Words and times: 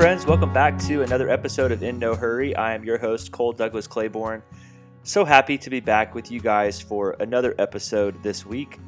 friends. 0.00 0.24
Welcome 0.24 0.50
back 0.54 0.78
to 0.86 1.02
another 1.02 1.28
episode 1.28 1.70
of 1.70 1.82
In 1.82 1.98
No 1.98 2.14
Hurry. 2.14 2.56
I 2.56 2.74
am 2.74 2.82
your 2.82 2.96
host, 2.96 3.32
Cole 3.32 3.52
Douglas 3.52 3.86
Claiborne. 3.86 4.42
So 5.02 5.26
happy 5.26 5.58
to 5.58 5.68
be 5.68 5.80
back 5.80 6.14
with 6.14 6.30
you 6.30 6.40
guys 6.40 6.80
for 6.80 7.16
another 7.20 7.54
episode 7.58 8.22
this 8.22 8.46
week. 8.46 8.78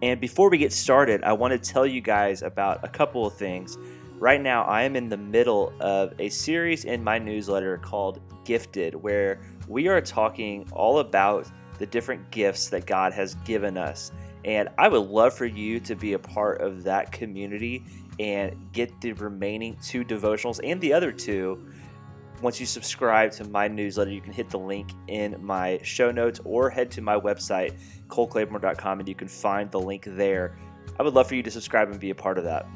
And 0.00 0.18
before 0.18 0.48
we 0.48 0.56
get 0.56 0.72
started, 0.72 1.22
I 1.22 1.34
want 1.34 1.52
to 1.52 1.58
tell 1.58 1.86
you 1.86 2.00
guys 2.00 2.40
about 2.40 2.82
a 2.82 2.88
couple 2.88 3.26
of 3.26 3.34
things. 3.34 3.76
Right 4.18 4.40
now, 4.40 4.62
I 4.62 4.84
am 4.84 4.96
in 4.96 5.10
the 5.10 5.18
middle 5.18 5.70
of 5.80 6.14
a 6.18 6.30
series 6.30 6.86
in 6.86 7.04
my 7.04 7.18
newsletter 7.18 7.76
called 7.76 8.18
Gifted, 8.46 8.94
where 8.94 9.42
we 9.68 9.86
are 9.88 10.00
talking 10.00 10.66
all 10.72 11.00
about 11.00 11.46
the 11.78 11.84
different 11.84 12.30
gifts 12.30 12.70
that 12.70 12.86
God 12.86 13.12
has 13.12 13.34
given 13.44 13.76
us. 13.76 14.12
And 14.46 14.70
I 14.78 14.88
would 14.88 15.08
love 15.10 15.34
for 15.34 15.44
you 15.44 15.78
to 15.80 15.94
be 15.94 16.14
a 16.14 16.18
part 16.18 16.62
of 16.62 16.84
that 16.84 17.12
community 17.12 17.84
and 18.18 18.72
get 18.72 19.00
the 19.00 19.12
remaining 19.12 19.76
two 19.82 20.04
devotionals 20.04 20.60
and 20.64 20.80
the 20.80 20.92
other 20.92 21.12
two. 21.12 21.66
Once 22.40 22.60
you 22.60 22.66
subscribe 22.66 23.32
to 23.32 23.44
my 23.48 23.66
newsletter, 23.66 24.10
you 24.10 24.20
can 24.20 24.32
hit 24.32 24.48
the 24.48 24.58
link 24.58 24.92
in 25.08 25.36
my 25.44 25.80
show 25.82 26.12
notes 26.12 26.40
or 26.44 26.70
head 26.70 26.90
to 26.90 27.00
my 27.00 27.18
website, 27.18 27.76
coleclaiborne.com, 28.06 29.00
and 29.00 29.08
you 29.08 29.14
can 29.14 29.26
find 29.26 29.70
the 29.72 29.80
link 29.80 30.04
there. 30.06 30.56
I 30.98 31.02
would 31.02 31.14
love 31.14 31.28
for 31.28 31.34
you 31.34 31.42
to 31.42 31.50
subscribe 31.50 31.90
and 31.90 31.98
be 31.98 32.10
a 32.10 32.14
part 32.14 32.38
of 32.38 32.44
that. 32.44 32.66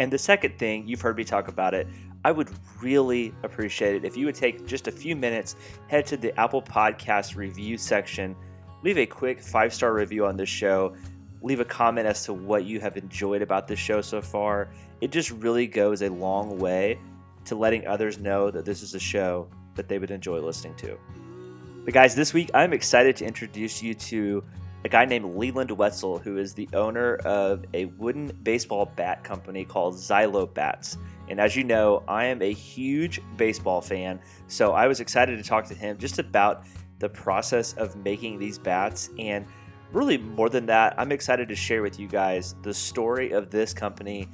And 0.00 0.12
the 0.12 0.18
second 0.18 0.58
thing, 0.58 0.88
you've 0.88 1.00
heard 1.00 1.16
me 1.16 1.24
talk 1.24 1.46
about 1.46 1.72
it, 1.72 1.86
I 2.24 2.32
would 2.32 2.48
really 2.80 3.34
appreciate 3.42 3.96
it 3.96 4.04
if 4.04 4.16
you 4.16 4.26
would 4.26 4.34
take 4.34 4.66
just 4.66 4.88
a 4.88 4.92
few 4.92 5.14
minutes, 5.14 5.56
head 5.88 6.06
to 6.06 6.16
the 6.16 6.38
Apple 6.40 6.62
Podcast 6.62 7.36
review 7.36 7.76
section, 7.76 8.34
leave 8.82 8.98
a 8.98 9.06
quick 9.06 9.40
five 9.40 9.72
star 9.74 9.92
review 9.92 10.26
on 10.26 10.36
this 10.36 10.48
show 10.48 10.94
leave 11.44 11.60
a 11.60 11.64
comment 11.64 12.06
as 12.06 12.24
to 12.24 12.32
what 12.32 12.64
you 12.64 12.80
have 12.80 12.96
enjoyed 12.96 13.42
about 13.42 13.68
this 13.68 13.78
show 13.78 14.00
so 14.00 14.22
far. 14.22 14.70
It 15.02 15.12
just 15.12 15.30
really 15.30 15.66
goes 15.66 16.00
a 16.00 16.08
long 16.08 16.58
way 16.58 16.98
to 17.44 17.54
letting 17.54 17.86
others 17.86 18.18
know 18.18 18.50
that 18.50 18.64
this 18.64 18.82
is 18.82 18.94
a 18.94 18.98
show 18.98 19.46
that 19.74 19.86
they 19.86 19.98
would 19.98 20.10
enjoy 20.10 20.40
listening 20.40 20.74
to. 20.76 20.98
But, 21.84 21.92
guys, 21.92 22.14
this 22.14 22.32
week 22.32 22.50
I'm 22.54 22.72
excited 22.72 23.14
to 23.16 23.26
introduce 23.26 23.82
you 23.82 23.92
to 23.94 24.42
a 24.86 24.88
guy 24.88 25.04
named 25.04 25.36
Leland 25.36 25.70
Wetzel, 25.70 26.18
who 26.18 26.38
is 26.38 26.54
the 26.54 26.66
owner 26.72 27.16
of 27.16 27.66
a 27.74 27.84
wooden 27.86 28.28
baseball 28.42 28.90
bat 28.96 29.22
company 29.22 29.66
called 29.66 29.94
Xylo 29.96 30.52
Bats. 30.52 30.96
And 31.28 31.38
as 31.40 31.54
you 31.56 31.64
know, 31.64 32.02
I 32.08 32.24
am 32.26 32.40
a 32.40 32.52
huge 32.52 33.20
baseball 33.36 33.82
fan, 33.82 34.18
so 34.46 34.72
I 34.72 34.86
was 34.86 35.00
excited 35.00 35.36
to 35.36 35.42
talk 35.42 35.66
to 35.66 35.74
him 35.74 35.98
just 35.98 36.18
about 36.18 36.64
the 37.00 37.08
process 37.08 37.74
of 37.74 37.96
making 37.96 38.38
these 38.38 38.58
bats 38.58 39.10
and 39.18 39.46
really 39.94 40.18
more 40.18 40.48
than 40.48 40.66
that, 40.66 40.94
I'm 40.98 41.12
excited 41.12 41.48
to 41.48 41.54
share 41.54 41.82
with 41.82 41.98
you 41.98 42.08
guys 42.08 42.56
the 42.62 42.74
story 42.74 43.30
of 43.30 43.50
this 43.50 43.72
company, 43.72 44.28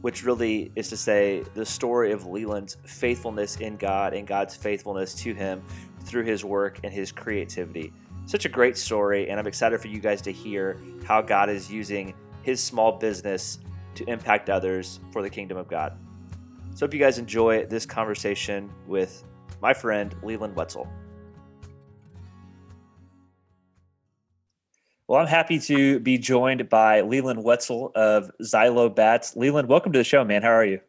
which 0.00 0.24
really 0.24 0.72
is 0.76 0.88
to 0.88 0.96
say 0.96 1.44
the 1.54 1.66
story 1.66 2.10
of 2.10 2.26
Leland's 2.26 2.76
faithfulness 2.84 3.56
in 3.56 3.76
God 3.76 4.14
and 4.14 4.26
God's 4.26 4.56
faithfulness 4.56 5.14
to 5.16 5.34
him 5.34 5.62
through 6.00 6.24
his 6.24 6.44
work 6.44 6.80
and 6.84 6.92
his 6.92 7.12
creativity. 7.12 7.92
Such 8.26 8.46
a 8.46 8.48
great 8.48 8.78
story, 8.78 9.28
and 9.28 9.38
I'm 9.38 9.46
excited 9.46 9.80
for 9.80 9.88
you 9.88 10.00
guys 10.00 10.22
to 10.22 10.32
hear 10.32 10.80
how 11.04 11.20
God 11.20 11.50
is 11.50 11.70
using 11.70 12.14
his 12.42 12.62
small 12.62 12.92
business 12.92 13.58
to 13.96 14.04
impact 14.10 14.48
others 14.48 15.00
for 15.12 15.20
the 15.20 15.30
kingdom 15.30 15.58
of 15.58 15.68
God. 15.68 15.98
So, 16.74 16.86
hope 16.86 16.94
you 16.94 17.00
guys 17.00 17.18
enjoy 17.18 17.66
this 17.66 17.86
conversation 17.86 18.72
with 18.86 19.22
my 19.60 19.72
friend 19.72 20.14
Leland 20.22 20.56
Wetzel. 20.56 20.88
Well, 25.06 25.20
I'm 25.20 25.26
happy 25.26 25.58
to 25.58 26.00
be 26.00 26.16
joined 26.16 26.70
by 26.70 27.02
Leland 27.02 27.44
Wetzel 27.44 27.92
of 27.94 28.30
Xylo 28.40 28.94
Bats. 28.94 29.36
Leland, 29.36 29.68
welcome 29.68 29.92
to 29.92 29.98
the 29.98 30.04
show, 30.04 30.24
man. 30.24 30.40
How 30.40 30.52
are 30.52 30.64
you? 30.64 30.80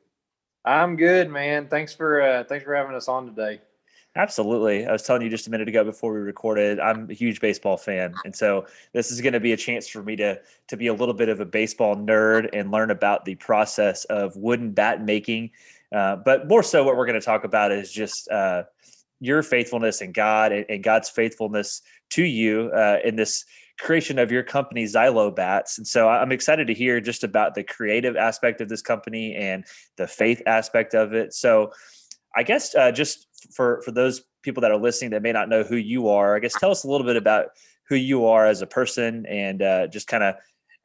I'm 0.63 0.95
good, 0.95 1.29
man. 1.29 1.67
Thanks 1.67 1.93
for 1.93 2.21
uh, 2.21 2.45
thanks 2.45 2.63
for 2.63 2.73
having 2.73 2.95
us 2.95 3.09
on 3.09 3.25
today. 3.25 3.59
Absolutely. 4.15 4.85
I 4.87 4.93
was 4.93 5.03
telling 5.03 5.21
you 5.21 5.29
just 5.29 5.47
a 5.47 5.51
minute 5.51 5.67
ago 5.67 5.83
before 5.83 6.13
we 6.13 6.21
recorded, 6.21 6.79
I'm 6.79 7.09
a 7.09 7.13
huge 7.13 7.41
baseball 7.41 7.75
fan. 7.75 8.13
And 8.23 8.33
so 8.33 8.65
this 8.93 9.11
is 9.11 9.19
going 9.19 9.33
to 9.33 9.41
be 9.41 9.51
a 9.51 9.57
chance 9.57 9.85
for 9.85 10.01
me 10.01 10.15
to 10.15 10.39
to 10.69 10.77
be 10.77 10.87
a 10.87 10.93
little 10.93 11.13
bit 11.13 11.27
of 11.27 11.41
a 11.41 11.45
baseball 11.45 11.97
nerd 11.97 12.49
and 12.53 12.71
learn 12.71 12.91
about 12.91 13.25
the 13.25 13.35
process 13.35 14.05
of 14.05 14.33
wooden 14.37 14.71
bat 14.71 15.03
making. 15.03 15.51
Uh, 15.93 16.15
but 16.15 16.47
more 16.47 16.63
so 16.63 16.85
what 16.85 16.95
we're 16.95 17.05
going 17.05 17.19
to 17.19 17.25
talk 17.25 17.43
about 17.43 17.73
is 17.73 17.91
just 17.91 18.29
uh, 18.31 18.63
your 19.19 19.43
faithfulness 19.43 20.01
in 20.01 20.13
God 20.13 20.53
and, 20.53 20.65
and 20.69 20.81
God's 20.81 21.09
faithfulness 21.09 21.81
to 22.11 22.23
you 22.23 22.71
uh, 22.73 22.99
in 23.03 23.17
this 23.17 23.43
creation 23.79 24.19
of 24.19 24.31
your 24.31 24.43
company, 24.43 24.85
Xylo 24.85 25.35
Bats. 25.35 25.77
And 25.77 25.85
so 25.85 26.07
I'm 26.07 26.31
excited 26.31 26.67
to 26.67 26.73
hear 26.73 27.01
just 27.01 27.23
about 27.23 27.55
the 27.55 27.63
creative 27.63 28.15
aspect 28.15 28.61
of 28.61 28.69
this 28.69 28.81
company 28.81 29.35
and 29.35 29.65
the 29.97 30.07
faith 30.07 30.41
aspect 30.45 30.93
of 30.93 31.13
it. 31.13 31.33
So 31.33 31.71
I 32.35 32.43
guess 32.43 32.75
uh, 32.75 32.91
just 32.91 33.27
for 33.53 33.81
for 33.83 33.91
those 33.91 34.23
people 34.41 34.61
that 34.61 34.71
are 34.71 34.77
listening 34.77 35.11
that 35.11 35.21
may 35.21 35.31
not 35.31 35.49
know 35.49 35.63
who 35.63 35.75
you 35.75 36.09
are, 36.09 36.35
I 36.35 36.39
guess 36.39 36.53
tell 36.59 36.71
us 36.71 36.83
a 36.83 36.89
little 36.89 37.05
bit 37.05 37.17
about 37.17 37.47
who 37.87 37.95
you 37.95 38.25
are 38.25 38.47
as 38.47 38.61
a 38.61 38.67
person 38.67 39.25
and 39.27 39.61
uh, 39.61 39.87
just 39.87 40.07
kind 40.07 40.23
of 40.23 40.35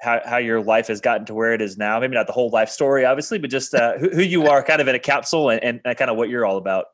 how, 0.01 0.21
how 0.25 0.37
your 0.39 0.63
life 0.63 0.89
has 0.89 1.01
gotten 1.01 1.27
to 1.27 1.35
where 1.35 1.53
it 1.53 1.61
is 1.61 1.77
now. 1.77 2.01
Maybe 2.01 2.15
not 2.15 2.27
the 2.27 2.33
whole 2.33 2.51
life 2.51 2.71
story, 2.71 3.05
obviously, 3.05 3.39
but 3.39 3.51
just 3.51 3.75
uh, 3.75 3.99
who, 3.99 4.11
who, 4.11 4.23
you 4.23 4.47
are 4.47 4.63
kind 4.63 4.81
of 4.81 4.89
in 4.89 4.95
a 4.95 4.99
capsule 4.99 5.51
and, 5.51 5.81
and, 5.85 5.97
kind 5.97 6.11
of 6.11 6.17
what 6.17 6.31
you're 6.31 6.47
all 6.47 6.57
about. 6.57 6.87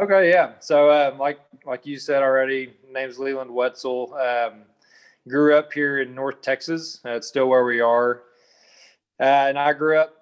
Okay, 0.00 0.30
yeah. 0.30 0.54
So 0.58 0.90
um, 0.90 1.18
like 1.18 1.38
like 1.64 1.86
you 1.86 1.98
said 1.98 2.22
already, 2.22 2.74
name's 2.92 3.18
Leland 3.18 3.52
Wetzel. 3.52 4.14
Um, 4.14 4.62
grew 5.28 5.56
up 5.56 5.72
here 5.72 6.00
in 6.00 6.14
North 6.14 6.42
Texas. 6.42 7.00
That's 7.02 7.26
still 7.26 7.48
where 7.48 7.64
we 7.64 7.80
are. 7.80 8.22
Uh, 9.20 9.48
and 9.48 9.58
I 9.58 9.72
grew 9.72 9.98
up 9.98 10.14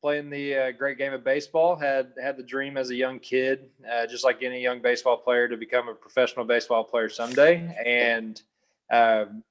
playing 0.00 0.30
the 0.30 0.56
uh, 0.56 0.70
great 0.72 0.98
game 0.98 1.12
of 1.12 1.22
baseball. 1.22 1.76
Had 1.76 2.12
had 2.20 2.36
the 2.36 2.42
dream 2.42 2.76
as 2.76 2.90
a 2.90 2.94
young 2.94 3.18
kid, 3.18 3.70
uh, 3.90 4.06
just 4.06 4.24
like 4.24 4.42
any 4.42 4.60
young 4.60 4.82
baseball 4.82 5.16
player, 5.16 5.48
to 5.48 5.56
become 5.56 5.88
a 5.88 5.94
professional 5.94 6.44
baseball 6.44 6.82
player 6.82 7.08
someday. 7.08 7.74
And 7.84 8.42
um, 8.90 9.44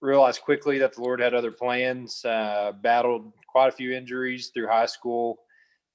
realized 0.00 0.42
quickly 0.42 0.78
that 0.78 0.94
the 0.94 1.00
Lord 1.00 1.20
had 1.20 1.34
other 1.34 1.52
plans. 1.52 2.24
Uh, 2.24 2.72
battled 2.82 3.32
quite 3.46 3.68
a 3.68 3.72
few 3.72 3.92
injuries 3.92 4.48
through 4.48 4.66
high 4.66 4.86
school, 4.86 5.40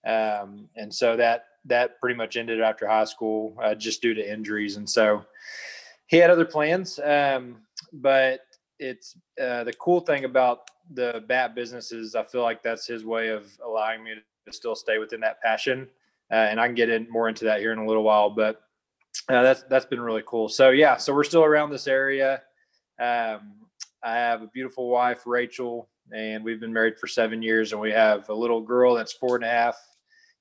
um, 0.06 0.70
and 0.76 0.94
so 0.94 1.18
that 1.18 1.46
that 1.66 2.00
pretty 2.00 2.16
much 2.16 2.38
ended 2.38 2.62
after 2.62 2.88
high 2.88 3.04
school, 3.04 3.56
uh, 3.62 3.76
just 3.76 4.02
due 4.02 4.14
to 4.14 4.34
injuries. 4.34 4.78
And 4.78 4.90
so 4.90 5.26
he 6.08 6.18
had 6.18 6.30
other 6.30 6.46
plans. 6.46 7.00
Um, 7.04 7.58
but 7.94 8.42
it's 8.80 9.18
uh, 9.42 9.64
the 9.64 9.74
cool 9.74 10.00
thing 10.00 10.26
about 10.26 10.70
the 10.94 11.24
bat 11.28 11.54
business 11.56 11.92
is 11.92 12.16
I 12.16 12.24
feel 12.24 12.42
like 12.42 12.64
that's 12.64 12.88
his 12.88 13.06
way 13.06 13.30
of 13.30 13.48
allowing 13.66 14.04
me 14.04 14.12
to 14.46 14.54
still 14.54 14.76
stay 14.76 14.98
within 14.98 15.20
that 15.22 15.42
passion. 15.42 15.88
Uh, 16.32 16.36
and 16.36 16.60
I 16.60 16.68
can 16.68 16.76
get 16.76 16.90
in 16.90 17.08
more 17.10 17.28
into 17.28 17.46
that 17.46 17.60
here 17.60 17.72
in 17.72 17.80
a 17.80 17.86
little 17.86 18.04
while, 18.04 18.30
but 18.30 18.62
uh, 19.30 19.42
that's 19.42 19.64
that's 19.64 19.86
been 19.86 20.00
really 20.00 20.24
cool. 20.26 20.48
So 20.48 20.70
yeah, 20.70 20.98
so 20.98 21.14
we're 21.14 21.24
still 21.24 21.44
around 21.44 21.72
this 21.72 21.88
area. 21.88 22.42
Um, 23.00 23.54
I 24.04 24.16
have 24.16 24.42
a 24.42 24.48
beautiful 24.48 24.90
wife, 24.90 25.24
Rachel, 25.26 25.90
and 26.12 26.44
we've 26.44 26.60
been 26.60 26.74
married 26.74 26.98
for 27.00 27.08
seven 27.08 27.42
years, 27.42 27.72
and 27.72 27.82
we 27.82 27.92
have 27.92 28.30
a 28.30 28.34
little 28.34 28.62
girl 28.62 28.96
that's 28.96 29.14
four 29.14 29.36
and 29.36 29.44
a 29.44 29.50
half 29.50 29.78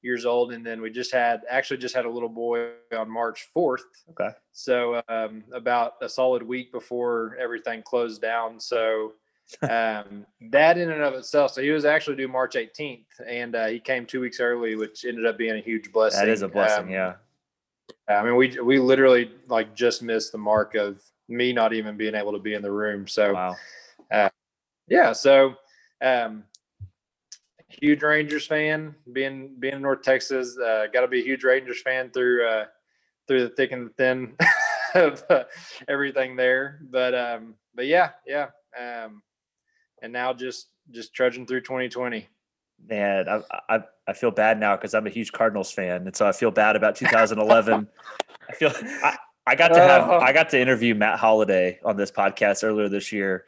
years 0.08 0.24
old, 0.24 0.52
and 0.52 0.64
then 0.64 0.80
we 0.80 0.90
just 0.90 1.12
had 1.12 1.42
actually 1.48 1.76
just 1.76 1.94
had 1.94 2.04
a 2.04 2.10
little 2.10 2.28
boy 2.28 2.70
on 2.96 3.10
March 3.10 3.48
fourth. 3.54 3.84
Okay. 4.10 4.30
So 4.52 5.02
um, 5.08 5.44
about 5.52 5.94
a 6.00 6.08
solid 6.08 6.42
week 6.42 6.72
before 6.72 7.36
everything 7.40 7.82
closed 7.82 8.20
down. 8.20 8.58
So 8.58 9.12
um, 9.62 10.26
that 10.50 10.78
in 10.78 10.90
and 10.90 11.02
of 11.02 11.14
itself. 11.14 11.52
So 11.52 11.62
he 11.62 11.70
was 11.70 11.84
actually 11.84 12.16
due 12.16 12.28
March 12.28 12.54
18th, 12.54 13.04
and 13.26 13.54
uh, 13.54 13.66
he 13.66 13.80
came 13.80 14.06
two 14.06 14.20
weeks 14.20 14.40
early, 14.40 14.74
which 14.76 15.04
ended 15.04 15.26
up 15.26 15.38
being 15.38 15.56
a 15.56 15.60
huge 15.60 15.92
blessing. 15.92 16.20
That 16.20 16.28
is 16.28 16.42
a 16.42 16.48
blessing, 16.48 16.86
um, 16.86 16.90
yeah. 16.90 17.14
I 18.08 18.22
mean, 18.22 18.36
we 18.36 18.58
we 18.60 18.78
literally 18.78 19.30
like 19.48 19.74
just 19.74 20.02
missed 20.02 20.32
the 20.32 20.38
mark 20.38 20.74
of 20.74 21.02
me 21.28 21.52
not 21.52 21.72
even 21.72 21.96
being 21.96 22.14
able 22.14 22.32
to 22.32 22.38
be 22.38 22.54
in 22.54 22.62
the 22.62 22.70
room. 22.70 23.06
So, 23.06 23.34
wow. 23.34 23.56
uh, 24.10 24.30
yeah. 24.88 25.12
So, 25.12 25.54
um, 26.02 26.44
huge 27.68 28.02
Rangers 28.02 28.46
fan. 28.46 28.94
Being 29.12 29.54
being 29.58 29.74
in 29.74 29.82
North 29.82 30.02
Texas, 30.02 30.58
uh, 30.58 30.86
got 30.92 31.02
to 31.02 31.08
be 31.08 31.20
a 31.20 31.24
huge 31.24 31.44
Rangers 31.44 31.82
fan 31.82 32.10
through 32.10 32.46
uh, 32.48 32.64
through 33.26 33.42
the 33.42 33.50
thick 33.50 33.72
and 33.72 33.86
the 33.86 33.94
thin 33.94 34.34
of 34.94 35.22
uh, 35.30 35.44
everything 35.88 36.36
there. 36.36 36.80
But 36.90 37.14
um, 37.14 37.54
but 37.74 37.86
yeah, 37.86 38.10
yeah. 38.26 38.48
Um, 38.78 39.22
and 40.02 40.12
now 40.12 40.32
just 40.32 40.68
just 40.90 41.14
trudging 41.14 41.46
through 41.46 41.62
2020. 41.62 42.28
Man, 42.86 43.28
I 43.28 43.42
I, 43.68 43.80
I 44.06 44.12
feel 44.12 44.30
bad 44.30 44.58
now 44.58 44.76
because 44.76 44.94
I'm 44.94 45.06
a 45.06 45.10
huge 45.10 45.32
Cardinals 45.32 45.70
fan, 45.70 46.06
and 46.06 46.14
so 46.14 46.26
I 46.26 46.32
feel 46.32 46.50
bad 46.50 46.76
about 46.76 46.96
2011. 46.96 47.88
I 48.48 48.52
feel 48.54 48.72
I, 49.02 49.16
I 49.46 49.54
got 49.54 49.68
to 49.68 49.80
have 49.80 50.08
I 50.10 50.32
got 50.32 50.48
to 50.50 50.60
interview 50.60 50.94
Matt 50.94 51.18
Holliday 51.18 51.80
on 51.84 51.96
this 51.96 52.10
podcast 52.10 52.62
earlier 52.62 52.88
this 52.88 53.12
year, 53.12 53.46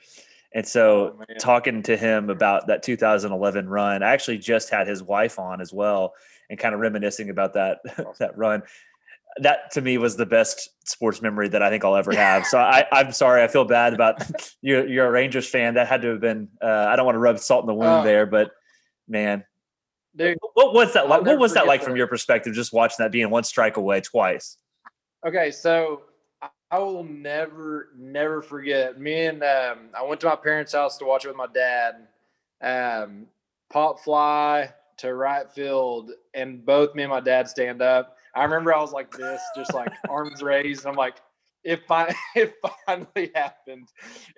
and 0.53 0.67
so 0.67 1.17
oh, 1.21 1.35
talking 1.39 1.83
to 1.85 1.97
him 1.97 2.31
about 2.31 2.67
that 2.67 2.83
2011 2.83 3.69
run, 3.69 4.03
I 4.03 4.11
actually 4.11 4.39
just 4.39 4.71
had 4.71 4.87
his 4.87 5.03
wife 5.03 5.39
on 5.39 5.61
as 5.61 5.73
well 5.73 6.15
and 6.49 6.59
kind 6.59 6.75
of 6.75 6.81
reminiscing 6.81 7.31
about 7.31 7.55
that 7.55 7.79
that 8.19 8.37
run. 8.37 8.63
That 9.39 9.71
to 9.73 9.81
me 9.81 9.97
was 9.97 10.17
the 10.17 10.27
best 10.27 10.71
sports 10.89 11.23
memory 11.23 11.49
that 11.49 11.63
I 11.63 11.71
think 11.71 11.85
I'll 11.85 11.95
ever 11.95 12.13
have. 12.13 12.45
So 12.47 12.59
I, 12.59 12.85
I'm 12.93 13.13
sorry, 13.13 13.43
I 13.43 13.49
feel 13.49 13.65
bad 13.65 13.95
about 13.95 14.23
you're 14.61 14.87
you're 14.89 15.07
a 15.07 15.11
Rangers 15.11 15.49
fan. 15.49 15.75
That 15.75 15.87
had 15.87 16.03
to 16.03 16.09
have 16.09 16.21
been. 16.21 16.49
Uh, 16.61 16.87
I 16.89 16.97
don't 16.97 17.07
want 17.07 17.15
to 17.15 17.21
rub 17.21 17.39
salt 17.39 17.63
in 17.63 17.69
the 17.69 17.75
wound 17.75 18.01
uh, 18.01 18.03
there, 18.03 18.27
but 18.27 18.51
man, 19.07 19.45
Dude, 20.17 20.39
what 20.55 20.75
was 20.75 20.93
that 20.95 21.09
like? 21.09 21.23
What 21.23 21.39
was 21.39 21.55
that 21.55 21.69
like 21.69 21.83
from 21.83 21.97
your 21.97 22.09
perspective, 22.09 22.53
just 22.53 22.73
watching 22.73 22.97
that 22.99 23.13
being 23.13 23.31
one 23.31 23.45
strike 23.45 23.77
away 23.77 24.01
twice? 24.01 24.57
Okay, 25.25 25.53
so 25.53 26.03
I- 26.71 26.77
I 26.77 26.79
will 26.79 27.05
never, 27.05 27.89
never 27.97 28.43
forget. 28.43 29.01
Me 29.01 29.27
and 29.27 29.43
um, 29.43 29.91
I 29.95 30.03
went 30.05 30.21
to 30.21 30.29
my 30.29 30.37
parents' 30.37 30.73
house 30.73 30.99
to 30.99 31.05
watch 31.05 31.25
it 31.25 31.29
with 31.29 31.37
my 31.37 31.49
dad. 31.53 32.07
Um, 32.63 33.27
pop 33.71 34.01
fly 34.01 34.73
to 34.99 35.15
right 35.15 35.51
field, 35.51 36.11
and 36.35 36.65
both 36.65 36.95
me 36.95 37.03
and 37.03 37.11
my 37.11 37.21
dad 37.21 37.49
stand 37.49 37.83
up. 37.83 38.17
I 38.35 38.45
remember 38.45 38.75
I 38.75 38.81
was 38.81 38.93
like 38.93 39.11
this, 39.11 39.41
just 39.57 39.75
like 39.75 39.91
arms 40.09 40.43
raised. 40.43 40.85
and 40.85 40.91
I'm 40.91 40.97
like, 40.97 41.17
it, 41.65 41.83
fi- 41.89 42.15
it 42.37 42.55
finally 42.87 43.33
happened, 43.35 43.89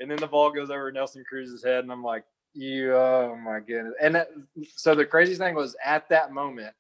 and 0.01 0.11
then 0.11 0.19
the 0.19 0.27
ball 0.27 0.51
goes 0.51 0.71
over 0.71 0.91
Nelson 0.91 1.25
Cruz's 1.29 1.65
head, 1.65 1.85
and 1.85 1.93
I'm 1.93 2.03
like, 2.05 2.25
you, 2.55 2.95
oh 2.95 3.37
my 3.43 3.61
goodness. 3.61 3.95
And 4.01 4.15
that, 4.15 4.29
so 4.77 4.95
the 4.95 5.05
craziest 5.07 5.41
thing 5.41 5.55
was 5.55 5.77
at 5.85 6.09
that 6.11 6.33
moment, 6.33 6.75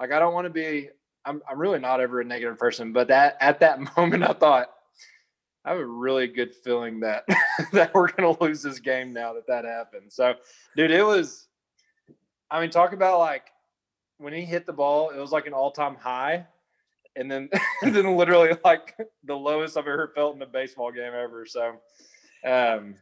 like 0.00 0.12
I 0.12 0.18
don't 0.18 0.34
want 0.34 0.46
to 0.46 0.50
be 0.50 0.88
I'm 1.24 1.42
I'm 1.48 1.58
really 1.58 1.78
not 1.78 2.00
ever 2.00 2.20
a 2.20 2.24
negative 2.24 2.58
person, 2.58 2.92
but 2.92 3.08
that 3.08 3.36
at 3.40 3.60
that 3.60 3.80
moment 3.96 4.24
I 4.24 4.32
thought 4.32 4.68
I 5.64 5.70
have 5.70 5.78
a 5.78 5.86
really 5.86 6.26
good 6.26 6.54
feeling 6.54 7.00
that 7.00 7.24
that 7.72 7.94
we're 7.94 8.10
gonna 8.10 8.36
lose 8.40 8.62
this 8.62 8.78
game 8.78 9.12
now 9.12 9.32
that 9.34 9.46
that 9.46 9.64
happened. 9.64 10.12
So, 10.12 10.34
dude, 10.76 10.90
it 10.90 11.04
was. 11.04 11.48
I 12.50 12.60
mean, 12.60 12.70
talk 12.70 12.92
about 12.92 13.18
like 13.18 13.46
when 14.18 14.32
he 14.32 14.42
hit 14.44 14.66
the 14.66 14.72
ball, 14.72 15.10
it 15.10 15.18
was 15.18 15.32
like 15.32 15.46
an 15.46 15.54
all 15.54 15.70
time 15.70 15.96
high, 15.96 16.46
and 17.16 17.30
then 17.30 17.48
then 17.82 18.16
literally 18.16 18.56
like 18.64 18.96
the 19.24 19.34
lowest 19.34 19.76
I've 19.76 19.86
ever 19.86 20.12
felt 20.14 20.36
in 20.36 20.42
a 20.42 20.46
baseball 20.46 20.92
game 20.92 21.12
ever. 21.14 21.46
So, 21.46 21.76
um, 22.44 22.94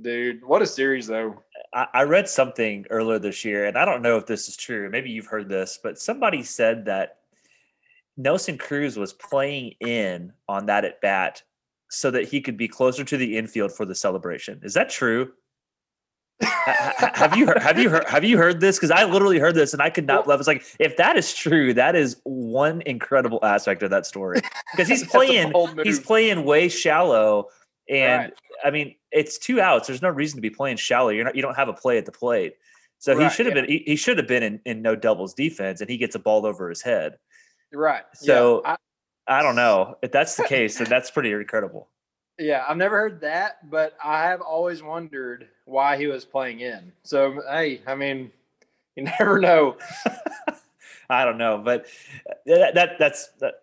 dude, 0.00 0.44
what 0.44 0.62
a 0.62 0.66
series 0.66 1.06
though. 1.06 1.42
I, 1.72 1.86
I 1.94 2.02
read 2.02 2.28
something 2.28 2.84
earlier 2.90 3.20
this 3.20 3.44
year, 3.44 3.66
and 3.66 3.78
I 3.78 3.84
don't 3.84 4.02
know 4.02 4.16
if 4.16 4.26
this 4.26 4.48
is 4.48 4.56
true. 4.56 4.90
Maybe 4.90 5.10
you've 5.10 5.26
heard 5.26 5.48
this, 5.48 5.78
but 5.80 5.98
somebody 5.98 6.42
said 6.42 6.84
that 6.86 7.18
Nelson 8.16 8.58
Cruz 8.58 8.96
was 8.96 9.12
playing 9.12 9.74
in 9.80 10.32
on 10.48 10.66
that 10.66 10.84
at 10.84 11.00
bat 11.00 11.42
so 11.90 12.10
that 12.10 12.28
he 12.28 12.40
could 12.40 12.56
be 12.56 12.68
closer 12.68 13.04
to 13.04 13.16
the 13.16 13.36
infield 13.36 13.72
for 13.72 13.84
the 13.84 13.94
celebration. 13.94 14.60
Is 14.62 14.74
that 14.74 14.90
true? 14.90 15.32
Ha- 16.42 16.94
ha- 16.96 17.10
have 17.14 17.36
you 17.36 17.46
heard, 17.46 17.58
have 17.58 17.78
you 17.78 17.90
heard 17.90 18.04
have 18.06 18.22
you 18.24 18.36
heard 18.38 18.60
this? 18.60 18.76
Because 18.76 18.90
I 18.92 19.04
literally 19.04 19.38
heard 19.38 19.54
this 19.54 19.72
and 19.72 19.82
I 19.82 19.90
could 19.90 20.06
not 20.06 20.24
believe. 20.24 20.38
It's 20.38 20.46
like 20.46 20.64
if 20.78 20.96
that 20.96 21.16
is 21.16 21.34
true, 21.34 21.74
that 21.74 21.96
is 21.96 22.20
one 22.24 22.82
incredible 22.82 23.40
aspect 23.42 23.82
of 23.82 23.90
that 23.90 24.06
story. 24.06 24.40
Because 24.72 24.86
he's 24.86 25.04
playing 25.10 25.52
he's 25.82 25.98
playing 25.98 26.44
way 26.44 26.68
shallow, 26.68 27.48
and 27.88 28.24
Right. 28.24 28.32
I 28.64 28.70
mean 28.70 28.94
it's 29.10 29.38
two 29.38 29.60
outs. 29.60 29.88
There's 29.88 30.02
no 30.02 30.10
reason 30.10 30.36
to 30.36 30.40
be 30.42 30.50
playing 30.50 30.76
shallow. 30.76 31.08
You're 31.08 31.24
not 31.24 31.34
you 31.34 31.42
don't 31.42 31.56
have 31.56 31.68
a 31.68 31.72
play 31.72 31.98
at 31.98 32.06
the 32.06 32.12
plate. 32.12 32.54
So 33.00 33.18
he 33.18 33.28
should 33.30 33.46
have 33.46 33.54
yeah. 33.56 33.62
been 33.62 33.70
he, 33.70 33.82
he 33.86 33.96
should 33.96 34.18
have 34.18 34.28
been 34.28 34.42
in, 34.42 34.60
in 34.64 34.82
no 34.82 34.94
doubles 34.94 35.34
defense, 35.34 35.80
and 35.80 35.90
he 35.90 35.96
gets 35.96 36.14
a 36.14 36.18
ball 36.18 36.44
over 36.46 36.68
his 36.68 36.82
head. 36.82 37.16
right. 37.72 38.02
So- 38.14 38.62
yeah, 38.64 38.76
I, 39.28 39.42
don't 39.42 39.56
know 39.56 39.96
if 40.02 40.12
that's 40.12 40.36
the 40.36 40.44
case, 40.48 40.78
then 40.78 40.88
that's 40.88 41.10
pretty 41.10 41.32
incredible. 41.32 41.88
Yeah, 42.38 42.64
I've 42.68 42.76
never 42.76 42.96
heard 42.96 43.20
that, 43.22 43.68
but 43.68 43.96
I 44.02 44.22
have 44.22 44.40
always 44.40 44.82
wondered 44.82 45.48
why 45.64 45.96
he 45.96 46.06
was 46.06 46.24
playing 46.24 46.60
in. 46.60 46.92
So, 47.02 47.42
hey, 47.50 47.80
I 47.86 47.94
mean, 47.94 48.30
you 48.96 49.04
never 49.04 49.38
know. 49.38 49.76
I 51.10 51.24
don't 51.24 51.38
know, 51.38 51.58
but 51.58 51.86
uh, 52.28 52.34
that, 52.46 52.74
that 52.74 52.98
that's 52.98 53.28
that, 53.40 53.62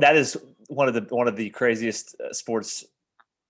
that 0.00 0.16
is 0.16 0.36
one 0.68 0.86
of 0.86 0.94
the 0.94 1.14
one 1.14 1.28
of 1.28 1.36
the 1.36 1.48
craziest 1.50 2.14
uh, 2.20 2.32
sports 2.32 2.84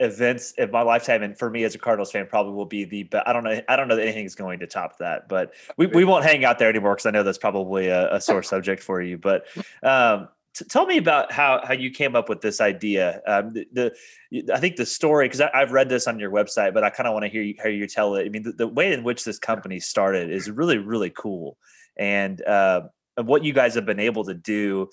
events 0.01 0.55
of 0.59 0.71
my 0.71 0.83
lifetime, 0.83 1.23
and 1.23 1.37
for 1.37 1.51
me 1.51 1.65
as 1.65 1.75
a 1.75 1.79
Cardinals 1.79 2.13
fan, 2.13 2.27
probably 2.27 2.53
will 2.53 2.65
be 2.65 2.85
the. 2.85 3.05
But 3.05 3.27
I 3.27 3.33
don't 3.33 3.45
know. 3.45 3.61
I 3.69 3.77
don't 3.77 3.89
know 3.89 3.97
that 3.97 4.03
anything's 4.03 4.35
going 4.35 4.61
to 4.61 4.67
top 4.67 4.99
that. 4.99 5.29
But 5.29 5.53
we, 5.77 5.87
we 5.87 6.05
won't 6.05 6.25
hang 6.25 6.45
out 6.45 6.59
there 6.59 6.69
anymore 6.69 6.95
because 6.95 7.07
I 7.07 7.11
know 7.11 7.23
that's 7.23 7.39
probably 7.39 7.89
a, 7.89 8.15
a 8.15 8.21
sore 8.21 8.43
subject 8.43 8.83
for 8.83 9.01
you. 9.03 9.19
But 9.19 9.47
um, 9.83 10.29
t- 10.55 10.65
tell 10.65 10.87
me 10.87 10.97
about 10.99 11.33
how 11.33 11.61
how 11.65 11.75
you 11.75 11.91
came 11.91 12.17
up 12.17 12.29
with 12.29 12.41
this 12.41 12.61
idea. 12.61 13.21
Um, 13.27 13.53
the, 13.53 13.67
the 14.33 14.53
I 14.55 14.61
think 14.61 14.77
the 14.77 14.87
story 14.87 15.27
because 15.29 15.41
I've 15.41 15.73
read 15.73 15.89
this 15.89 16.07
on 16.07 16.19
your 16.19 16.31
website, 16.31 16.75
but 16.75 16.85
I 16.85 16.91
kind 16.91 17.07
of 17.07 17.13
want 17.13 17.25
to 17.25 17.29
hear 17.29 17.43
you, 17.43 17.55
hear 17.63 17.71
you 17.71 17.87
tell 17.87 18.15
it. 18.17 18.27
I 18.27 18.29
mean, 18.29 18.43
the, 18.43 18.53
the 18.53 18.69
way 18.69 18.93
in 18.93 19.05
which 19.05 19.25
this 19.25 19.39
company 19.39 19.81
started 19.81 20.31
is 20.31 20.51
really 20.51 20.79
really 20.79 21.11
cool, 21.11 21.57
and 21.97 22.43
uh, 22.45 22.83
what 23.17 23.45
you 23.45 23.53
guys 23.53 23.75
have 23.75 23.87
been 23.87 24.01
able 24.01 24.25
to 24.25 24.35
do 24.35 24.89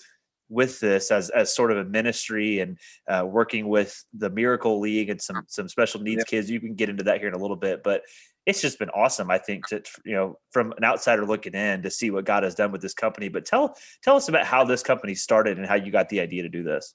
with 0.48 0.80
this 0.80 1.10
as, 1.10 1.30
as 1.30 1.54
sort 1.54 1.72
of 1.72 1.78
a 1.78 1.84
ministry 1.84 2.60
and 2.60 2.78
uh, 3.08 3.24
working 3.26 3.68
with 3.68 4.04
the 4.12 4.28
Miracle 4.28 4.80
League 4.80 5.08
and 5.08 5.20
some 5.20 5.42
some 5.48 5.68
special 5.68 6.00
needs 6.02 6.20
Yep. 6.20 6.26
kids. 6.26 6.50
You 6.50 6.60
can 6.60 6.74
get 6.74 6.90
into 6.90 7.04
that 7.04 7.18
here 7.18 7.28
in 7.28 7.34
a 7.34 7.38
little 7.38 7.56
bit, 7.56 7.82
but 7.82 8.02
it's 8.46 8.60
just 8.60 8.78
been 8.78 8.90
awesome. 8.90 9.30
I 9.30 9.38
think 9.38 9.66
to 9.68 9.82
you 10.04 10.14
know 10.14 10.38
from 10.50 10.72
an 10.76 10.84
outsider 10.84 11.24
looking 11.24 11.54
in 11.54 11.82
to 11.82 11.90
see 11.90 12.10
what 12.10 12.24
God 12.24 12.42
has 12.42 12.54
done 12.54 12.72
with 12.72 12.82
this 12.82 12.94
company. 12.94 13.28
But 13.28 13.44
tell 13.44 13.76
tell 14.02 14.16
us 14.16 14.28
about 14.28 14.46
how 14.46 14.64
this 14.64 14.82
company 14.82 15.14
started 15.14 15.58
and 15.58 15.66
how 15.66 15.76
you 15.76 15.92
got 15.92 16.08
the 16.08 16.20
idea 16.20 16.42
to 16.42 16.48
do 16.48 16.62
this. 16.62 16.94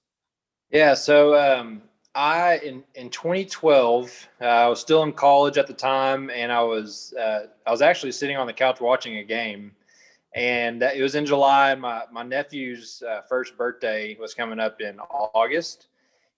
Yeah, 0.69 0.93
so 0.93 1.35
um, 1.35 1.81
I 2.15 2.57
in 2.57 2.83
in 2.95 3.09
2012, 3.09 4.27
uh, 4.41 4.45
I 4.45 4.67
was 4.67 4.81
still 4.81 5.03
in 5.03 5.13
college 5.13 5.57
at 5.57 5.67
the 5.67 5.73
time, 5.73 6.29
and 6.29 6.51
I 6.51 6.61
was 6.61 7.13
uh, 7.19 7.43
I 7.65 7.71
was 7.71 7.81
actually 7.81 8.11
sitting 8.11 8.35
on 8.35 8.47
the 8.47 8.53
couch 8.53 8.81
watching 8.81 9.17
a 9.17 9.23
game, 9.23 9.71
and 10.35 10.83
it 10.83 11.01
was 11.01 11.15
in 11.15 11.25
July. 11.25 11.71
And 11.71 11.81
my 11.81 12.03
my 12.11 12.23
nephew's 12.23 13.01
uh, 13.07 13.21
first 13.29 13.57
birthday 13.57 14.17
was 14.19 14.33
coming 14.33 14.59
up 14.59 14.81
in 14.81 14.99
August, 14.99 15.87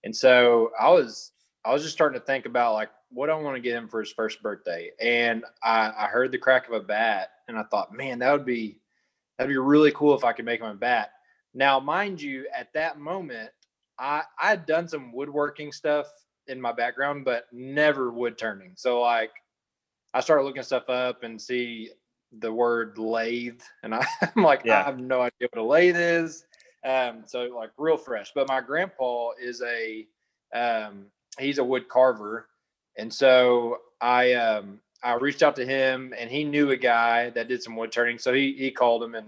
and 0.03 0.15
so 0.15 0.71
I 0.79 0.89
was 0.89 1.31
I 1.69 1.73
was 1.73 1.83
just 1.83 1.93
starting 1.93 2.19
to 2.19 2.25
think 2.25 2.47
about 2.47 2.73
like 2.73 2.89
what 3.11 3.29
I 3.29 3.35
want 3.35 3.55
to 3.55 3.61
get 3.61 3.75
him 3.75 3.87
for 3.87 3.99
his 3.99 4.11
first 4.11 4.41
birthday, 4.41 4.89
and 4.99 5.45
I, 5.61 5.93
I 5.95 6.07
heard 6.07 6.31
the 6.31 6.39
crack 6.39 6.67
of 6.67 6.73
a 6.73 6.79
bat, 6.79 7.29
and 7.47 7.59
I 7.59 7.61
thought, 7.61 7.93
man, 7.93 8.17
that 8.19 8.31
would 8.31 8.45
be 8.45 8.79
that'd 9.37 9.49
be 9.49 9.57
really 9.57 9.91
cool 9.91 10.15
if 10.15 10.23
I 10.23 10.33
could 10.33 10.45
make 10.45 10.61
him 10.61 10.65
a 10.65 10.73
bat. 10.73 11.11
Now, 11.53 11.79
mind 11.79 12.19
you, 12.19 12.47
at 12.57 12.73
that 12.73 12.99
moment, 12.99 13.51
I 13.99 14.23
I 14.41 14.49
had 14.49 14.65
done 14.65 14.87
some 14.87 15.11
woodworking 15.11 15.71
stuff 15.71 16.07
in 16.47 16.59
my 16.59 16.71
background, 16.71 17.23
but 17.23 17.45
never 17.51 18.09
wood 18.09 18.35
turning. 18.39 18.71
So 18.75 19.01
like, 19.01 19.29
I 20.15 20.21
started 20.21 20.45
looking 20.45 20.63
stuff 20.63 20.89
up 20.89 21.21
and 21.21 21.39
see 21.39 21.91
the 22.39 22.51
word 22.51 22.97
lathe, 22.97 23.61
and 23.83 23.93
I, 23.95 24.07
I'm 24.35 24.41
like, 24.41 24.63
Yeah. 24.65 24.79
I 24.79 24.83
have 24.85 24.97
no 24.97 25.21
idea 25.21 25.47
what 25.53 25.61
a 25.61 25.63
lathe 25.63 25.97
is. 25.97 26.45
Um, 26.83 27.25
so 27.27 27.41
like 27.43 27.69
real 27.77 27.97
fresh. 27.97 28.31
But 28.33 28.47
my 28.47 28.59
grandpa 28.59 29.33
is 29.39 29.61
a 29.61 30.07
um, 30.51 31.05
he's 31.39 31.57
a 31.57 31.63
wood 31.63 31.87
carver, 31.89 32.47
and 32.97 33.13
so 33.13 33.77
I 34.01 34.33
um, 34.33 34.79
I 35.03 35.13
reached 35.13 35.43
out 35.43 35.55
to 35.57 35.65
him, 35.65 36.13
and 36.17 36.29
he 36.29 36.43
knew 36.43 36.71
a 36.71 36.77
guy 36.77 37.29
that 37.31 37.47
did 37.47 37.63
some 37.63 37.75
wood 37.75 37.91
turning, 37.91 38.17
so 38.17 38.33
he 38.33 38.53
he 38.57 38.71
called 38.71 39.03
him 39.03 39.15
and 39.15 39.27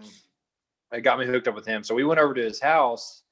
it 0.91 1.01
got 1.01 1.19
me 1.19 1.25
hooked 1.25 1.47
up 1.47 1.55
with 1.55 1.65
him. 1.65 1.83
So 1.83 1.95
we 1.95 2.03
went 2.03 2.19
over 2.19 2.33
to 2.33 2.43
his 2.43 2.59
house, 2.59 3.23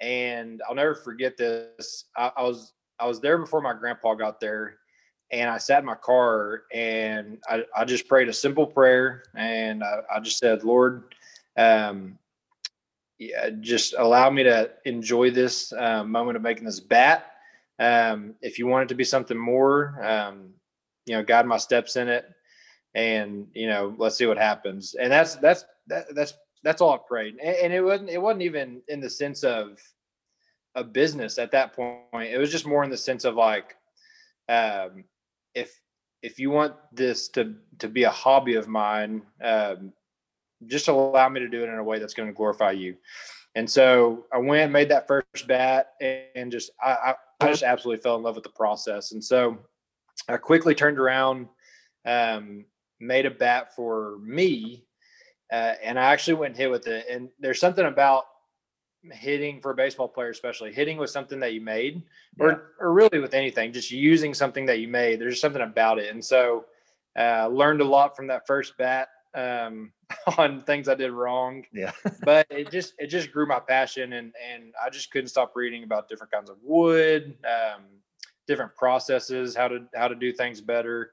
and 0.00 0.60
I'll 0.68 0.74
never 0.74 0.94
forget 0.94 1.36
this. 1.36 2.04
I, 2.16 2.32
I 2.36 2.42
was 2.42 2.72
I 2.98 3.06
was 3.06 3.20
there 3.20 3.38
before 3.38 3.60
my 3.60 3.74
grandpa 3.74 4.14
got 4.14 4.40
there, 4.40 4.78
and 5.30 5.50
I 5.50 5.58
sat 5.58 5.80
in 5.80 5.84
my 5.84 5.94
car 5.94 6.62
and 6.72 7.38
I, 7.48 7.64
I 7.76 7.84
just 7.84 8.08
prayed 8.08 8.28
a 8.28 8.32
simple 8.32 8.66
prayer, 8.66 9.24
and 9.34 9.84
I, 9.84 10.00
I 10.14 10.20
just 10.20 10.38
said, 10.38 10.64
Lord, 10.64 11.14
um, 11.56 12.18
yeah, 13.18 13.50
just 13.60 13.94
allow 13.96 14.30
me 14.30 14.42
to 14.42 14.70
enjoy 14.84 15.30
this 15.30 15.72
uh, 15.72 16.04
moment 16.04 16.36
of 16.36 16.42
making 16.42 16.64
this 16.64 16.80
bat. 16.80 17.32
Um, 17.78 18.34
if 18.40 18.58
you 18.58 18.66
want 18.66 18.84
it 18.84 18.88
to 18.88 18.94
be 18.94 19.04
something 19.04 19.36
more, 19.36 20.02
um, 20.04 20.50
you 21.04 21.14
know, 21.14 21.22
guide 21.22 21.46
my 21.46 21.58
steps 21.58 21.96
in 21.96 22.08
it, 22.08 22.24
and 22.94 23.46
you 23.52 23.68
know, 23.68 23.94
let's 23.98 24.16
see 24.16 24.26
what 24.26 24.38
happens. 24.38 24.94
And 24.94 25.12
that's 25.12 25.36
that's 25.36 25.64
that, 25.88 26.14
that's 26.14 26.34
that's 26.62 26.80
all 26.80 26.94
I 26.94 26.98
prayed, 27.06 27.36
and, 27.42 27.56
and 27.56 27.72
it 27.72 27.82
wasn't 27.82 28.10
it 28.10 28.20
wasn't 28.20 28.42
even 28.42 28.80
in 28.88 29.00
the 29.00 29.10
sense 29.10 29.44
of 29.44 29.78
a 30.74 30.84
business 30.84 31.38
at 31.38 31.52
that 31.52 31.74
point. 31.74 32.30
It 32.30 32.38
was 32.38 32.50
just 32.50 32.66
more 32.66 32.84
in 32.84 32.90
the 32.90 32.96
sense 32.96 33.24
of 33.24 33.34
like, 33.34 33.76
um, 34.48 35.04
if 35.54 35.80
if 36.22 36.38
you 36.38 36.50
want 36.50 36.74
this 36.92 37.28
to 37.28 37.54
to 37.78 37.88
be 37.88 38.04
a 38.04 38.10
hobby 38.10 38.54
of 38.54 38.68
mine, 38.68 39.22
um, 39.44 39.92
just 40.66 40.88
allow 40.88 41.28
me 41.28 41.40
to 41.40 41.48
do 41.48 41.62
it 41.62 41.68
in 41.68 41.78
a 41.78 41.84
way 41.84 41.98
that's 41.98 42.14
going 42.14 42.28
to 42.28 42.34
glorify 42.34 42.70
you. 42.70 42.96
And 43.54 43.68
so 43.68 44.26
I 44.32 44.38
went, 44.38 44.70
made 44.70 44.90
that 44.90 45.06
first 45.06 45.46
bat, 45.46 45.92
and 46.00 46.52
just 46.52 46.70
I, 46.82 47.14
I, 47.40 47.48
just 47.48 47.62
absolutely 47.62 48.02
fell 48.02 48.16
in 48.16 48.22
love 48.22 48.34
with 48.34 48.44
the 48.44 48.50
process. 48.50 49.12
And 49.12 49.22
so 49.22 49.58
I 50.28 50.36
quickly 50.36 50.74
turned 50.74 50.98
around, 50.98 51.48
um, 52.04 52.64
made 53.00 53.26
a 53.26 53.30
bat 53.30 53.74
for 53.74 54.18
me, 54.22 54.84
uh, 55.52 55.74
and 55.82 55.98
I 55.98 56.04
actually 56.04 56.34
went 56.34 56.52
and 56.52 56.60
hit 56.60 56.70
with 56.70 56.86
it. 56.86 57.06
And 57.10 57.28
there's 57.38 57.60
something 57.60 57.84
about 57.86 58.24
hitting 59.12 59.60
for 59.60 59.70
a 59.70 59.74
baseball 59.74 60.08
player, 60.08 60.30
especially 60.30 60.72
hitting 60.72 60.96
with 60.96 61.10
something 61.10 61.38
that 61.40 61.52
you 61.52 61.60
made, 61.60 62.02
or 62.40 62.48
Yeah. 62.48 62.58
or 62.80 62.92
really 62.92 63.18
with 63.20 63.34
anything, 63.34 63.72
just 63.72 63.90
using 63.90 64.34
something 64.34 64.66
that 64.66 64.80
you 64.80 64.88
made. 64.88 65.20
There's 65.20 65.40
something 65.40 65.62
about 65.62 65.98
it, 65.98 66.10
and 66.10 66.24
so 66.24 66.64
uh, 67.18 67.48
learned 67.48 67.80
a 67.80 67.84
lot 67.84 68.16
from 68.16 68.26
that 68.26 68.46
first 68.46 68.76
bat 68.78 69.08
um, 69.36 69.92
on 70.38 70.62
things 70.64 70.88
I 70.88 70.94
did 70.94 71.12
wrong. 71.12 71.64
Yeah. 71.72 71.92
but 72.24 72.46
it 72.50 72.70
just 72.70 72.94
it 72.98 73.08
just 73.08 73.30
grew 73.30 73.46
my 73.46 73.60
passion, 73.60 74.14
and 74.14 74.32
and 74.52 74.72
I 74.84 74.90
just 74.90 75.10
couldn't 75.10 75.28
stop 75.28 75.52
reading 75.54 75.84
about 75.84 76.08
different 76.08 76.32
kinds 76.32 76.50
of 76.50 76.56
wood, 76.62 77.36
um, 77.44 77.82
different 78.46 78.74
processes, 78.74 79.54
how 79.54 79.68
to 79.68 79.86
how 79.94 80.08
to 80.08 80.14
do 80.14 80.32
things 80.32 80.60
better. 80.60 81.10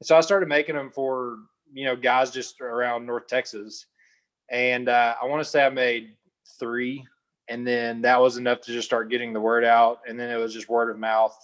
And 0.00 0.06
so 0.06 0.16
I 0.16 0.20
started 0.20 0.48
making 0.48 0.74
them 0.74 0.90
for 0.90 1.38
you 1.72 1.84
know 1.84 1.96
guys 1.96 2.30
just 2.30 2.60
around 2.60 3.06
North 3.06 3.26
Texas. 3.26 3.86
and 4.50 4.88
uh, 4.88 5.14
I 5.22 5.26
want 5.26 5.42
to 5.42 5.48
say 5.48 5.64
I 5.64 5.70
made 5.70 6.16
three, 6.58 7.06
and 7.48 7.66
then 7.66 8.02
that 8.02 8.20
was 8.20 8.36
enough 8.36 8.60
to 8.62 8.72
just 8.72 8.86
start 8.86 9.10
getting 9.10 9.32
the 9.32 9.40
word 9.40 9.64
out, 9.64 10.00
and 10.08 10.18
then 10.18 10.30
it 10.30 10.36
was 10.36 10.52
just 10.52 10.68
word 10.68 10.90
of 10.90 10.98
mouth. 10.98 11.36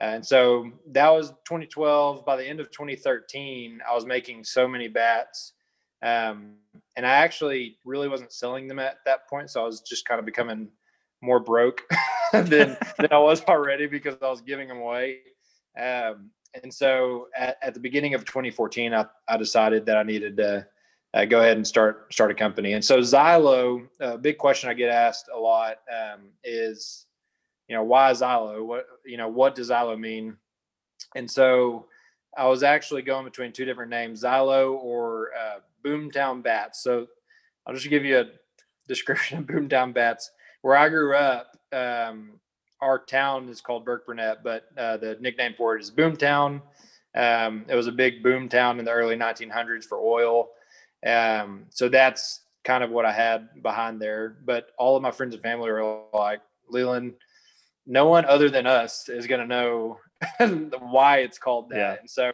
And 0.00 0.24
so 0.24 0.70
that 0.92 1.08
was 1.08 1.30
2012. 1.48 2.24
By 2.26 2.36
the 2.36 2.44
end 2.44 2.60
of 2.60 2.70
2013, 2.70 3.80
I 3.88 3.94
was 3.94 4.04
making 4.04 4.44
so 4.44 4.68
many 4.68 4.88
bats. 4.88 5.54
Um, 6.02 6.56
and 6.96 7.06
I 7.06 7.10
actually 7.10 7.78
really 7.84 8.08
wasn't 8.08 8.32
selling 8.32 8.68
them 8.68 8.78
at 8.78 8.98
that 9.04 9.28
point. 9.28 9.50
So 9.50 9.62
I 9.62 9.64
was 9.64 9.80
just 9.80 10.06
kind 10.06 10.18
of 10.18 10.26
becoming 10.26 10.68
more 11.22 11.40
broke 11.40 11.82
than, 12.32 12.76
than 12.98 13.08
I 13.10 13.18
was 13.18 13.42
already 13.44 13.86
because 13.86 14.16
I 14.22 14.28
was 14.28 14.40
giving 14.40 14.68
them 14.68 14.78
away. 14.78 15.18
Um, 15.78 16.30
and 16.62 16.72
so 16.72 17.28
at, 17.36 17.58
at, 17.62 17.74
the 17.74 17.80
beginning 17.80 18.14
of 18.14 18.24
2014, 18.24 18.94
I, 18.94 19.06
I 19.28 19.36
decided 19.36 19.84
that 19.86 19.98
I 19.98 20.02
needed 20.02 20.36
to 20.38 20.66
uh, 21.14 21.24
go 21.24 21.40
ahead 21.40 21.56
and 21.56 21.66
start 21.66 22.12
start 22.12 22.30
a 22.30 22.34
company. 22.34 22.72
And 22.72 22.84
so 22.84 23.00
Xylo, 23.00 23.86
a 24.00 24.18
big 24.18 24.38
question 24.38 24.68
I 24.68 24.74
get 24.74 24.90
asked 24.90 25.28
a 25.34 25.38
lot 25.38 25.76
um, 25.90 26.30
is, 26.44 27.06
you 27.68 27.76
know, 27.76 27.84
why 27.84 28.10
Xylo? 28.12 28.64
What 28.64 28.86
you 29.04 29.16
know, 29.16 29.28
what 29.28 29.54
does 29.54 29.70
Xylo 29.70 29.98
mean? 29.98 30.36
And 31.14 31.30
so 31.30 31.86
I 32.36 32.46
was 32.46 32.62
actually 32.62 33.02
going 33.02 33.24
between 33.24 33.52
two 33.52 33.64
different 33.64 33.90
names, 33.90 34.22
Xylo 34.22 34.74
or 34.74 35.30
uh, 35.38 35.58
Boomtown 35.86 36.42
Bats. 36.42 36.82
So 36.82 37.06
I'll 37.66 37.74
just 37.74 37.88
give 37.88 38.04
you 38.04 38.18
a 38.18 38.24
description 38.88 39.38
of 39.38 39.44
Boomtown 39.44 39.94
Bats. 39.94 40.30
Where 40.62 40.76
I 40.76 40.88
grew 40.88 41.14
up, 41.14 41.56
um, 41.72 42.40
our 42.80 42.98
town 42.98 43.48
is 43.48 43.60
called 43.60 43.86
Burkburnett, 43.86 44.38
but 44.42 44.64
uh, 44.76 44.96
the 44.96 45.16
nickname 45.20 45.54
for 45.56 45.76
it 45.76 45.82
is 45.82 45.90
Boomtown. 45.90 46.60
Um, 47.14 47.64
it 47.68 47.74
was 47.74 47.86
a 47.86 47.92
big 47.92 48.22
boom 48.22 48.48
town 48.48 48.78
in 48.78 48.84
the 48.84 48.90
early 48.90 49.16
1900s 49.16 49.84
for 49.84 49.98
oil. 49.98 50.48
Um, 51.06 51.66
so 51.70 51.88
that's 51.88 52.40
kind 52.64 52.82
of 52.84 52.90
what 52.90 53.06
I 53.06 53.12
had 53.12 53.62
behind 53.62 54.00
there. 54.00 54.36
But 54.44 54.70
all 54.78 54.96
of 54.96 55.02
my 55.02 55.12
friends 55.12 55.34
and 55.34 55.42
family 55.42 55.70
were 55.70 56.02
like, 56.12 56.40
Leland, 56.68 57.14
no 57.86 58.08
one 58.08 58.24
other 58.24 58.50
than 58.50 58.66
us 58.66 59.08
is 59.08 59.26
going 59.26 59.40
to 59.40 59.46
know 59.46 59.98
why 60.80 61.18
it's 61.18 61.38
called 61.38 61.70
that. 61.70 61.76
Yeah. 61.76 61.96
And 62.00 62.10
so 62.10 62.32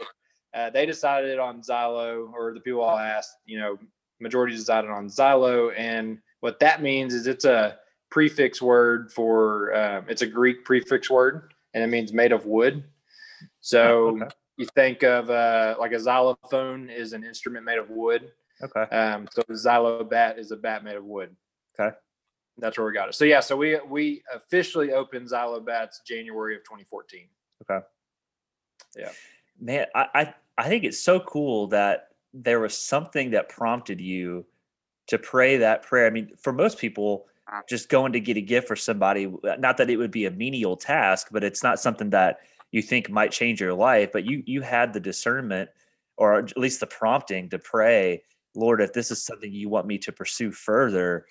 uh, 0.55 0.71
they 0.71 0.87
decided 0.87 1.39
on 1.39 1.63
Xylo, 1.63 2.33
or 2.33 2.53
the 2.55 2.61
people 2.61 2.85
I 2.85 3.09
asked, 3.09 3.37
you 3.47 3.59
know, 3.59 3.79
majority 4.21 4.55
decided 4.55 4.91
on 4.91 5.09
Xylo. 5.09 5.73
And 5.77 6.19
what 6.41 6.61
that 6.61 6.83
means 6.83 7.15
is 7.15 7.27
it's 7.27 7.45
a 7.45 7.79
prefix 8.11 8.61
word 8.61 9.11
for 9.13 9.75
um, 9.75 10.05
it's 10.09 10.23
a 10.23 10.27
Greek 10.27 10.65
prefix 10.65 11.11
word, 11.11 11.55
and 11.75 11.83
it 11.83 11.89
means 11.89 12.13
made 12.13 12.33
of 12.33 12.47
wood. 12.47 12.85
So 13.61 14.17
okay. 14.17 14.27
you 14.57 14.67
think 14.75 15.03
of 15.03 15.31
uh, 15.31 15.77
like 15.79 15.93
a 15.93 16.01
xylophone 16.01 16.91
is 16.91 17.13
an 17.13 17.25
instrument 17.25 17.65
made 17.65 17.79
of 17.79 17.91
wood. 17.91 18.31
Okay. 18.63 18.83
Um, 18.95 19.27
so 19.33 19.43
the 19.49 19.55
xylo 19.55 20.09
bat 20.09 20.39
is 20.39 20.53
a 20.53 20.57
bat 20.57 20.85
made 20.85 20.97
of 20.97 21.05
wood. 21.05 21.35
Okay. 21.79 21.97
That's 22.59 22.77
where 22.77 22.87
we 22.87 22.93
got 22.93 23.09
it. 23.09 23.15
So 23.15 23.25
yeah, 23.25 23.41
so 23.41 23.57
we 23.57 23.79
we 23.89 24.23
officially 24.33 24.93
opened 24.93 25.29
Xylo 25.29 25.65
Bats 25.65 26.03
January 26.07 26.55
of 26.55 26.63
2014. 26.65 27.27
Okay. 27.63 27.85
Yeah. 28.97 29.11
Man, 29.63 29.87
I, 29.95 30.07
I 30.15 30.35
I 30.59 30.69
think 30.69 30.85
it's 30.85 31.01
so 31.01 31.21
cool 31.21 31.69
that 31.69 32.09
there 32.35 32.61
was 32.61 32.77
something 32.77 33.31
that 33.31 33.49
prompted 33.49 34.01
you 34.01 34.45
to 35.07 35.19
pray 35.19 35.57
that 35.59 35.83
prayer. 35.83 36.07
I 36.07 36.11
mean, 36.11 36.33
for 36.37 36.53
most 36.53 36.79
people, 36.79 37.27
just 37.69 37.89
going 37.89 38.13
to 38.13 38.21
get 38.21 38.37
a 38.37 38.41
gift 38.41 38.67
for 38.69 38.77
somebody, 38.77 39.27
uh, 39.27 39.57
not 39.59 39.77
that 39.77 39.91
it 39.91 39.97
would 39.97 40.11
be 40.11 40.27
a 40.27 40.31
menial 40.31 40.77
task, 40.77 41.29
but 41.31 41.45
it's 41.45 41.63
not 41.63 41.79
something 41.79 42.11
that 42.11 42.41
you 42.73 42.83
think 42.83 43.09
might 43.09 43.31
change 43.31 43.61
your 43.61 43.75
life. 43.75 44.11
But 44.13 44.25
you 44.25 44.43
you 44.47 44.63
had 44.63 44.93
the 44.93 45.01
discernment, 45.01 45.71
or 46.17 46.39
at 46.39 46.57
least 46.57 46.81
the 46.81 46.87
prompting 46.87 47.49
to 47.51 47.59
pray, 47.59 48.23
Lord, 48.55 48.81
if 48.81 48.93
this 48.93 49.11
is 49.11 49.23
something 49.23 49.53
you 49.53 49.69
want 49.69 49.87
me 49.87 49.99
to 49.99 50.13
pursue 50.13 50.51
further, 50.51 51.27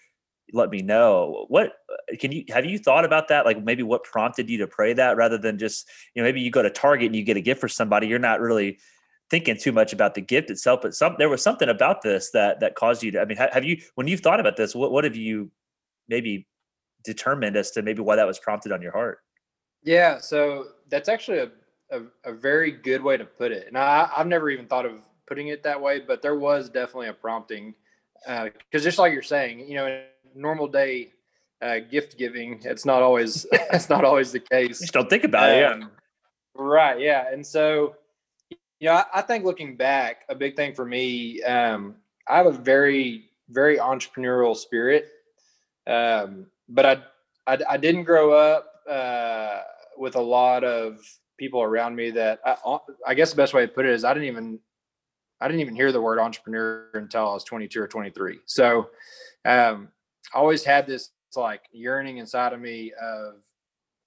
let 0.54 0.70
me 0.70 0.82
know. 0.82 1.46
What 1.48 1.74
uh, 1.90 2.16
can 2.20 2.32
you 2.32 2.46
have 2.50 2.66
you 2.66 2.78
thought 2.78 3.06
about 3.06 3.28
that? 3.30 3.46
Like 3.46 3.64
maybe 3.64 3.84
what 3.84 4.04
prompted 4.04 4.50
you 4.50 4.58
to 4.60 4.68
pray 4.68 4.94
that 4.94 5.18
rather 5.18 5.38
than 5.38 5.58
just, 5.58 5.88
you 6.14 6.22
know, 6.22 6.28
maybe 6.28 6.42
you 6.42 6.52
go 6.52 6.62
to 6.62 6.70
Target 6.70 7.08
and 7.08 7.16
you 7.16 7.24
get 7.24 7.38
a 7.38 7.42
gift 7.42 7.62
for 7.62 7.68
somebody, 7.68 8.08
you're 8.08 8.20
not 8.20 8.42
really 8.42 8.80
thinking 9.30 9.58
too 9.58 9.72
much 9.72 9.94
about 9.94 10.14
the 10.14 10.22
gift 10.22 10.50
itself, 10.50 10.82
but 10.82 10.94
some 10.94 11.16
there 11.18 11.30
was 11.30 11.42
something 11.42 11.70
about 11.70 12.02
this 12.02 12.32
that 12.32 12.60
that 12.60 12.76
caused 12.76 13.02
you 13.02 13.12
to. 13.12 13.22
I 13.22 13.26
mean, 13.26 13.38
have 13.38 13.64
you 13.64 13.78
when 13.96 14.08
you've 14.08 14.20
thought 14.20 14.40
about 14.40 14.58
this, 14.58 14.76
what 14.76 14.92
what 14.92 15.04
have 15.04 15.16
you 15.16 15.52
maybe 16.08 16.48
determined 17.04 17.56
as 17.56 17.72
to 17.72 17.82
maybe 17.82 18.02
why 18.02 18.18
that 18.18 18.28
was 18.28 18.40
prompted 18.40 18.72
on 18.72 18.82
your 18.82 18.92
heart? 18.92 19.20
Yeah, 19.84 20.20
so 20.20 20.68
that's 20.90 21.10
actually 21.10 21.40
a 21.40 21.52
a, 21.92 22.02
a 22.26 22.34
very 22.34 22.72
good 22.72 23.02
way 23.02 23.18
to 23.18 23.26
put 23.26 23.52
it, 23.52 23.68
and 23.68 23.78
I, 23.78 24.10
I've 24.16 24.28
never 24.28 24.50
even 24.50 24.68
thought 24.68 24.86
of 24.86 25.02
putting 25.28 25.48
it 25.48 25.64
that 25.64 25.82
way, 25.82 26.00
but 26.00 26.22
there 26.22 26.36
was 26.36 26.70
definitely 26.70 27.08
a 27.08 27.14
prompting 27.14 27.74
because 28.26 28.82
uh, 28.82 28.84
just 28.84 29.00
like 29.00 29.14
you're 29.14 29.22
saying, 29.22 29.68
you 29.68 29.76
know, 29.76 30.04
normal 30.36 30.68
day 30.68 31.12
uh, 31.62 31.80
gift 31.80 32.18
giving, 32.18 32.60
it's 32.64 32.86
not 32.86 33.02
always 33.02 33.46
it's 33.52 33.90
not 33.90 34.04
always 34.04 34.32
the 34.32 34.40
case. 34.40 34.80
Just 34.80 34.94
don't 34.94 35.10
think 35.10 35.24
about 35.24 35.50
um, 35.50 35.56
it. 35.56 35.60
Yeah. 35.60 35.72
Um, 35.72 35.92
right. 36.56 37.00
Yeah. 37.00 37.26
And 37.32 37.46
so 37.46 37.96
you 38.82 38.88
know, 38.88 38.96
I, 38.96 39.06
I, 39.14 39.22
think 39.22 39.46
looking 39.46 39.78
back, 39.78 40.24
a 40.28 40.34
big 40.34 40.56
thing 40.56 40.74
for 40.74 40.86
me, 40.86 41.42
um, 41.44 41.96
I 42.28 42.38
have 42.38 42.48
a 42.48 42.52
very, 42.52 43.30
very 43.50 43.78
entrepreneurial 43.78 44.58
spirit. 44.58 45.08
Um, 45.86 46.48
but 46.68 46.86
I, 46.86 46.98
I, 47.46 47.58
I, 47.70 47.78
didn't 47.78 48.06
grow 48.06 48.34
up 48.34 48.82
uh, 48.90 49.60
with 49.98 50.16
a 50.16 50.22
lot 50.22 50.64
of 50.64 51.00
people 51.38 51.62
around 51.62 51.96
me 51.96 52.10
that 52.12 52.40
I, 52.44 52.78
I 53.08 53.14
guess 53.14 53.30
the 53.30 53.36
best 53.36 53.54
way 53.54 53.66
to 53.66 53.72
put 53.72 53.86
it 53.86 53.92
is 53.92 54.04
I 54.04 54.16
didn't 54.16 54.30
even, 54.30 54.60
I 55.40 55.48
didn't 55.48 55.62
even 55.62 55.76
hear 55.76 55.92
the 55.92 56.02
word 56.02 56.18
entrepreneur 56.18 56.88
until 56.96 57.30
I 57.30 57.34
was 57.34 57.44
22 57.44 57.82
or 57.82 57.88
23. 57.88 58.40
So, 58.48 58.90
um, 59.46 59.90
I 60.34 60.38
always 60.38 60.64
had 60.64 60.88
this 60.88 61.10
like 61.36 61.62
yearning 61.72 62.18
inside 62.18 62.54
of 62.54 62.60
me 62.60 62.92
of 63.02 63.36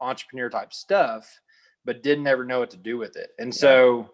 entrepreneur 0.01 0.51
type 0.51 0.73
stuff, 0.73 1.41
but 1.85 2.03
didn't 2.03 2.27
ever 2.27 2.45
know 2.45 2.61
what 2.61 2.71
to 2.71 2.77
do 2.77 2.99
with 2.99 3.17
it. 3.17 3.31
And 3.39 3.49
yeah. 3.49 3.59
so, 3.59 4.11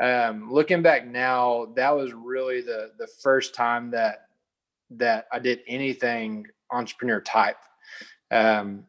um, 0.00 0.52
looking 0.52 0.82
back 0.82 1.06
now, 1.06 1.72
that 1.76 1.90
was 1.90 2.12
really 2.12 2.60
the 2.60 2.92
the 2.98 3.08
first 3.22 3.54
time 3.54 3.90
that 3.90 4.28
that 4.90 5.26
I 5.32 5.38
did 5.38 5.60
anything 5.66 6.46
entrepreneur 6.70 7.20
type. 7.20 7.58
Um, 8.30 8.84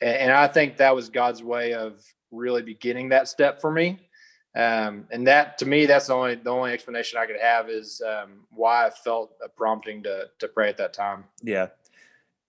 and, 0.00 0.16
and, 0.16 0.32
I 0.32 0.46
think 0.46 0.76
that 0.76 0.94
was 0.94 1.08
God's 1.08 1.42
way 1.42 1.74
of 1.74 2.04
really 2.30 2.62
beginning 2.62 3.08
that 3.10 3.28
step 3.28 3.60
for 3.60 3.70
me. 3.70 4.08
Um, 4.56 5.06
and 5.10 5.26
that 5.26 5.58
to 5.58 5.66
me, 5.66 5.86
that's 5.86 6.06
the 6.06 6.14
only 6.14 6.36
the 6.36 6.50
only 6.50 6.72
explanation 6.72 7.18
I 7.18 7.26
could 7.26 7.40
have 7.40 7.68
is 7.68 8.00
um, 8.06 8.46
why 8.50 8.86
I 8.86 8.90
felt 8.90 9.32
a 9.44 9.48
prompting 9.48 10.02
to 10.04 10.26
to 10.38 10.48
pray 10.48 10.68
at 10.68 10.76
that 10.76 10.92
time. 10.92 11.24
Yeah, 11.42 11.68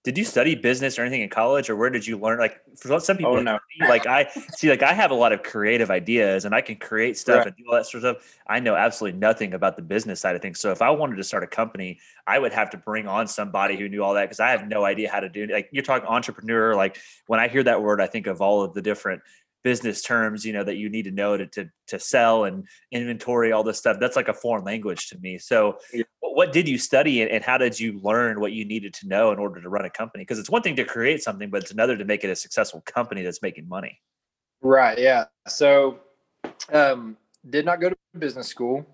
did 0.05 0.19
you 0.19 0.23
study 0.23 0.53
business 0.53 0.99
or 0.99 1.01
anything 1.01 1.21
in 1.21 1.29
college 1.29 1.67
or 1.67 1.75
where 1.75 1.89
did 1.89 2.05
you 2.05 2.15
learn 2.17 2.37
like 2.37 2.61
for 2.77 2.99
some 2.99 3.15
oh, 3.15 3.17
people 3.17 3.37
oh, 3.37 3.41
no. 3.41 3.59
like 3.89 4.05
i 4.05 4.25
see 4.55 4.69
like 4.69 4.83
i 4.83 4.93
have 4.93 5.09
a 5.09 5.15
lot 5.15 5.33
of 5.33 5.41
creative 5.41 5.89
ideas 5.89 6.45
and 6.45 6.53
i 6.53 6.61
can 6.61 6.75
create 6.75 7.17
stuff 7.17 7.39
right. 7.39 7.47
and 7.47 7.55
do 7.57 7.63
all 7.67 7.75
that 7.75 7.85
sort 7.85 8.03
of 8.03 8.15
stuff 8.15 8.37
i 8.47 8.59
know 8.59 8.75
absolutely 8.75 9.19
nothing 9.19 9.55
about 9.55 9.75
the 9.75 9.81
business 9.81 10.21
side 10.21 10.35
of 10.35 10.41
things 10.41 10.59
so 10.59 10.71
if 10.71 10.81
i 10.81 10.89
wanted 10.89 11.15
to 11.15 11.23
start 11.23 11.43
a 11.43 11.47
company 11.47 11.99
i 12.27 12.37
would 12.37 12.53
have 12.53 12.69
to 12.69 12.77
bring 12.77 13.07
on 13.07 13.27
somebody 13.27 13.75
who 13.75 13.89
knew 13.89 14.03
all 14.03 14.13
that 14.13 14.25
because 14.25 14.39
i 14.39 14.49
have 14.49 14.67
no 14.67 14.85
idea 14.85 15.09
how 15.09 15.19
to 15.19 15.27
do 15.27 15.43
it 15.43 15.49
like 15.49 15.67
you're 15.71 15.83
talking 15.83 16.07
entrepreneur 16.07 16.75
like 16.75 16.97
when 17.25 17.39
i 17.39 17.47
hear 17.47 17.63
that 17.63 17.81
word 17.81 17.99
i 17.99 18.07
think 18.07 18.27
of 18.27 18.41
all 18.41 18.61
of 18.61 18.73
the 18.73 18.81
different 18.81 19.21
business 19.65 20.03
terms 20.03 20.45
you 20.45 20.53
know 20.53 20.63
that 20.63 20.77
you 20.77 20.89
need 20.89 21.05
to 21.05 21.11
know 21.11 21.35
to 21.35 21.47
to, 21.47 21.67
to 21.87 21.99
sell 21.99 22.43
and 22.43 22.67
inventory 22.91 23.51
all 23.51 23.63
this 23.63 23.79
stuff 23.79 23.97
that's 23.99 24.15
like 24.15 24.27
a 24.27 24.33
foreign 24.33 24.63
language 24.63 25.09
to 25.09 25.17
me. 25.17 25.39
So 25.39 25.79
yeah. 25.91 26.03
what 26.19 26.53
did 26.53 26.69
you 26.69 26.77
study 26.77 27.23
and 27.23 27.43
how 27.43 27.57
did 27.57 27.77
you 27.79 27.99
learn 28.03 28.39
what 28.39 28.51
you 28.51 28.63
needed 28.63 28.93
to 28.93 29.07
know 29.07 29.31
in 29.31 29.39
order 29.39 29.59
to 29.59 29.67
run 29.67 29.83
a 29.83 29.89
company? 29.89 30.21
Because 30.21 30.37
it's 30.37 30.51
one 30.51 30.61
thing 30.61 30.75
to 30.75 30.85
create 30.85 31.23
something 31.23 31.49
but 31.49 31.63
it's 31.63 31.71
another 31.71 31.97
to 31.97 32.05
make 32.05 32.23
it 32.23 32.29
a 32.29 32.35
successful 32.35 32.81
company 32.85 33.23
that's 33.23 33.41
making 33.41 33.67
money. 33.67 33.99
Right 34.61 34.99
yeah. 34.99 35.25
So 35.47 35.99
um, 36.71 37.17
did 37.49 37.65
not 37.65 37.81
go 37.81 37.89
to 37.89 37.97
business 38.19 38.47
school. 38.47 38.85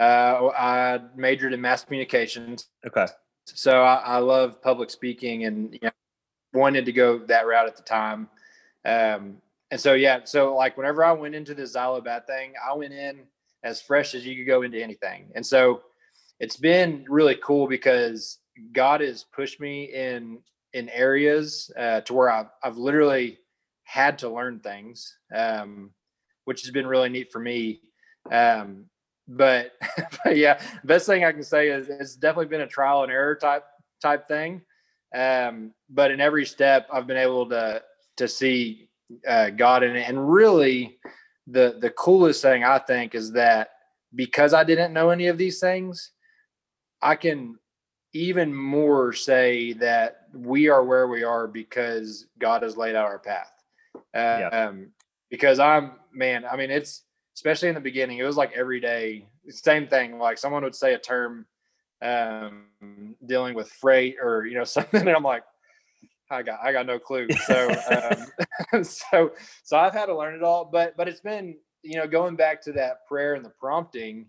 Uh, 0.00 0.50
i 0.58 1.00
majored 1.14 1.52
in 1.52 1.60
mass 1.60 1.84
communications. 1.84 2.66
Okay. 2.84 3.06
So 3.44 3.82
I, 3.82 3.94
I 3.94 4.18
love 4.18 4.60
public 4.60 4.90
speaking 4.90 5.44
and 5.44 5.72
you 5.74 5.80
know, 5.82 5.90
wanted 6.52 6.86
to 6.86 6.92
go 6.92 7.18
that 7.18 7.46
route 7.46 7.68
at 7.68 7.76
the 7.76 7.82
time. 7.82 8.28
Um, 8.84 9.36
and 9.70 9.80
so 9.80 9.94
yeah, 9.94 10.20
so 10.24 10.54
like 10.54 10.76
whenever 10.76 11.04
I 11.04 11.12
went 11.12 11.34
into 11.34 11.54
the 11.54 11.62
Xylobat 11.62 12.26
thing, 12.26 12.52
I 12.66 12.74
went 12.74 12.92
in 12.92 13.20
as 13.64 13.82
fresh 13.82 14.14
as 14.14 14.24
you 14.24 14.36
could 14.36 14.46
go 14.46 14.62
into 14.62 14.82
anything. 14.82 15.30
And 15.34 15.44
so 15.44 15.82
it's 16.40 16.56
been 16.56 17.04
really 17.08 17.36
cool 17.42 17.66
because 17.66 18.38
God 18.72 19.00
has 19.00 19.24
pushed 19.24 19.60
me 19.60 19.84
in 19.84 20.38
in 20.72 20.88
areas 20.90 21.70
uh, 21.78 22.00
to 22.02 22.14
where 22.14 22.30
I've 22.30 22.50
I've 22.62 22.76
literally 22.76 23.38
had 23.84 24.18
to 24.18 24.28
learn 24.28 24.60
things, 24.60 25.16
um, 25.34 25.90
which 26.44 26.62
has 26.62 26.70
been 26.70 26.86
really 26.86 27.08
neat 27.08 27.32
for 27.32 27.40
me. 27.40 27.80
Um, 28.30 28.84
but, 29.26 29.72
but 30.24 30.36
yeah, 30.36 30.60
best 30.84 31.06
thing 31.06 31.24
I 31.24 31.32
can 31.32 31.42
say 31.42 31.68
is 31.68 31.88
it's 31.88 32.14
definitely 32.14 32.46
been 32.46 32.60
a 32.60 32.66
trial 32.66 33.02
and 33.02 33.12
error 33.12 33.34
type 33.34 33.64
type 34.00 34.28
thing. 34.28 34.62
Um, 35.14 35.72
but 35.88 36.10
in 36.10 36.20
every 36.20 36.44
step, 36.44 36.86
I've 36.92 37.06
been 37.06 37.16
able 37.16 37.48
to 37.48 37.82
to 38.18 38.28
see 38.28 38.87
uh, 39.26 39.50
God 39.50 39.82
in 39.82 39.96
it. 39.96 40.08
And 40.08 40.30
really, 40.30 40.98
the 41.46 41.78
the 41.80 41.90
coolest 41.90 42.42
thing 42.42 42.64
I 42.64 42.78
think 42.78 43.14
is 43.14 43.32
that 43.32 43.70
because 44.14 44.54
I 44.54 44.64
didn't 44.64 44.92
know 44.92 45.10
any 45.10 45.28
of 45.28 45.38
these 45.38 45.60
things, 45.60 46.12
I 47.02 47.16
can 47.16 47.58
even 48.14 48.54
more 48.54 49.12
say 49.12 49.74
that 49.74 50.28
we 50.32 50.68
are 50.68 50.84
where 50.84 51.08
we 51.08 51.22
are 51.24 51.46
because 51.46 52.26
God 52.38 52.62
has 52.62 52.76
laid 52.76 52.96
out 52.96 53.06
our 53.06 53.18
path. 53.18 53.52
Uh, 53.94 53.98
yeah. 54.14 54.48
Um, 54.48 54.88
because 55.30 55.58
I'm 55.58 55.92
man, 56.12 56.44
I 56.44 56.56
mean, 56.56 56.70
it's 56.70 57.04
especially 57.34 57.68
in 57.68 57.74
the 57.74 57.80
beginning, 57.80 58.18
it 58.18 58.24
was 58.24 58.36
like 58.36 58.52
every 58.52 58.80
day, 58.80 59.26
same 59.48 59.86
thing. 59.86 60.18
Like 60.18 60.38
someone 60.38 60.64
would 60.64 60.74
say 60.74 60.94
a 60.94 60.98
term 60.98 61.46
um, 62.02 62.64
dealing 63.26 63.54
with 63.54 63.70
freight 63.70 64.16
or 64.20 64.46
you 64.46 64.56
know 64.56 64.64
something, 64.76 65.00
and 65.00 65.10
I'm 65.10 65.22
like, 65.22 65.44
I 66.30 66.42
got 66.42 66.60
I 66.62 66.72
got 66.72 66.86
no 66.86 66.98
clue. 66.98 67.28
So 67.46 67.70
um, 68.72 68.84
so 68.84 69.32
so 69.62 69.76
I've 69.76 69.92
had 69.92 70.06
to 70.06 70.16
learn 70.16 70.34
it 70.34 70.42
all, 70.42 70.64
but 70.64 70.96
but 70.96 71.08
it's 71.08 71.20
been 71.20 71.56
you 71.82 71.96
know 71.96 72.06
going 72.06 72.36
back 72.36 72.62
to 72.62 72.72
that 72.72 73.06
prayer 73.06 73.34
and 73.34 73.44
the 73.44 73.50
prompting. 73.50 74.26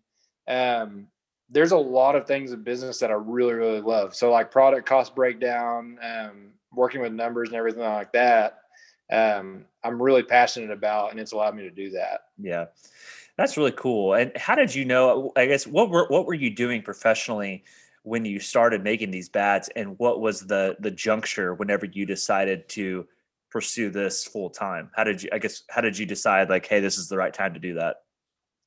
Um, 0.47 1.07
there's 1.49 1.71
a 1.71 1.77
lot 1.77 2.15
of 2.15 2.27
things 2.27 2.51
in 2.51 2.63
business 2.63 2.99
that 2.99 3.11
I 3.11 3.15
really 3.15 3.53
really 3.53 3.81
love. 3.81 4.15
So 4.15 4.31
like 4.31 4.51
product 4.51 4.87
cost 4.87 5.15
breakdown, 5.15 5.97
um, 6.01 6.51
working 6.73 7.01
with 7.01 7.11
numbers 7.11 7.49
and 7.49 7.57
everything 7.57 7.83
like 7.83 8.13
that. 8.13 8.59
Um, 9.11 9.65
I'm 9.83 10.01
really 10.01 10.23
passionate 10.23 10.71
about, 10.71 11.11
and 11.11 11.19
it's 11.19 11.31
allowed 11.31 11.55
me 11.55 11.63
to 11.63 11.71
do 11.71 11.89
that. 11.91 12.25
Yeah, 12.37 12.65
that's 13.37 13.57
really 13.57 13.71
cool. 13.71 14.13
And 14.13 14.31
how 14.37 14.55
did 14.55 14.73
you 14.73 14.85
know? 14.85 15.31
I 15.35 15.47
guess 15.47 15.65
what 15.65 15.89
were 15.89 16.05
what 16.07 16.25
were 16.25 16.33
you 16.35 16.49
doing 16.49 16.81
professionally 16.81 17.63
when 18.09 18.25
you 18.25 18.39
started 18.39 18.83
making 18.83 19.11
these 19.11 19.29
bats, 19.29 19.69
and 19.75 19.97
what 19.99 20.19
was 20.19 20.41
the 20.41 20.75
the 20.79 20.89
juncture 20.89 21.53
whenever 21.53 21.85
you 21.85 22.07
decided 22.07 22.67
to 22.69 23.07
pursue 23.51 23.91
this 23.91 24.25
full 24.25 24.49
time? 24.49 24.89
How 24.95 25.03
did 25.03 25.21
you? 25.21 25.29
I 25.31 25.37
guess 25.37 25.63
how 25.69 25.81
did 25.81 25.95
you 25.95 26.07
decide 26.07 26.49
like, 26.49 26.65
hey, 26.65 26.79
this 26.79 26.97
is 26.97 27.07
the 27.07 27.17
right 27.17 27.33
time 27.33 27.53
to 27.53 27.59
do 27.59 27.75
that? 27.75 27.97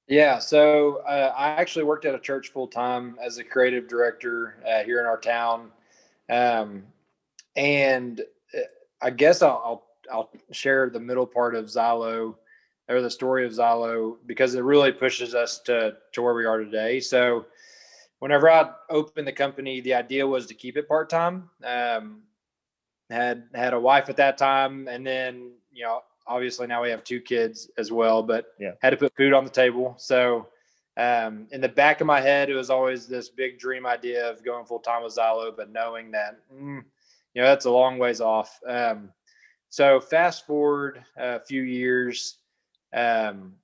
Yeah, 0.07 0.39
so 0.39 1.03
uh, 1.09 1.35
I 1.37 1.49
actually 1.49 1.85
worked 1.85 2.05
at 2.05 2.15
a 2.15 2.21
church 2.21 2.53
full 2.53 2.69
time 2.69 3.17
as 3.21 3.39
a 3.39 3.45
creative 3.45 3.89
director 3.89 4.63
uh, 4.65 4.85
here 4.85 5.01
in 5.01 5.07
our 5.07 5.19
town, 5.19 5.71
um, 6.31 6.85
and 7.57 8.21
uh, 8.21 8.61
I 9.01 9.11
guess 9.11 9.43
I'll, 9.43 9.61
I'll 9.65 9.87
I'll 10.13 10.31
share 10.53 10.89
the 10.89 11.01
middle 11.01 11.27
part 11.27 11.57
of 11.57 11.65
Xylo 11.65 12.37
or 12.89 13.01
the 13.01 13.11
story 13.11 13.45
of 13.45 13.53
Xylo 13.53 14.17
because 14.27 14.55
it 14.55 14.63
really 14.63 14.93
pushes 14.93 15.35
us 15.35 15.59
to 15.63 15.97
to 16.13 16.23
where 16.23 16.35
we 16.35 16.47
are 16.47 16.59
today. 16.59 17.01
So 17.01 17.47
whenever 18.23 18.49
I 18.49 18.71
opened 18.89 19.27
the 19.27 19.33
company, 19.33 19.81
the 19.81 19.95
idea 19.95 20.25
was 20.25 20.47
to 20.47 20.55
keep 20.55 20.77
it 20.77 20.87
part 20.87 21.11
time. 21.11 21.51
Um, 21.65 22.21
had 23.11 23.49
had 23.53 23.75
a 23.75 23.81
wife 23.81 24.09
at 24.09 24.17
that 24.19 24.39
time, 24.39 24.87
and 24.87 25.05
then 25.05 25.51
you 25.73 25.83
know 25.83 26.03
obviously 26.29 26.69
now 26.69 26.81
we 26.81 26.89
have 26.91 27.03
two 27.03 27.21
kids 27.21 27.69
as 27.79 27.91
well, 27.91 28.23
but 28.23 28.55
yeah. 28.61 28.75
had 28.81 28.91
to 28.91 28.97
put 28.97 29.17
food 29.17 29.33
on 29.33 29.43
the 29.43 29.51
table. 29.51 29.97
So 29.99 30.47
um, 30.97 31.49
in 31.51 31.61
the 31.61 31.69
back 31.69 32.01
of 32.01 32.07
my 32.07 32.21
head, 32.21 32.49
it 32.49 32.55
was 32.55 32.71
always 32.71 33.09
this 33.09 33.29
big 33.29 33.59
dream 33.59 33.87
idea 33.87 34.31
of 34.31 34.45
going 34.45 34.67
full 34.67 34.79
time 34.79 35.03
with 35.03 35.17
Xylo, 35.17 35.55
but 35.57 35.73
knowing 35.73 36.13
that 36.13 36.39
mm, 36.55 36.81
you 37.35 37.43
know 37.43 37.49
that's 37.49 37.65
a 37.65 37.71
long 37.73 37.99
ways 37.99 38.21
off. 38.21 38.57
Um, 38.69 39.11
so 39.69 39.99
fast 39.99 40.47
forward 40.47 41.05
a 41.17 41.41
few 41.41 41.63
years, 41.63 42.37
um, 42.95 43.55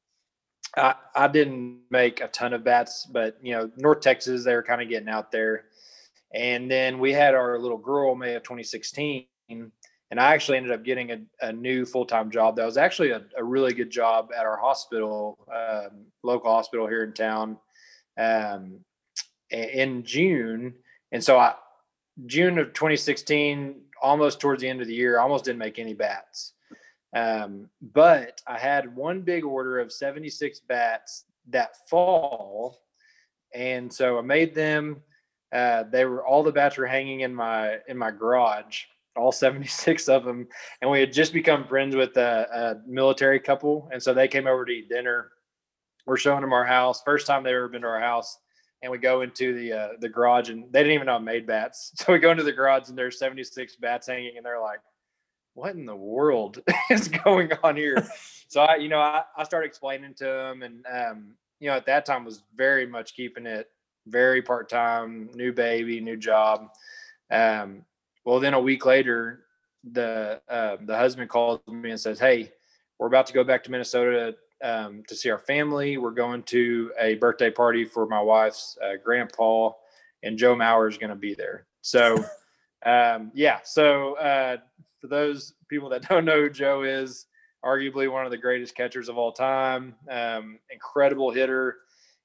I, 0.78 0.94
I 1.14 1.28
didn't 1.28 1.80
make 1.90 2.20
a 2.20 2.28
ton 2.28 2.52
of 2.52 2.64
bats, 2.64 3.06
but 3.10 3.38
you 3.42 3.52
know, 3.52 3.70
North 3.76 4.00
Texas, 4.00 4.44
they 4.44 4.54
were 4.54 4.62
kind 4.62 4.82
of 4.82 4.88
getting 4.88 5.08
out 5.08 5.30
there. 5.30 5.64
And 6.34 6.70
then 6.70 6.98
we 6.98 7.12
had 7.12 7.34
our 7.34 7.58
little 7.58 7.78
girl 7.78 8.14
May 8.14 8.34
of 8.34 8.42
2016, 8.42 9.26
and 9.48 9.70
I 10.20 10.34
actually 10.34 10.58
ended 10.58 10.72
up 10.72 10.84
getting 10.84 11.10
a, 11.12 11.20
a 11.40 11.52
new 11.52 11.84
full 11.84 12.04
time 12.06 12.30
job. 12.30 12.56
That 12.56 12.66
was 12.66 12.76
actually 12.76 13.10
a, 13.10 13.22
a, 13.36 13.44
really 13.44 13.72
good 13.72 13.90
job 13.90 14.30
at 14.36 14.44
our 14.44 14.58
hospital, 14.58 15.38
um, 15.54 16.06
local 16.22 16.52
hospital 16.52 16.86
here 16.86 17.04
in 17.04 17.12
town, 17.12 17.56
um, 18.18 18.80
in 19.50 20.04
June. 20.04 20.74
And 21.12 21.24
so 21.24 21.38
I, 21.38 21.54
June 22.26 22.58
of 22.58 22.74
2016, 22.74 23.80
almost 24.02 24.40
towards 24.40 24.62
the 24.62 24.68
end 24.68 24.80
of 24.80 24.86
the 24.86 24.94
year, 24.94 25.18
almost 25.18 25.44
didn't 25.44 25.58
make 25.58 25.78
any 25.78 25.94
bats. 25.94 26.52
Um, 27.14 27.68
but 27.80 28.40
I 28.46 28.58
had 28.58 28.94
one 28.94 29.22
big 29.22 29.44
order 29.44 29.78
of 29.78 29.92
76 29.92 30.60
bats 30.60 31.24
that 31.48 31.88
fall. 31.88 32.80
And 33.54 33.92
so 33.92 34.18
I 34.18 34.22
made 34.22 34.54
them. 34.54 35.02
Uh, 35.52 35.84
they 35.90 36.04
were 36.04 36.26
all 36.26 36.42
the 36.42 36.52
bats 36.52 36.76
were 36.76 36.86
hanging 36.86 37.20
in 37.20 37.34
my 37.34 37.78
in 37.88 37.96
my 37.96 38.10
garage, 38.10 38.82
all 39.16 39.32
76 39.32 40.06
of 40.08 40.24
them. 40.24 40.46
And 40.82 40.90
we 40.90 41.00
had 41.00 41.12
just 41.12 41.32
become 41.32 41.66
friends 41.66 41.96
with 41.96 42.16
a, 42.18 42.46
a 42.52 42.90
military 42.90 43.40
couple, 43.40 43.88
and 43.90 44.02
so 44.02 44.12
they 44.12 44.28
came 44.28 44.46
over 44.46 44.66
to 44.66 44.72
eat 44.72 44.90
dinner. 44.90 45.32
We're 46.04 46.18
showing 46.18 46.42
them 46.42 46.52
our 46.52 46.66
house. 46.66 47.02
First 47.02 47.26
time 47.26 47.42
they've 47.42 47.54
ever 47.54 47.68
been 47.68 47.82
to 47.82 47.88
our 47.88 48.00
house 48.00 48.38
and 48.82 48.92
we 48.92 48.98
go 48.98 49.22
into 49.22 49.54
the 49.54 49.72
uh, 49.72 49.88
the 50.00 50.08
garage 50.08 50.50
and 50.50 50.72
they 50.72 50.80
didn't 50.80 50.94
even 50.94 51.06
know 51.06 51.14
I 51.14 51.18
made 51.18 51.46
bats. 51.46 51.92
So 51.96 52.12
we 52.12 52.18
go 52.18 52.30
into 52.30 52.42
the 52.42 52.52
garage 52.52 52.88
and 52.88 52.96
there's 52.96 53.18
76 53.18 53.76
bats 53.76 54.06
hanging 54.06 54.36
and 54.36 54.44
they're 54.44 54.60
like, 54.60 54.80
what 55.58 55.74
in 55.74 55.84
the 55.84 55.96
world 55.96 56.62
is 56.90 57.08
going 57.08 57.50
on 57.62 57.76
here? 57.76 58.06
so 58.48 58.60
I, 58.62 58.76
you 58.76 58.88
know, 58.88 59.00
I, 59.00 59.22
I 59.36 59.42
started 59.42 59.66
explaining 59.66 60.14
to 60.14 60.24
them 60.24 60.62
and, 60.62 60.86
um, 60.90 61.34
you 61.58 61.68
know, 61.68 61.76
at 61.76 61.86
that 61.86 62.06
time 62.06 62.24
was 62.24 62.44
very 62.56 62.86
much 62.86 63.14
keeping 63.14 63.44
it 63.44 63.68
very 64.06 64.40
part-time, 64.40 65.28
new 65.34 65.52
baby, 65.52 66.00
new 66.00 66.16
job. 66.16 66.68
Um, 67.30 67.84
well, 68.24 68.40
then 68.40 68.54
a 68.54 68.60
week 68.60 68.86
later, 68.86 69.44
the, 69.84 70.40
uh, 70.48 70.76
the 70.80 70.96
husband 70.96 71.28
calls 71.28 71.60
me 71.66 71.90
and 71.90 72.00
says, 72.00 72.18
Hey, 72.20 72.52
we're 72.98 73.08
about 73.08 73.26
to 73.26 73.32
go 73.32 73.42
back 73.44 73.64
to 73.64 73.70
Minnesota 73.70 74.36
um, 74.62 75.02
to 75.08 75.16
see 75.16 75.30
our 75.30 75.38
family. 75.38 75.98
We're 75.98 76.12
going 76.12 76.44
to 76.44 76.92
a 77.00 77.16
birthday 77.16 77.50
party 77.50 77.84
for 77.84 78.06
my 78.06 78.20
wife's 78.20 78.78
uh, 78.82 78.94
grandpa, 79.04 79.70
and 80.22 80.38
Joe 80.38 80.54
Mauer 80.54 80.88
is 80.88 80.98
going 80.98 81.10
to 81.10 81.16
be 81.16 81.34
there. 81.34 81.66
So, 81.82 82.24
um, 82.84 83.30
yeah. 83.34 83.58
So, 83.64 84.14
uh, 84.18 84.58
for 85.00 85.08
those 85.08 85.54
people 85.68 85.88
that 85.90 86.02
don't 86.08 86.24
know 86.24 86.42
who 86.42 86.50
Joe 86.50 86.82
is, 86.82 87.26
arguably 87.64 88.10
one 88.10 88.24
of 88.24 88.30
the 88.30 88.38
greatest 88.38 88.76
catchers 88.76 89.08
of 89.08 89.18
all 89.18 89.32
time, 89.32 89.94
um, 90.10 90.58
incredible 90.70 91.30
hitter. 91.30 91.78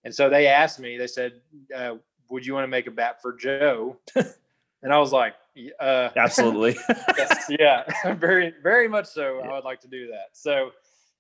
And 0.04 0.14
so 0.14 0.30
they 0.30 0.48
asked 0.48 0.80
me, 0.80 0.98
they 0.98 1.08
said, 1.08 1.34
uh, 1.76 1.96
Would 2.30 2.46
you 2.46 2.54
want 2.54 2.64
to 2.64 2.70
make 2.70 2.88
a 2.88 2.92
bat 2.92 3.22
for 3.22 3.34
Joe? 3.34 3.98
and 4.16 4.94
I 4.94 5.00
was 5.00 5.12
like, 5.12 5.36
uh, 5.80 6.10
Absolutely. 6.16 6.76
yes, 7.18 7.52
yeah, 7.60 8.14
very, 8.16 8.54
very 8.62 8.88
much 8.88 9.06
so. 9.06 9.40
Yeah. 9.40 9.50
I 9.50 9.54
would 9.54 9.64
like 9.64 9.82
to 9.82 9.88
do 9.88 10.08
that. 10.08 10.30
So, 10.34 10.72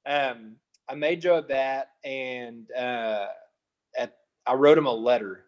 um, 0.05 0.55
I 0.89 0.95
made 0.95 1.21
Joe 1.21 1.37
a 1.37 1.41
bat 1.41 1.91
and 2.03 2.69
uh, 2.71 3.27
at, 3.97 4.17
I 4.45 4.53
wrote 4.53 4.77
him 4.77 4.85
a 4.85 4.93
letter. 4.93 5.45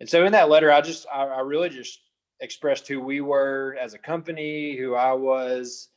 And 0.00 0.08
so 0.08 0.24
in 0.24 0.32
that 0.32 0.48
letter, 0.48 0.70
I 0.70 0.80
just, 0.80 1.06
I, 1.12 1.24
I 1.24 1.40
really 1.40 1.68
just 1.68 1.98
expressed 2.40 2.88
who 2.88 3.00
we 3.00 3.20
were 3.20 3.76
as 3.80 3.94
a 3.94 3.98
company, 3.98 4.76
who 4.76 4.94
I 4.94 5.12
was. 5.12 5.88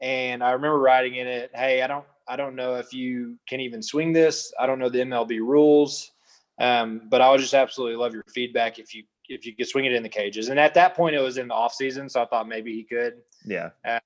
And 0.00 0.42
I 0.42 0.52
remember 0.52 0.78
writing 0.78 1.16
in 1.16 1.26
it, 1.26 1.50
Hey, 1.54 1.82
I 1.82 1.86
don't, 1.86 2.04
I 2.28 2.36
don't 2.36 2.56
know 2.56 2.76
if 2.76 2.92
you 2.92 3.36
can 3.48 3.60
even 3.60 3.82
swing 3.82 4.12
this. 4.12 4.52
I 4.58 4.66
don't 4.66 4.78
know 4.78 4.88
the 4.88 5.00
MLB 5.00 5.38
rules. 5.40 6.12
Um, 6.60 7.02
but 7.08 7.20
I 7.20 7.30
would 7.30 7.40
just 7.40 7.54
absolutely 7.54 7.96
love 7.96 8.12
your 8.12 8.24
feedback 8.32 8.78
if 8.78 8.94
you, 8.94 9.04
if 9.28 9.46
you 9.46 9.54
could 9.56 9.68
swing 9.68 9.84
it 9.84 9.92
in 9.92 10.02
the 10.02 10.08
cages. 10.08 10.48
And 10.48 10.60
at 10.60 10.74
that 10.74 10.94
point 10.94 11.16
it 11.16 11.20
was 11.20 11.38
in 11.38 11.48
the 11.48 11.54
off 11.54 11.74
season. 11.74 12.08
So 12.08 12.22
I 12.22 12.26
thought 12.26 12.48
maybe 12.48 12.72
he 12.72 12.84
could, 12.84 13.14
yeah. 13.44 13.70
Uh, 13.84 13.98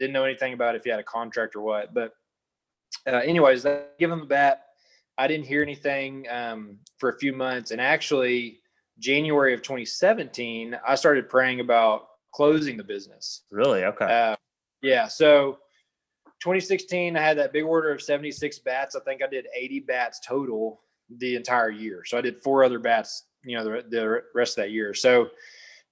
didn't 0.00 0.14
know 0.14 0.24
anything 0.24 0.54
about 0.54 0.74
if 0.74 0.82
he 0.82 0.90
had 0.90 0.98
a 0.98 1.04
contract 1.04 1.54
or 1.54 1.60
what, 1.60 1.92
but 1.92 2.14
uh, 3.06 3.16
anyways, 3.16 3.66
I 3.66 3.82
give 3.98 4.10
him 4.10 4.20
the 4.20 4.26
bat. 4.26 4.66
I 5.18 5.26
didn't 5.26 5.46
hear 5.46 5.62
anything 5.62 6.26
um, 6.30 6.78
for 6.98 7.10
a 7.10 7.18
few 7.18 7.32
months, 7.32 7.70
and 7.70 7.80
actually, 7.80 8.60
January 9.00 9.54
of 9.54 9.62
2017, 9.62 10.78
I 10.86 10.94
started 10.94 11.28
praying 11.28 11.60
about 11.60 12.06
closing 12.32 12.76
the 12.76 12.84
business. 12.84 13.42
Really? 13.50 13.84
Okay. 13.84 14.04
Uh, 14.04 14.36
yeah. 14.82 15.08
So 15.08 15.58
2016, 16.40 17.16
I 17.16 17.20
had 17.20 17.38
that 17.38 17.52
big 17.52 17.64
order 17.64 17.90
of 17.90 18.00
76 18.00 18.58
bats. 18.60 18.94
I 18.94 19.00
think 19.00 19.22
I 19.22 19.26
did 19.26 19.46
80 19.54 19.80
bats 19.80 20.20
total 20.26 20.80
the 21.18 21.34
entire 21.34 21.70
year. 21.70 22.02
So 22.04 22.18
I 22.18 22.20
did 22.20 22.40
four 22.42 22.62
other 22.62 22.78
bats, 22.78 23.24
you 23.44 23.56
know, 23.56 23.64
the, 23.64 23.84
the 23.88 24.22
rest 24.34 24.58
of 24.58 24.64
that 24.64 24.70
year. 24.70 24.94
So 24.94 25.30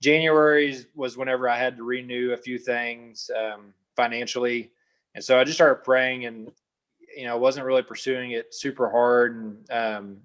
January 0.01 0.85
was 0.95 1.17
whenever 1.17 1.49
I 1.49 1.59
had 1.59 1.77
to 1.79 1.83
renew 1.83 2.33
a 2.33 2.37
few 2.37 2.59
things 2.59 3.31
um, 3.37 3.75
financially. 3.97 4.71
And 5.15 5.25
so 5.25 5.41
I 5.41 5.45
just 5.45 5.57
started 5.57 5.83
praying 5.83 6.27
and 6.27 6.51
you 7.17 7.25
know, 7.25 7.33
I 7.33 7.37
wasn't 7.37 7.67
really 7.67 7.83
pursuing 7.83 8.33
it 8.33 8.55
super 8.55 8.89
hard. 8.91 9.37
And 9.37 9.71
um, 9.71 10.17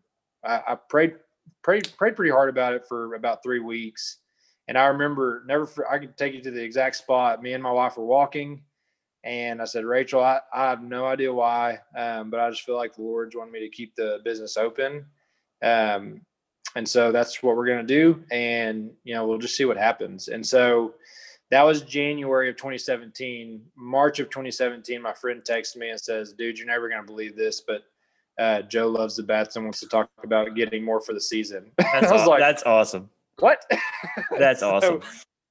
I, 0.44 0.62
I, 0.68 0.76
prayed, 0.76 1.16
prayed, 1.62 1.92
prayed 1.98 2.16
pretty 2.16 2.32
hard 2.32 2.50
about 2.50 2.74
it 2.74 2.86
for 2.88 3.16
about 3.16 3.44
three 3.44 3.60
weeks. 3.60 4.18
And 4.68 4.78
I 4.78 4.86
remember 4.86 5.44
never, 5.46 5.68
I 5.90 6.00
can 6.00 6.14
take 6.14 6.34
you 6.34 6.42
to 6.42 6.52
the 6.52 6.64
exact 6.64 6.96
spot. 6.96 7.42
Me 7.42 7.54
and 7.54 7.64
my 7.64 7.72
wife 7.72 7.98
were 7.98 8.06
walking 8.06 8.62
and 9.24 9.62
I 9.62 9.66
said, 9.66 9.86
Rachel, 9.86 10.24
I, 10.24 10.40
I 10.54 10.70
have 10.70 10.84
no 10.84 11.06
idea 11.06 11.34
why, 11.34 11.80
um, 11.98 12.30
but 12.30 12.40
I 12.40 12.50
just 12.50 12.64
feel 12.64 12.76
like 12.76 12.96
the 12.96 13.02
Lord's 13.02 13.36
wanted 13.36 13.52
me 13.52 13.60
to 13.62 13.70
keep 13.70 13.96
the 13.96 14.20
business 14.24 14.58
open. 14.58 15.06
Um, 15.62 16.22
and 16.76 16.88
so 16.88 17.12
that's 17.12 17.44
what 17.44 17.56
we're 17.56 17.68
going 17.68 17.86
to 17.86 17.94
do. 17.94 18.24
And, 18.32 18.92
you 19.04 19.14
know, 19.14 19.28
we'll 19.28 19.38
just 19.38 19.56
see 19.56 19.66
what 19.66 19.78
happens. 19.78 20.28
And 20.28 20.46
so, 20.46 20.96
that 21.54 21.62
was 21.62 21.84
January 21.84 22.50
of 22.50 22.56
2017. 22.56 23.62
March 23.76 24.20
of 24.20 24.28
2017, 24.32 25.00
my 25.00 25.14
friend 25.14 25.46
texts 25.46 25.76
me 25.76 25.92
and 25.92 26.00
says, 26.00 26.34
"Dude, 26.34 26.58
you're 26.58 26.66
never 26.66 26.90
gonna 26.90 27.04
believe 27.04 27.36
this, 27.36 27.62
but 27.62 27.84
uh, 28.40 28.62
Joe 28.64 28.88
loves 28.88 29.16
the 29.16 29.24
bats 29.24 29.56
and 29.56 29.66
wants 29.66 29.80
to 29.82 29.88
talk 29.88 30.10
about 30.24 30.56
getting 30.56 30.84
more 30.84 31.02
for 31.02 31.14
the 31.14 31.22
season." 31.22 31.72
That's, 31.78 32.12
was 32.12 32.28
like, 32.28 32.40
"That's 32.40 32.64
awesome." 32.64 33.10
what? 33.40 33.66
That's 34.40 34.62
so, 34.62 34.76
awesome. 34.76 35.02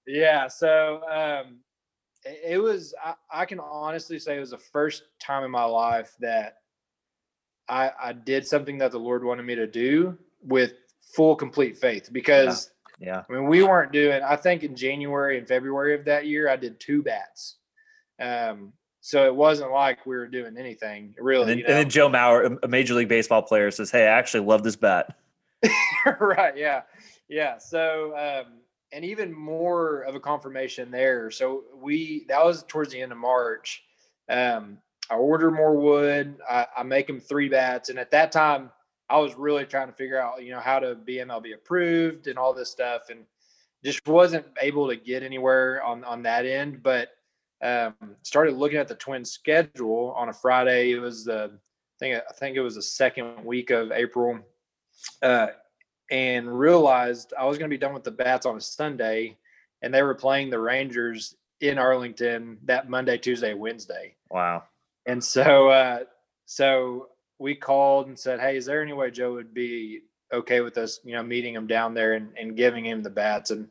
Yeah. 0.06 0.48
So 0.48 1.02
um, 1.08 1.58
it, 2.24 2.54
it 2.54 2.58
was, 2.58 2.94
I, 3.04 3.14
I, 3.30 3.44
can 3.44 3.60
honestly 3.60 4.18
say 4.18 4.36
it 4.36 4.40
was 4.40 4.50
the 4.50 4.58
first 4.58 5.04
time 5.20 5.44
in 5.44 5.50
my 5.50 5.64
life 5.64 6.14
that 6.20 6.58
I, 7.68 7.90
I 8.00 8.12
did 8.12 8.46
something 8.46 8.78
that 8.78 8.92
the 8.92 8.98
Lord 8.98 9.24
wanted 9.24 9.44
me 9.44 9.54
to 9.54 9.66
do 9.66 10.18
with 10.42 10.74
full, 11.14 11.36
complete 11.36 11.78
faith 11.78 12.10
because. 12.12 12.66
Yeah. 12.66 12.78
Yeah. 13.00 13.22
I 13.28 13.32
mean, 13.32 13.48
we 13.48 13.64
weren't 13.64 13.90
doing, 13.90 14.22
I 14.22 14.36
think 14.36 14.62
in 14.62 14.76
January 14.76 15.36
and 15.36 15.48
February 15.48 15.92
of 15.98 16.04
that 16.04 16.28
year, 16.28 16.48
I 16.48 16.54
did 16.54 16.78
two 16.78 17.02
bats. 17.02 17.56
Um, 18.20 18.72
so 19.04 19.26
it 19.26 19.34
wasn't 19.34 19.72
like 19.72 20.06
we 20.06 20.14
were 20.14 20.28
doing 20.28 20.56
anything 20.56 21.12
really. 21.18 21.42
And 21.42 21.50
then, 21.50 21.58
you 21.58 21.64
know? 21.64 21.70
and 21.70 21.78
then 21.78 21.90
Joe 21.90 22.08
Mauer, 22.08 22.56
a 22.62 22.68
Major 22.68 22.94
League 22.94 23.08
Baseball 23.08 23.42
player, 23.42 23.70
says, 23.72 23.90
"Hey, 23.90 24.04
I 24.04 24.18
actually 24.18 24.46
love 24.46 24.62
this 24.62 24.76
bat." 24.76 25.16
right. 26.20 26.56
Yeah. 26.56 26.82
Yeah. 27.28 27.58
So, 27.58 28.16
um, 28.16 28.52
and 28.92 29.04
even 29.04 29.32
more 29.32 30.02
of 30.02 30.14
a 30.14 30.20
confirmation 30.20 30.92
there. 30.92 31.32
So 31.32 31.64
we 31.74 32.26
that 32.28 32.44
was 32.44 32.62
towards 32.62 32.92
the 32.92 33.02
end 33.02 33.10
of 33.10 33.18
March. 33.18 33.82
Um, 34.30 34.78
I 35.10 35.16
order 35.16 35.50
more 35.50 35.76
wood. 35.76 36.36
I, 36.48 36.66
I 36.78 36.82
make 36.84 37.08
them 37.08 37.18
three 37.18 37.48
bats, 37.48 37.88
and 37.88 37.98
at 37.98 38.12
that 38.12 38.30
time, 38.30 38.70
I 39.10 39.18
was 39.18 39.34
really 39.34 39.64
trying 39.64 39.88
to 39.88 39.92
figure 39.92 40.20
out, 40.20 40.44
you 40.44 40.52
know, 40.52 40.60
how 40.60 40.78
to 40.78 40.94
be 40.94 41.16
MLB 41.16 41.54
approved 41.54 42.28
and 42.28 42.38
all 42.38 42.54
this 42.54 42.70
stuff, 42.70 43.10
and 43.10 43.24
just 43.84 44.06
wasn't 44.06 44.46
able 44.60 44.88
to 44.88 44.94
get 44.94 45.24
anywhere 45.24 45.82
on 45.82 46.04
on 46.04 46.22
that 46.22 46.46
end. 46.46 46.84
But 46.84 47.08
um, 47.62 47.94
started 48.22 48.56
looking 48.56 48.78
at 48.78 48.88
the 48.88 48.94
Twins' 48.94 49.30
schedule 49.30 50.12
on 50.16 50.28
a 50.28 50.32
Friday. 50.32 50.92
It 50.92 50.98
was 50.98 51.24
the 51.24 51.52
I 51.54 51.98
think 51.98 52.22
I 52.28 52.32
think 52.34 52.56
it 52.56 52.60
was 52.60 52.74
the 52.74 52.82
second 52.82 53.44
week 53.44 53.70
of 53.70 53.92
April, 53.92 54.40
uh, 55.22 55.48
and 56.10 56.58
realized 56.58 57.32
I 57.38 57.44
was 57.44 57.58
going 57.58 57.70
to 57.70 57.74
be 57.74 57.78
done 57.78 57.94
with 57.94 58.04
the 58.04 58.10
bats 58.10 58.46
on 58.46 58.56
a 58.56 58.60
Sunday, 58.60 59.36
and 59.80 59.94
they 59.94 60.02
were 60.02 60.14
playing 60.14 60.50
the 60.50 60.58
Rangers 60.58 61.36
in 61.60 61.78
Arlington 61.78 62.58
that 62.64 62.90
Monday, 62.90 63.18
Tuesday, 63.18 63.54
Wednesday. 63.54 64.16
Wow! 64.28 64.64
And 65.06 65.22
so, 65.22 65.68
uh, 65.68 66.00
so 66.46 67.10
we 67.38 67.54
called 67.54 68.08
and 68.08 68.18
said, 68.18 68.40
"Hey, 68.40 68.56
is 68.56 68.66
there 68.66 68.82
any 68.82 68.92
way 68.92 69.12
Joe 69.12 69.34
would 69.34 69.54
be 69.54 70.00
okay 70.32 70.62
with 70.62 70.78
us, 70.78 70.98
you 71.04 71.12
know, 71.12 71.22
meeting 71.22 71.54
him 71.54 71.68
down 71.68 71.94
there 71.94 72.14
and, 72.14 72.32
and 72.36 72.56
giving 72.56 72.84
him 72.84 73.04
the 73.04 73.10
bats?" 73.10 73.52
And 73.52 73.68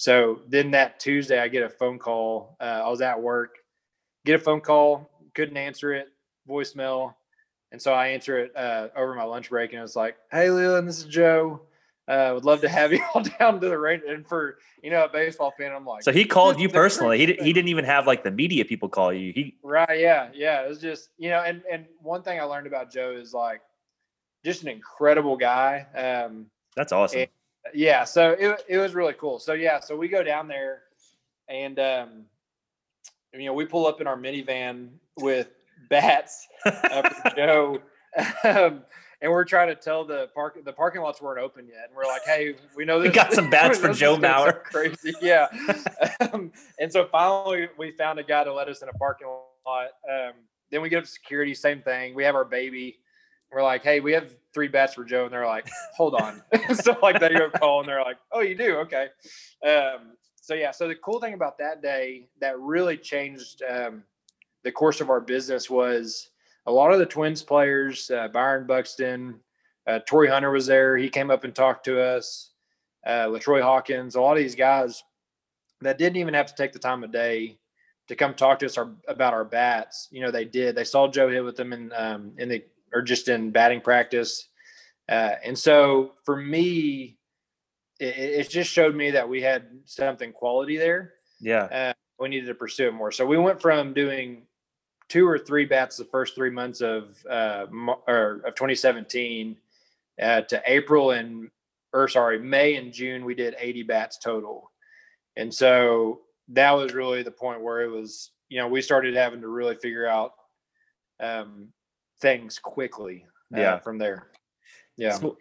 so 0.00 0.40
then 0.48 0.70
that 0.70 0.98
Tuesday, 0.98 1.38
I 1.38 1.48
get 1.48 1.62
a 1.62 1.68
phone 1.68 1.98
call. 1.98 2.56
Uh, 2.58 2.80
I 2.86 2.88
was 2.88 3.02
at 3.02 3.20
work, 3.20 3.58
get 4.24 4.34
a 4.34 4.38
phone 4.38 4.62
call, 4.62 5.10
couldn't 5.34 5.58
answer 5.58 5.92
it, 5.92 6.08
voicemail. 6.48 7.12
And 7.70 7.82
so 7.82 7.92
I 7.92 8.06
answer 8.06 8.38
it 8.38 8.56
uh, 8.56 8.88
over 8.96 9.14
my 9.14 9.24
lunch 9.24 9.50
break, 9.50 9.74
and 9.74 9.82
it's 9.82 9.96
like, 9.96 10.16
"Hey, 10.32 10.48
Leland, 10.48 10.88
this 10.88 11.00
is 11.00 11.04
Joe. 11.04 11.60
Uh, 12.08 12.30
would 12.32 12.46
love 12.46 12.62
to 12.62 12.68
have 12.70 12.92
you 12.94 13.04
all 13.14 13.22
down 13.38 13.60
to 13.60 13.68
the 13.68 13.76
range." 13.76 14.02
And 14.08 14.26
for 14.26 14.56
you 14.82 14.90
know 14.90 15.04
a 15.04 15.08
baseball 15.10 15.52
fan, 15.58 15.70
I'm 15.70 15.84
like, 15.84 16.02
so 16.02 16.12
he 16.12 16.24
called 16.24 16.58
you 16.60 16.70
personally. 16.70 17.18
He 17.18 17.26
he 17.34 17.52
didn't 17.52 17.68
even 17.68 17.84
have 17.84 18.06
like 18.06 18.24
the 18.24 18.30
media 18.30 18.64
people 18.64 18.88
call 18.88 19.12
you. 19.12 19.34
He 19.34 19.58
right, 19.62 20.00
yeah, 20.00 20.30
yeah. 20.32 20.64
It 20.64 20.68
was 20.70 20.80
just 20.80 21.10
you 21.18 21.28
know, 21.28 21.42
and 21.42 21.62
and 21.70 21.84
one 22.00 22.22
thing 22.22 22.40
I 22.40 22.44
learned 22.44 22.66
about 22.66 22.90
Joe 22.90 23.10
is 23.10 23.34
like 23.34 23.60
just 24.46 24.62
an 24.62 24.68
incredible 24.68 25.36
guy. 25.36 25.84
Um, 25.94 26.46
That's 26.74 26.90
awesome. 26.90 27.20
And, 27.20 27.28
yeah, 27.74 28.04
so 28.04 28.32
it 28.32 28.64
it 28.68 28.78
was 28.78 28.94
really 28.94 29.14
cool. 29.14 29.38
So 29.38 29.52
yeah, 29.52 29.80
so 29.80 29.96
we 29.96 30.08
go 30.08 30.22
down 30.22 30.48
there, 30.48 30.82
and 31.48 31.78
um, 31.78 32.24
you 33.34 33.44
know 33.44 33.54
we 33.54 33.64
pull 33.64 33.86
up 33.86 34.00
in 34.00 34.06
our 34.06 34.16
minivan 34.16 34.88
with 35.18 35.48
bats 35.90 36.46
uh, 36.64 37.08
Joe, 37.36 37.80
um, 38.44 38.82
and 39.22 39.30
we're 39.30 39.44
trying 39.44 39.68
to 39.68 39.74
tell 39.74 40.04
the 40.04 40.28
park 40.34 40.58
the 40.64 40.72
parking 40.72 41.02
lots 41.02 41.20
weren't 41.20 41.40
open 41.40 41.66
yet, 41.66 41.86
and 41.88 41.96
we're 41.96 42.06
like, 42.06 42.22
hey, 42.24 42.54
we 42.76 42.84
know 42.84 43.00
this. 43.00 43.08
We 43.08 43.14
got 43.14 43.32
some 43.32 43.50
bats 43.50 43.78
for 43.78 43.92
Joe 43.92 44.16
Mauer. 44.16 44.62
Crazy, 44.64 45.12
yeah. 45.20 45.48
um, 46.32 46.52
and 46.78 46.92
so 46.92 47.06
finally, 47.06 47.68
we 47.78 47.92
found 47.92 48.18
a 48.18 48.24
guy 48.24 48.44
to 48.44 48.52
let 48.52 48.68
us 48.68 48.82
in 48.82 48.88
a 48.88 48.94
parking 48.94 49.28
lot. 49.66 49.88
Um, 50.10 50.32
then 50.70 50.82
we 50.82 50.88
get 50.88 50.98
up 50.98 51.04
to 51.04 51.10
security, 51.10 51.54
same 51.54 51.82
thing. 51.82 52.14
We 52.14 52.24
have 52.24 52.34
our 52.34 52.44
baby 52.44 52.98
we're 53.52 53.62
like, 53.62 53.82
hey, 53.82 54.00
we 54.00 54.12
have 54.12 54.36
three 54.54 54.68
bats 54.68 54.94
for 54.94 55.04
Joe, 55.04 55.24
and 55.24 55.32
they're 55.32 55.46
like, 55.46 55.68
hold 55.96 56.14
on. 56.14 56.42
so 56.74 56.96
like 57.02 57.20
they 57.20 57.30
go 57.30 57.50
call 57.50 57.80
and 57.80 57.88
they're 57.88 58.02
like, 58.02 58.18
oh, 58.32 58.40
you 58.40 58.54
do, 58.54 58.76
okay. 58.76 59.08
Um, 59.66 60.12
so 60.40 60.54
yeah, 60.54 60.70
so 60.70 60.88
the 60.88 60.94
cool 60.96 61.20
thing 61.20 61.34
about 61.34 61.58
that 61.58 61.82
day 61.82 62.28
that 62.40 62.58
really 62.58 62.96
changed 62.96 63.62
um, 63.68 64.02
the 64.64 64.72
course 64.72 65.00
of 65.00 65.10
our 65.10 65.20
business 65.20 65.70
was 65.70 66.30
a 66.66 66.72
lot 66.72 66.92
of 66.92 66.98
the 66.98 67.06
Twins 67.06 67.42
players, 67.42 68.10
uh, 68.10 68.28
Byron 68.28 68.66
Buxton, 68.66 69.40
uh, 69.86 70.00
Hunter 70.08 70.50
was 70.50 70.66
there. 70.66 70.96
He 70.96 71.08
came 71.08 71.30
up 71.30 71.44
and 71.44 71.54
talked 71.54 71.84
to 71.86 72.00
us. 72.00 72.50
Uh, 73.06 73.26
LaTroy 73.26 73.62
Hawkins, 73.62 74.14
a 74.14 74.20
lot 74.20 74.32
of 74.32 74.42
these 74.42 74.54
guys 74.54 75.02
that 75.80 75.96
didn't 75.96 76.16
even 76.16 76.34
have 76.34 76.46
to 76.46 76.54
take 76.54 76.72
the 76.72 76.78
time 76.78 77.02
of 77.02 77.10
day 77.10 77.58
to 78.08 78.16
come 78.16 78.34
talk 78.34 78.58
to 78.58 78.66
us 78.66 78.76
our, 78.76 78.90
about 79.08 79.32
our 79.32 79.44
bats. 79.44 80.08
You 80.10 80.20
know, 80.20 80.30
they 80.30 80.44
did. 80.44 80.74
They 80.74 80.84
saw 80.84 81.08
Joe 81.08 81.30
hit 81.30 81.44
with 81.44 81.56
them 81.56 81.72
in 81.72 81.92
um, 81.96 82.32
in 82.36 82.48
the 82.48 82.62
or 82.92 83.02
just 83.02 83.28
in 83.28 83.50
batting 83.50 83.80
practice. 83.80 84.48
Uh, 85.08 85.32
and 85.44 85.58
so 85.58 86.12
for 86.24 86.36
me, 86.36 87.18
it, 87.98 88.16
it, 88.16 88.50
just 88.50 88.70
showed 88.70 88.94
me 88.94 89.10
that 89.10 89.28
we 89.28 89.42
had 89.42 89.66
something 89.84 90.32
quality 90.32 90.76
there. 90.76 91.14
Yeah. 91.40 91.64
Uh, 91.64 91.92
we 92.18 92.28
needed 92.28 92.46
to 92.46 92.54
pursue 92.54 92.88
it 92.88 92.94
more. 92.94 93.10
So 93.10 93.26
we 93.26 93.38
went 93.38 93.60
from 93.60 93.92
doing 93.92 94.42
two 95.10 95.26
or 95.26 95.38
three 95.38 95.66
bats 95.66 95.96
the 95.96 96.04
first 96.04 96.34
three 96.34 96.50
months 96.50 96.80
of 96.80 97.16
uh, 97.28 97.66
or 98.06 98.42
of 98.44 98.54
2017 98.54 99.56
uh, 100.22 100.42
to 100.42 100.62
April 100.66 101.10
and 101.10 101.50
or 101.92 102.08
sorry 102.08 102.38
May 102.38 102.76
and 102.76 102.92
June 102.92 103.24
we 103.24 103.34
did 103.34 103.56
80 103.58 103.82
bats 103.82 104.18
total, 104.18 104.70
and 105.36 105.52
so 105.52 106.20
that 106.48 106.70
was 106.72 106.94
really 106.94 107.22
the 107.22 107.30
point 107.30 107.60
where 107.60 107.82
it 107.82 107.88
was 107.88 108.30
you 108.48 108.58
know 108.58 108.68
we 108.68 108.80
started 108.80 109.14
having 109.14 109.40
to 109.40 109.48
really 109.48 109.74
figure 109.74 110.06
out 110.06 110.34
um, 111.18 111.68
things 112.20 112.58
quickly. 112.58 113.26
Uh, 113.54 113.60
yeah. 113.60 113.78
From 113.78 113.98
there. 113.98 114.28
Yeah. 114.96 115.12
So, 115.12 115.36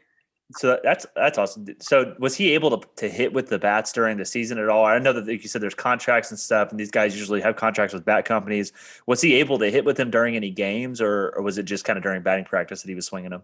so, 0.53 0.79
that's 0.83 1.05
that's 1.15 1.37
awesome. 1.37 1.67
So 1.79 2.15
was 2.17 2.35
he 2.35 2.53
able 2.55 2.75
to, 2.79 2.87
to 2.95 3.07
hit 3.07 3.33
with 3.33 3.49
the 3.49 3.59
bats 3.59 3.93
during 3.93 4.17
the 4.17 4.25
season 4.25 4.57
at 4.57 4.67
all? 4.67 4.83
I 4.85 4.97
know 4.97 5.13
that 5.13 5.27
like 5.27 5.43
you 5.43 5.49
said 5.49 5.61
there's 5.61 5.75
contracts 5.75 6.31
and 6.31 6.39
stuff, 6.39 6.71
and 6.71 6.79
these 6.79 6.89
guys 6.89 7.15
usually 7.15 7.41
have 7.41 7.55
contracts 7.55 7.93
with 7.93 8.03
bat 8.03 8.25
companies. 8.25 8.73
Was 9.05 9.21
he 9.21 9.35
able 9.35 9.59
to 9.59 9.69
hit 9.69 9.85
with 9.85 9.97
them 9.97 10.09
during 10.09 10.35
any 10.35 10.49
games, 10.49 11.01
or, 11.01 11.33
or 11.35 11.43
was 11.43 11.59
it 11.59 11.63
just 11.63 11.85
kind 11.85 11.97
of 11.97 12.03
during 12.03 12.23
batting 12.23 12.45
practice 12.45 12.81
that 12.81 12.89
he 12.89 12.95
was 12.95 13.05
swinging 13.05 13.29
them? 13.29 13.43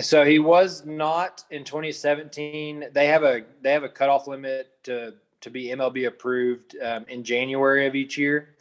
So 0.00 0.24
he 0.24 0.38
was 0.38 0.86
not 0.86 1.42
in 1.50 1.64
2017. 1.64 2.84
They 2.92 3.06
have 3.08 3.24
a 3.24 3.42
they 3.62 3.72
have 3.72 3.82
a 3.82 3.88
cutoff 3.88 4.28
limit 4.28 4.68
to 4.84 5.14
to 5.40 5.50
be 5.50 5.68
MLB 5.68 6.06
approved 6.06 6.76
um, 6.82 7.04
in 7.08 7.24
January 7.24 7.86
of 7.86 7.96
each 7.96 8.16
year. 8.16 8.54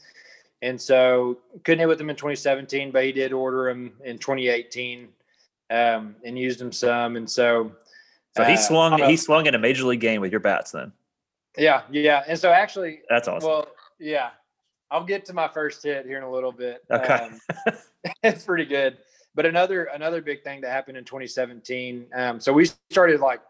And 0.61 0.79
so 0.79 1.37
couldn't 1.63 1.79
hit 1.79 1.87
with 1.87 2.01
him 2.01 2.09
in 2.09 2.15
2017, 2.15 2.91
but 2.91 3.03
he 3.03 3.11
did 3.11 3.31
order 3.31 3.69
him 3.69 3.93
in 4.03 4.17
2018 4.17 5.07
um, 5.69 6.15
and 6.23 6.37
used 6.37 6.59
him 6.59 6.71
some. 6.71 7.15
And 7.15 7.29
so, 7.29 7.71
so 8.35 8.43
he 8.43 8.53
uh, 8.53 8.57
swung 8.57 9.03
he 9.03 9.17
swung 9.17 9.45
in 9.45 9.55
a 9.55 9.59
major 9.59 9.85
league 9.85 9.99
game 9.99 10.21
with 10.21 10.31
your 10.31 10.39
bats 10.39 10.71
then. 10.71 10.91
Yeah, 11.57 11.81
yeah. 11.91 12.23
And 12.27 12.39
so 12.39 12.51
actually, 12.51 13.01
that's 13.09 13.27
awesome. 13.27 13.49
Well, 13.49 13.67
yeah, 13.99 14.29
I'll 14.91 15.03
get 15.03 15.25
to 15.25 15.33
my 15.33 15.47
first 15.47 15.83
hit 15.83 16.05
here 16.05 16.17
in 16.17 16.23
a 16.23 16.31
little 16.31 16.51
bit. 16.51 16.83
Okay, 16.89 17.13
um, 17.13 17.39
it's 18.23 18.43
pretty 18.43 18.65
good. 18.65 18.97
But 19.35 19.45
another 19.45 19.85
another 19.85 20.21
big 20.21 20.43
thing 20.43 20.61
that 20.61 20.71
happened 20.71 20.97
in 20.97 21.03
2017. 21.03 22.07
Um, 22.13 22.39
so 22.39 22.53
we 22.53 22.69
started 22.89 23.19
like 23.19 23.41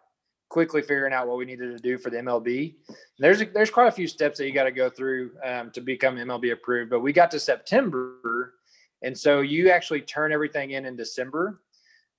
quickly 0.50 0.82
figuring 0.82 1.14
out 1.14 1.28
what 1.28 1.38
we 1.38 1.46
needed 1.46 1.76
to 1.76 1.82
do 1.82 1.98
for 1.98 2.10
the 2.10 2.18
MLB. 2.18 2.76
There's 3.20 3.42
a, 3.42 3.46
there's 3.46 3.70
quite 3.70 3.88
a 3.88 3.92
few 3.92 4.08
steps 4.08 4.38
that 4.38 4.48
you 4.48 4.54
got 4.54 4.64
to 4.64 4.72
go 4.72 4.90
through 4.90 5.32
um, 5.44 5.72
to 5.72 5.82
become 5.82 6.16
MLB 6.16 6.54
approved. 6.54 6.90
But 6.90 7.02
we 7.02 7.12
got 7.14 7.32
to 7.32 7.40
September, 7.40 8.54
and 9.02 9.18
so 9.18 9.42
you 9.42 9.70
actually 9.70 10.02
turn 10.02 10.32
everything 10.32 10.72
in 10.72 10.86
in 10.86 10.96
December. 10.96 11.62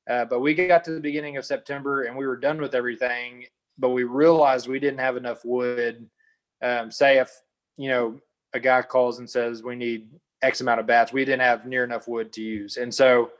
Uh, 0.08 0.24
but 0.24 0.40
we 0.40 0.54
got 0.54 0.84
to 0.84 0.92
the 0.92 1.00
beginning 1.00 1.36
of 1.36 1.44
September 1.44 2.04
and 2.04 2.16
we 2.16 2.26
were 2.26 2.36
done 2.36 2.58
with 2.60 2.74
everything. 2.74 3.44
But 3.78 3.90
we 3.90 4.04
realized 4.04 4.66
we 4.66 4.80
didn't 4.80 5.00
have 5.00 5.16
enough 5.16 5.44
wood. 5.44 6.08
Um, 6.62 6.90
say 6.90 7.18
if 7.18 7.30
you 7.76 7.88
know 7.88 8.18
a 8.54 8.60
guy 8.60 8.82
calls 8.82 9.18
and 9.18 9.28
says 9.28 9.62
we 9.62 9.76
need 9.76 10.08
X 10.42 10.60
amount 10.60 10.80
of 10.80 10.86
bats, 10.86 11.12
we 11.12 11.24
didn't 11.24 11.42
have 11.42 11.66
near 11.66 11.84
enough 11.84 12.08
wood 12.08 12.32
to 12.32 12.42
use, 12.42 12.76
and 12.76 12.92
so 12.92 13.30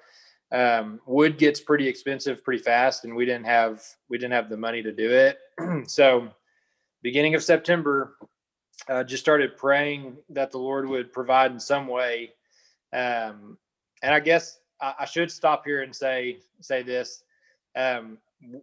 um, 0.51 1.01
wood 1.07 1.39
gets 1.39 1.61
pretty 1.61 1.87
expensive 1.87 2.43
pretty 2.43 2.63
fast 2.63 3.05
and 3.05 3.15
we 3.15 3.27
didn't 3.27 3.45
have 3.45 3.83
we 4.09 4.17
didn't 4.17 4.33
have 4.33 4.49
the 4.49 4.57
money 4.57 4.83
to 4.83 4.93
do 4.93 5.11
it. 5.11 5.39
So 5.89 6.29
beginning 7.03 7.35
of 7.35 7.43
september 7.43 8.17
uh, 8.89 9.05
just 9.05 9.23
started 9.23 9.57
praying 9.57 10.17
that 10.31 10.51
the 10.51 10.59
lord 10.59 10.89
would 10.89 11.13
provide 11.13 11.53
in 11.53 11.61
some 11.61 11.87
way. 11.87 12.33
Um, 12.93 13.59
and 14.03 14.15
i 14.15 14.21
guess 14.21 14.61
I, 14.81 14.95
I, 15.01 15.05
should 15.05 15.31
stop 15.31 15.65
here 15.65 15.83
and 15.83 15.95
say 15.95 16.39
say 16.61 16.83
this. 16.83 17.23
Um, 17.77 18.19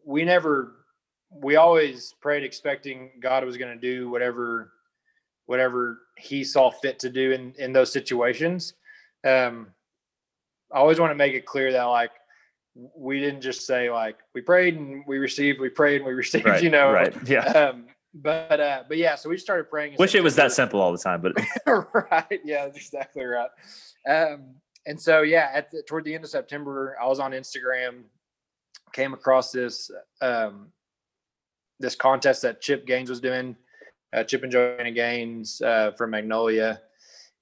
we 0.06 0.24
never 0.24 0.86
we 1.32 1.58
always 1.58 2.13
prayed 2.21 2.43
expecting 2.43 3.12
god 3.19 3.43
was 3.43 3.58
going 3.58 3.74
to 3.74 3.80
do 3.80 4.10
whatever 4.10 4.71
whatever 5.45 6.00
he 6.17 6.43
saw 6.43 6.71
fit 6.71 6.98
to 7.00 7.10
do 7.10 7.32
in 7.32 7.54
in 7.60 7.74
those 7.74 7.91
situations. 7.91 8.74
Um, 9.24 9.67
I 10.73 10.78
always 10.78 10.99
want 10.99 11.12
to 11.12 11.15
make 11.15 11.34
it 11.34 11.45
clear 11.45 11.71
that 11.71 11.84
like 11.84 12.12
we 12.95 13.19
didn't 13.19 13.41
just 13.41 13.65
say 13.65 13.89
like 13.89 14.17
we 14.34 14.41
prayed 14.41 14.75
and 14.75 15.04
we 15.08 15.17
received, 15.17 15.60
we 15.60 15.69
prayed 15.69 15.97
and 15.97 16.06
we 16.06 16.13
received, 16.23 16.45
Right, 16.45 16.63
you 16.63 16.69
know. 16.69 16.91
right. 16.91 17.15
Yeah. 17.28 17.45
Um, 17.45 17.86
but 18.13 18.60
uh, 18.60 18.84
but 18.88 18.97
yeah, 18.97 19.15
so 19.15 19.30
we 19.30 19.38
started 19.38 19.69
praying. 19.69 19.93
in 19.93 19.97
Wish 19.97 20.15
it 20.15 20.23
was 20.23 20.36
that 20.38 20.51
simple 20.54 20.80
all 20.80 20.91
the 20.91 20.97
time, 20.97 21.21
but 21.21 21.34
right. 22.12 22.39
Yeah, 22.45 22.65
that's 22.65 22.78
exactly 22.78 23.23
right. 23.25 23.49
Um, 24.10 24.56
and 24.86 24.99
so 24.99 25.21
yeah, 25.21 25.51
at 25.54 25.71
the, 25.71 25.84
toward 25.84 26.06
the 26.06 26.13
end 26.15 26.23
of 26.23 26.30
September, 26.30 26.95
I 27.01 27.08
was 27.08 27.19
on 27.19 27.32
Instagram, 27.32 28.04
came 28.93 29.13
across 29.13 29.51
this 29.51 29.91
um, 30.21 30.67
this 31.80 31.95
contest 31.95 32.41
that 32.43 32.62
Chip 32.62 32.88
Gaines 32.88 33.10
was 33.10 33.19
doing, 33.19 33.56
uh, 34.13 34.23
Chip 34.23 34.43
and 34.43 34.51
Joanna 34.51 34.91
Gaines 34.91 35.62
uh, 35.62 35.91
from 35.97 36.12
Magnolia, 36.12 36.82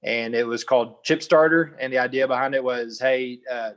and 0.04 0.36
it 0.36 0.46
was 0.46 0.64
called 0.64 1.04
Chip 1.04 1.24
Starter. 1.24 1.76
And 1.80 1.92
the 1.92 2.00
idea 2.00 2.28
behind 2.28 2.56
it 2.56 2.64
was, 2.64 3.00
hey, 3.00 3.40
uh, 3.50 3.72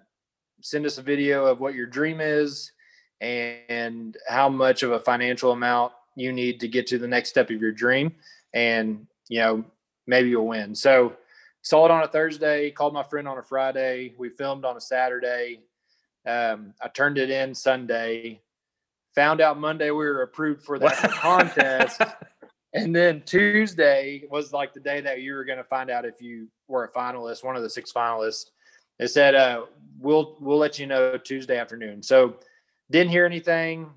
send 0.60 0.86
us 0.86 0.98
a 0.98 1.02
video 1.02 1.46
of 1.46 1.60
what 1.60 1.74
your 1.74 1.86
dream 1.86 2.20
is 2.20 2.72
and 3.20 4.16
how 4.28 4.48
much 4.48 4.82
of 4.82 4.92
a 4.92 5.00
financial 5.00 5.52
amount 5.52 5.92
you 6.16 6.32
need 6.32 6.60
to 6.60 6.68
get 6.68 6.86
to 6.88 6.98
the 6.98 7.06
next 7.06 7.28
step 7.28 7.50
of 7.50 7.60
your 7.60 7.72
dream, 7.72 8.14
and 8.52 9.06
you 9.28 9.38
know 9.38 9.64
maybe 10.06 10.30
you'll 10.30 10.46
win. 10.46 10.74
So 10.74 11.14
saw 11.62 11.84
it 11.84 11.90
on 11.90 12.02
a 12.02 12.08
Thursday, 12.08 12.70
called 12.70 12.94
my 12.94 13.02
friend 13.02 13.28
on 13.28 13.38
a 13.38 13.42
Friday. 13.42 14.14
We 14.18 14.30
filmed 14.30 14.64
on 14.64 14.76
a 14.76 14.80
Saturday. 14.80 15.60
Um, 16.26 16.74
I 16.82 16.88
turned 16.88 17.18
it 17.18 17.30
in 17.30 17.54
Sunday. 17.54 18.40
Found 19.14 19.40
out 19.40 19.58
Monday 19.58 19.90
we 19.90 20.04
were 20.04 20.22
approved 20.22 20.62
for 20.62 20.78
that 20.78 20.96
contest. 21.12 22.02
And 22.76 22.94
then 22.94 23.22
Tuesday 23.24 24.24
was 24.30 24.52
like 24.52 24.74
the 24.74 24.80
day 24.80 25.00
that 25.00 25.22
you 25.22 25.32
were 25.32 25.46
going 25.46 25.56
to 25.56 25.64
find 25.64 25.88
out 25.88 26.04
if 26.04 26.20
you 26.20 26.46
were 26.68 26.84
a 26.84 26.92
finalist, 26.92 27.42
one 27.42 27.56
of 27.56 27.62
the 27.62 27.70
six 27.70 27.90
finalists. 27.90 28.50
They 28.98 29.06
said, 29.06 29.34
uh, 29.34 29.64
"We'll 29.98 30.36
we'll 30.40 30.58
let 30.58 30.78
you 30.78 30.86
know 30.86 31.16
Tuesday 31.16 31.56
afternoon." 31.56 32.02
So 32.02 32.36
didn't 32.90 33.10
hear 33.10 33.24
anything. 33.24 33.90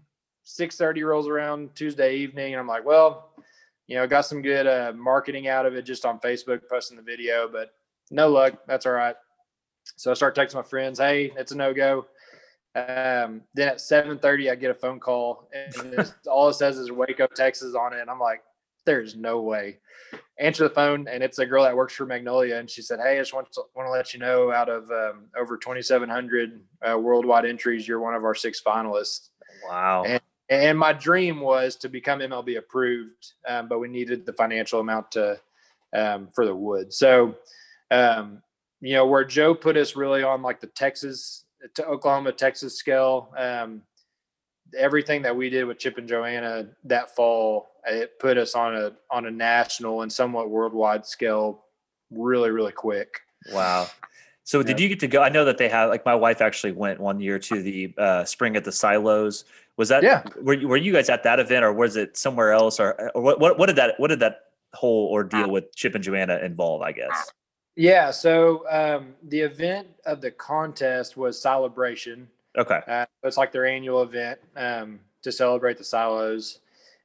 Six 0.43 0.77
thirty 0.77 1.03
rolls 1.03 1.27
around 1.27 1.75
Tuesday 1.75 2.15
evening, 2.15 2.53
and 2.53 2.59
I'm 2.59 2.67
like, 2.67 2.85
"Well, 2.85 3.33
you 3.87 3.97
know, 3.97 4.07
got 4.07 4.21
some 4.21 4.41
good 4.41 4.65
uh, 4.65 4.93
marketing 4.95 5.49
out 5.49 5.65
of 5.65 5.75
it 5.75 5.81
just 5.81 6.05
on 6.05 6.19
Facebook, 6.19 6.61
posting 6.69 6.95
the 6.95 7.03
video, 7.03 7.49
but 7.51 7.73
no 8.11 8.29
luck. 8.29 8.61
That's 8.65 8.85
all 8.85 8.93
right." 8.93 9.15
So 9.97 10.09
I 10.09 10.13
start 10.13 10.37
texting 10.37 10.55
my 10.55 10.63
friends, 10.63 10.99
"Hey, 10.99 11.33
it's 11.35 11.51
a 11.51 11.57
no 11.57 11.73
go." 11.73 12.05
Um, 12.75 13.41
then 13.55 13.67
at 13.67 13.81
seven 13.81 14.17
thirty, 14.19 14.49
I 14.49 14.55
get 14.55 14.71
a 14.71 14.75
phone 14.75 15.01
call, 15.01 15.49
and 15.53 16.13
all 16.27 16.47
it 16.47 16.53
says 16.53 16.77
is 16.77 16.93
Waco, 16.93 17.27
Texas 17.27 17.75
on 17.75 17.91
it, 17.91 17.99
and 17.99 18.09
I'm 18.09 18.21
like, 18.21 18.41
"There's 18.85 19.15
no 19.15 19.41
way." 19.41 19.79
Answer 20.39 20.63
the 20.63 20.73
phone, 20.73 21.07
and 21.07 21.21
it's 21.21 21.37
a 21.39 21.45
girl 21.45 21.63
that 21.63 21.75
works 21.75 21.93
for 21.93 22.05
Magnolia, 22.05 22.57
and 22.57 22.69
she 22.69 22.81
said, 22.81 22.99
"Hey, 22.99 23.17
I 23.17 23.19
just 23.19 23.33
want 23.33 23.51
to, 23.53 23.61
want 23.75 23.87
to 23.87 23.91
let 23.91 24.13
you 24.13 24.19
know, 24.19 24.51
out 24.51 24.69
of 24.69 24.89
um, 24.89 25.25
over 25.37 25.57
2,700 25.57 26.61
uh, 26.89 26.97
worldwide 26.97 27.45
entries, 27.45 27.87
you're 27.87 27.99
one 27.99 28.15
of 28.15 28.23
our 28.23 28.35
six 28.35 28.61
finalists." 28.65 29.29
wow. 29.67 30.03
And- 30.05 30.21
And 30.51 30.79
my 30.79 30.93
dream 30.93 31.41
was 31.41 31.75
to 31.75 31.89
become 31.89 32.21
MLB 32.21 32.57
approved, 32.57 33.33
um, 33.47 33.67
but 33.67 33.77
we 33.77 33.87
needed 33.87 34.25
the 34.25 34.33
financial 34.33 34.79
amount 34.79 35.11
to 35.11 35.39
um, 35.93 36.27
for 36.33 36.43
the 36.43 36.55
wood. 36.55 36.91
So, 36.91 37.35
um, 37.91 38.41
you 38.81 38.93
know, 38.95 39.05
where 39.05 39.23
Joe 39.25 39.53
put 39.53 39.77
us 39.77 39.95
really 39.95 40.23
on 40.23 40.41
like 40.41 40.59
the 40.59 40.65
Texas 40.67 41.45
to 41.75 41.85
Oklahoma 41.85 42.31
Texas 42.31 42.77
scale. 42.77 43.31
Um, 43.37 43.83
everything 44.77 45.21
that 45.23 45.36
we 45.36 45.49
did 45.49 45.65
with 45.65 45.79
Chip 45.79 45.97
and 45.97 46.08
Joanna 46.08 46.67
that 46.86 47.15
fall, 47.15 47.69
it 47.86 48.19
put 48.19 48.38
us 48.38 48.55
on 48.55 48.75
a 48.75 48.93
on 49.10 49.25
a 49.25 49.32
national 49.32 50.01
and 50.01 50.12
somewhat 50.12 50.49
worldwide 50.49 51.05
scale, 51.05 51.65
really 52.12 52.51
really 52.51 52.71
quick. 52.71 53.21
Wow. 53.51 53.88
So 54.43 54.63
did 54.63 54.79
you 54.79 54.89
get 54.89 54.99
to 55.01 55.08
go? 55.08 55.21
I 55.21 55.29
know 55.29 55.45
that 55.45 55.60
they 55.60 55.69
have 55.69 55.89
like 55.89 56.05
my 56.05 56.15
wife 56.15 56.41
actually 56.41 56.71
went 56.71 56.99
one 56.99 57.19
year 57.19 57.38
to 57.38 57.62
the 57.62 57.93
uh, 57.99 58.25
spring 58.25 58.55
at 58.55 58.63
the 58.63 58.71
silos. 58.71 59.45
Was 59.77 59.89
that 59.89 60.01
Yeah. 60.01 60.23
Were 60.41 60.55
you, 60.55 60.67
were 60.67 60.77
you 60.77 60.91
guys 60.91 61.08
at 61.08 61.21
that 61.21 61.39
event 61.39 61.63
or 61.63 61.71
was 61.71 61.95
it 61.95 62.17
somewhere 62.17 62.51
else 62.51 62.79
or, 62.79 63.12
or 63.13 63.21
what, 63.21 63.39
what 63.39 63.60
what 63.60 63.67
did 63.67 63.75
that 63.75 63.93
what 63.99 64.08
did 64.08 64.19
that 64.21 64.45
whole 64.73 65.10
ordeal 65.12 65.51
with 65.51 65.73
Chip 65.75 65.93
and 65.93 66.03
Joanna 66.03 66.39
involve? 66.39 66.82
I 66.82 66.93
guess. 66.93 67.32
Yeah. 67.75 68.10
So 68.10 68.65
um, 68.71 69.13
the 69.23 69.39
event 69.39 69.88
of 70.05 70.19
the 70.19 70.32
contest 70.32 71.15
was 71.15 71.39
celebration. 71.39 72.27
Okay. 72.57 72.79
Uh, 72.88 73.05
it's 73.23 73.38
like 73.38 73.51
their 73.51 73.65
annual 73.65 74.01
event 74.01 74.39
um, 74.55 74.99
to 75.23 75.31
celebrate 75.31 75.77
the 75.77 75.83
silos. 75.83 76.59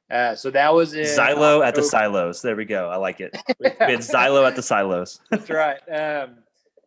Uh, 0.09 0.35
so 0.35 0.51
that 0.51 0.71
was 0.73 0.93
in 0.93 1.05
Xylo 1.05 1.65
at 1.65 1.73
the 1.73 1.83
silos. 1.83 2.41
There 2.41 2.55
we 2.55 2.65
go. 2.65 2.89
I 2.89 2.97
like 2.97 3.21
it. 3.21 3.35
Had 3.79 3.99
Xylo 3.99 4.47
at 4.47 4.55
the 4.55 4.61
silos. 4.61 5.19
That's 5.31 5.49
right. 5.49 5.79
Um, 5.89 6.37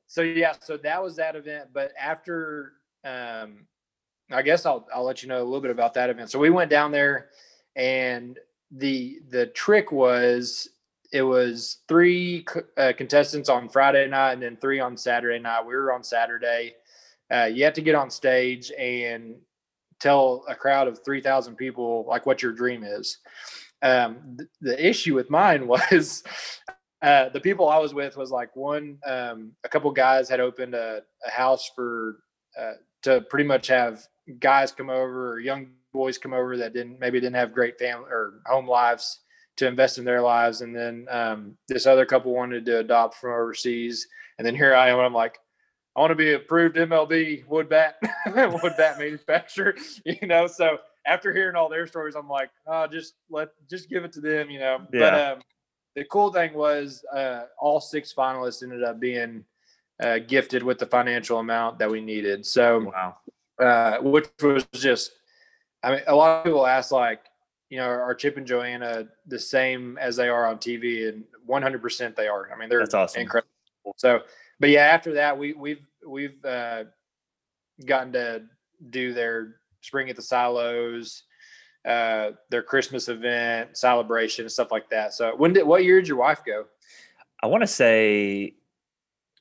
so 0.07 0.23
yeah, 0.23 0.55
so 0.61 0.77
that 0.79 1.03
was 1.03 1.17
that 1.17 1.35
event. 1.35 1.71
But 1.73 1.93
after, 2.01 2.75
um, 3.05 3.67
I 4.31 4.43
guess 4.43 4.67
I'll 4.67 4.87
I'll 4.95 5.05
let 5.05 5.23
you 5.23 5.29
know 5.29 5.43
a 5.43 5.45
little 5.45 5.61
bit 5.61 5.73
about 5.73 5.95
that 5.95 6.11
event. 6.11 6.31
So 6.31 6.39
we 6.39 6.51
went 6.51 6.71
down 6.71 6.93
there, 6.93 7.31
and 7.75 8.39
the 8.71 9.19
the 9.31 9.47
trick 9.47 9.91
was 9.91 10.69
it 11.13 11.23
was 11.23 11.79
three 11.89 12.47
uh, 12.77 12.93
contestants 12.97 13.49
on 13.49 13.69
Friday 13.69 14.07
night 14.09 14.33
and 14.35 14.43
then 14.43 14.57
three 14.57 14.79
on 14.79 14.97
Saturday 14.97 15.39
night. 15.39 15.67
We 15.67 15.75
were 15.75 15.93
on 15.93 16.05
Saturday. 16.05 16.75
Uh, 17.33 17.45
you 17.45 17.65
have 17.65 17.75
to 17.75 17.83
get 17.83 17.95
on 17.95 18.11
stage 18.11 18.73
and 18.79 19.35
tell 20.01 20.45
a 20.49 20.55
crowd 20.55 20.89
of 20.89 21.05
3,000 21.05 21.57
people 21.57 22.05
like 22.09 22.27
what 22.27 22.43
your 22.43 22.53
dream 22.53 22.85
is. 22.85 23.19
Um, 23.83 24.37
th- 24.39 24.49
the 24.61 24.89
issue 24.89 25.15
with 25.15 25.31
mine 25.31 25.67
was 25.69 26.23
uh, 27.03 27.29
the 27.29 27.41
people 27.41 27.69
I 27.69 27.79
was 27.79 27.95
with 27.95 28.17
was 28.17 28.31
like 28.31 28.55
one, 28.57 28.99
um, 29.07 29.53
a 29.65 29.69
couple 29.69 29.91
guys 29.91 30.29
had 30.29 30.41
opened 30.41 30.75
a, 30.75 31.03
a 31.27 31.31
house 31.31 31.71
for 31.75 32.21
uh, 32.59 32.73
to 33.03 33.21
pretty 33.23 33.45
much 33.45 33.69
have 33.69 34.03
guys 34.41 34.73
come 34.73 34.91
over 34.91 35.33
or 35.33 35.41
young 35.41 35.69
boys 35.93 36.19
come 36.19 36.33
over 36.33 36.57
that 36.57 36.75
didn't 36.75 36.99
maybe 37.01 37.21
didn't 37.21 37.37
have 37.37 37.53
great 37.53 37.79
family 37.79 38.11
or 38.11 38.41
home 38.47 38.69
lives 38.69 39.21
to 39.57 39.67
invest 39.67 39.99
in 39.99 40.05
their 40.05 40.21
lives, 40.21 40.61
and 40.61 40.75
then 40.75 41.07
um, 41.11 41.57
this 41.69 41.87
other 41.87 42.07
couple 42.07 42.33
wanted 42.33 42.65
to 42.67 42.79
adopt 42.79 43.17
from 43.17 43.33
overseas, 43.33 44.07
and 44.39 44.47
then 44.47 44.55
here 44.55 44.75
I 44.75 44.89
am, 44.89 44.99
and 44.99 45.07
I'm 45.07 45.15
like. 45.15 45.39
I 45.99 46.01
want 46.01 46.13
to 46.13 46.15
be 46.15 46.35
approved 46.35 46.77
MLB 46.77 47.45
wood 47.49 47.69
bat 47.69 47.97
wood 48.63 48.77
bat 48.77 49.01
manufacturer, 49.01 49.75
you 50.05 50.29
know. 50.29 50.47
So 50.47 50.79
after 51.05 51.33
hearing 51.33 51.57
all 51.57 51.69
their 51.69 51.89
stories, 51.89 52.15
I'm 52.15 52.29
like, 52.29 52.51
oh, 52.69 52.87
just 52.87 53.15
let 53.31 53.49
just 53.69 53.91
give 53.91 54.05
it 54.05 54.13
to 54.13 54.21
them, 54.21 54.49
you 54.49 54.61
know. 54.61 54.79
But 54.93 55.13
Yeah. 55.13 55.33
um, 55.33 55.41
the 55.97 56.05
cool 56.05 56.33
thing 56.33 56.55
was 56.55 57.05
uh, 57.13 57.47
all 57.59 57.81
six 57.81 58.15
finalists 58.15 58.63
ended 58.63 58.85
up 58.85 59.01
being 59.01 59.45
uh, 60.01 60.21
gifted 60.21 60.63
with 60.63 60.79
the 60.79 60.87
financial 60.87 61.41
amount 61.41 61.81
that 61.81 61.91
we 61.91 62.01
needed. 62.01 62.47
So, 62.47 62.93
Wow. 62.95 63.17
uh, 63.61 63.99
which 64.01 64.29
was 64.41 64.69
just, 64.75 65.11
I 65.83 65.91
mean, 65.91 66.03
a 66.07 66.15
lot 66.15 66.39
of 66.39 66.45
people 66.45 66.65
ask 66.65 66.93
like, 66.93 67.23
you 67.71 67.79
know, 67.79 67.89
are 67.89 68.15
Chip 68.15 68.37
and 68.37 68.47
Joanna 68.47 69.09
the 69.27 69.39
same 69.41 69.99
as 69.99 70.15
they 70.15 70.29
are 70.29 70.47
on 70.47 70.59
TV? 70.59 71.09
And 71.09 71.25
100% 71.49 72.15
they 72.15 72.29
are. 72.29 72.53
I 72.55 72.57
mean, 72.57 72.69
they're 72.69 72.79
That's 72.79 72.95
awesome. 72.95 73.23
incredible. 73.23 73.49
So, 73.97 74.21
but 74.61 74.71
yeah, 74.71 74.83
after 74.83 75.15
that, 75.15 75.39
we 75.39 75.53
we've 75.53 75.87
we've 76.07 76.45
uh, 76.45 76.85
gotten 77.85 78.13
to 78.13 78.43
do 78.91 79.13
their 79.13 79.57
spring 79.81 80.11
at 80.11 80.17
the 80.17 80.23
silos, 80.23 81.25
uh, 81.87 82.31
their 82.51 82.63
Christmas 82.63 83.09
event, 83.09 83.77
celebration, 83.77 84.45
and 84.45 84.53
stuff 84.53 84.71
like 84.71 84.89
that. 84.91 85.15
So, 85.15 85.35
when 85.37 85.53
did 85.53 85.67
what 85.67 85.85
year 85.85 86.01
did 86.01 86.09
your 86.09 86.19
wife 86.19 86.43
go? 86.45 86.65
I 87.43 87.47
want 87.47 87.63
to 87.63 87.69
say 87.69 88.55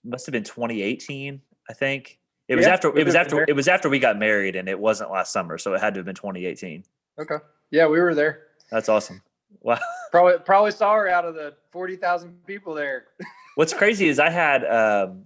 must 0.03 0.25
have 0.25 0.33
been 0.33 0.43
2018. 0.43 1.41
I 1.69 1.73
think 1.73 2.19
it 2.47 2.55
was 2.55 2.65
Yeah, 2.65 2.73
after 2.73 2.97
it 2.97 3.05
was 3.05 3.15
after 3.15 3.45
it 3.47 3.55
was 3.55 3.67
after 3.67 3.89
we 3.89 3.99
got 3.99 4.17
married, 4.17 4.55
and 4.55 4.69
it 4.69 4.79
wasn't 4.79 5.11
last 5.11 5.33
summer, 5.33 5.57
so 5.57 5.73
it 5.73 5.81
had 5.81 5.93
to 5.95 5.99
have 5.99 6.05
been 6.05 6.15
2018. 6.15 6.83
Okay, 7.19 7.37
yeah, 7.71 7.87
we 7.87 7.99
were 7.99 8.15
there. 8.15 8.43
That's 8.71 8.89
awesome. 8.89 9.21
Wow. 9.61 9.79
Probably 10.11 10.37
probably 10.39 10.71
saw 10.71 10.93
her 10.93 11.09
out 11.09 11.25
of 11.25 11.35
the 11.35 11.53
forty 11.71 11.97
thousand 11.97 12.45
people 12.45 12.73
there. 12.73 13.05
What's 13.55 13.73
crazy 13.73 14.07
is 14.07 14.19
I 14.19 14.29
had 14.29 14.63
um, 14.65 15.25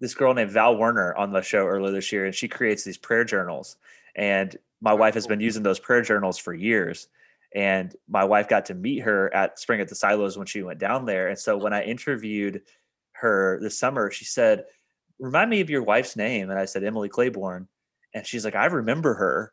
this 0.00 0.14
girl 0.14 0.34
named 0.34 0.52
Val 0.52 0.76
Woerner 0.76 1.16
on 1.16 1.32
the 1.32 1.42
show 1.42 1.66
earlier 1.66 1.92
this 1.92 2.12
year, 2.12 2.26
and 2.26 2.34
she 2.34 2.48
creates 2.48 2.84
these 2.84 2.98
prayer 2.98 3.24
journals. 3.24 3.76
And 4.14 4.56
my 4.80 4.92
wife 4.92 5.14
has 5.14 5.26
been 5.26 5.40
using 5.40 5.62
those 5.62 5.78
prayer 5.78 6.02
journals 6.02 6.38
for 6.38 6.54
years. 6.54 7.08
And 7.54 7.94
my 8.08 8.24
wife 8.24 8.48
got 8.48 8.66
to 8.66 8.74
meet 8.74 8.98
her 9.00 9.32
at 9.34 9.58
Spring 9.58 9.80
at 9.80 9.88
the 9.88 9.94
Silos 9.94 10.36
when 10.36 10.46
she 10.46 10.62
went 10.62 10.78
down 10.78 11.06
there. 11.06 11.28
And 11.28 11.38
so 11.38 11.56
when 11.56 11.72
I 11.72 11.82
interviewed 11.82 12.62
her 13.12 13.58
this 13.62 13.78
summer, 13.78 14.10
she 14.10 14.24
said, 14.24 14.64
Remind 15.18 15.48
me 15.48 15.62
of 15.62 15.70
your 15.70 15.82
wife's 15.82 16.16
name. 16.16 16.50
And 16.50 16.58
I 16.58 16.66
said, 16.66 16.84
Emily 16.84 17.08
Claiborne. 17.08 17.68
And 18.12 18.26
she's 18.26 18.44
like, 18.44 18.54
I 18.54 18.66
remember 18.66 19.14
her. 19.14 19.52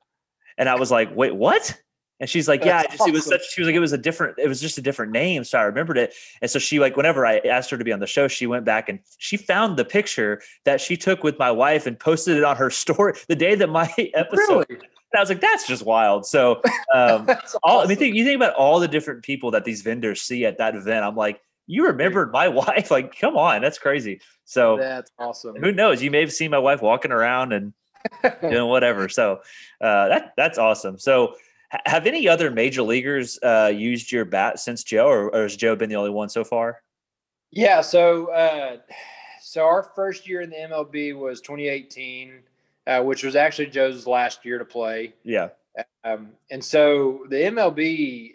And 0.58 0.67
I 0.67 0.75
was 0.75 0.91
like, 0.91 1.15
Wait, 1.15 1.34
what? 1.34 1.79
And 2.19 2.30
she's 2.30 2.47
like, 2.47 2.63
Yeah, 2.63 2.84
That's 2.84 2.97
just, 2.97 3.08
it 3.08 3.13
was 3.13 3.26
such, 3.26 3.41
she 3.52 3.62
was 3.62 3.67
like, 3.67 3.76
It 3.76 3.80
was 3.80 3.93
a 3.93 3.97
different, 3.97 4.38
it 4.38 4.47
was 4.47 4.62
just 4.62 4.78
a 4.78 4.82
different 4.82 5.12
name. 5.12 5.43
So 5.43 5.58
I 5.58 5.63
remembered 5.63 5.97
it. 5.97 6.13
And 6.41 6.49
so 6.49 6.60
she 6.60 6.80
like 6.80 6.95
whenever 6.95 7.26
I 7.26 7.39
asked 7.39 7.69
her 7.71 7.78
to 7.78 7.84
be 7.84 7.91
on 7.91 7.99
the 7.99 8.08
show, 8.08 8.28
she 8.28 8.47
went 8.47 8.65
back 8.65 8.89
and 8.89 8.99
she 9.17 9.38
found 9.38 9.78
the 9.78 9.86
picture 9.86 10.41
that 10.65 10.80
she 10.80 10.95
took 10.97 11.23
with 11.23 11.38
my 11.39 11.52
wife 11.52 11.86
and 11.86 11.99
posted 11.99 12.38
it 12.38 12.43
on 12.43 12.56
her 12.58 12.69
story 12.84 13.13
the 13.28 13.36
day 13.36 13.56
that 13.56 13.67
my 13.69 13.93
episode. 14.13 14.65
Really? 14.69 14.82
And 15.13 15.19
I 15.19 15.21
was 15.21 15.30
like, 15.30 15.41
that's 15.41 15.67
just 15.67 15.86
wild. 15.86 16.26
So 16.26 16.62
um, 16.93 17.28
all 17.63 17.82
I 17.82 17.86
mean, 17.86 17.97
think 17.97 18.15
you 18.15 18.23
think 18.23 18.36
about 18.36 18.56
all 18.56 18.80
the 18.80 18.88
different 18.88 19.23
people 19.23 19.52
that 19.52 19.63
these 19.63 19.82
vendors 19.82 20.21
see 20.21 20.45
at 20.45 20.58
that 20.58 20.76
event. 20.76 21.06
I'm 21.06 21.15
like, 21.15 21.39
you 21.67 21.86
remembered 21.86 22.32
my 22.32 22.47
wife? 22.47 22.91
Like, 22.91 23.17
come 23.17 23.38
on, 23.38 23.62
that's 23.62 23.78
crazy. 23.78 24.21
So 24.45 24.78
That's 24.78 25.12
awesome. 25.17 25.56
who 25.56 25.71
knows? 25.71 26.02
You 26.02 26.12
may 26.12 26.19
have 26.19 26.34
seen 26.34 26.52
my 26.52 26.60
wife 26.60 26.82
walking 26.82 27.12
around 27.12 27.54
and 27.54 27.73
doing 28.41 28.67
whatever. 28.67 29.08
So 29.10 29.39
uh, 29.82 30.08
that 30.10 30.34
that's 30.36 30.58
awesome. 30.58 30.97
So 30.97 31.36
have 31.86 32.06
any 32.06 32.28
other 32.28 32.52
major 32.52 32.82
leaguers 32.82 33.40
uh, 33.44 33.72
used 33.74 34.12
your 34.12 34.26
bat 34.26 34.60
since 34.60 34.84
Joe, 34.84 35.08
or, 35.08 35.34
or, 35.34 35.44
has 35.44 35.56
Joe 35.56 35.76
been 35.76 35.90
the 35.90 35.96
only 35.96 36.10
one 36.10 36.30
so 36.30 36.44
far? 36.44 36.82
Yeah. 37.52 37.82
So 37.82 38.32
uh, 38.32 38.78
so 39.42 39.64
our 39.66 39.84
first 39.96 40.28
year 40.28 40.42
in 40.42 40.50
the 40.50 40.56
MLB 40.56 41.18
was 41.18 41.42
2018, 41.42 42.40
uh, 42.88 43.02
which 43.02 43.24
was 43.24 43.36
actually 43.36 43.68
Joe's 43.68 44.08
last 44.08 44.46
year 44.46 44.58
to 44.58 44.66
play. 44.66 45.14
Yeah. 45.24 45.50
Um, 46.04 46.30
and 46.52 46.64
so 46.64 47.26
the 47.30 47.38
MLB, 47.38 48.34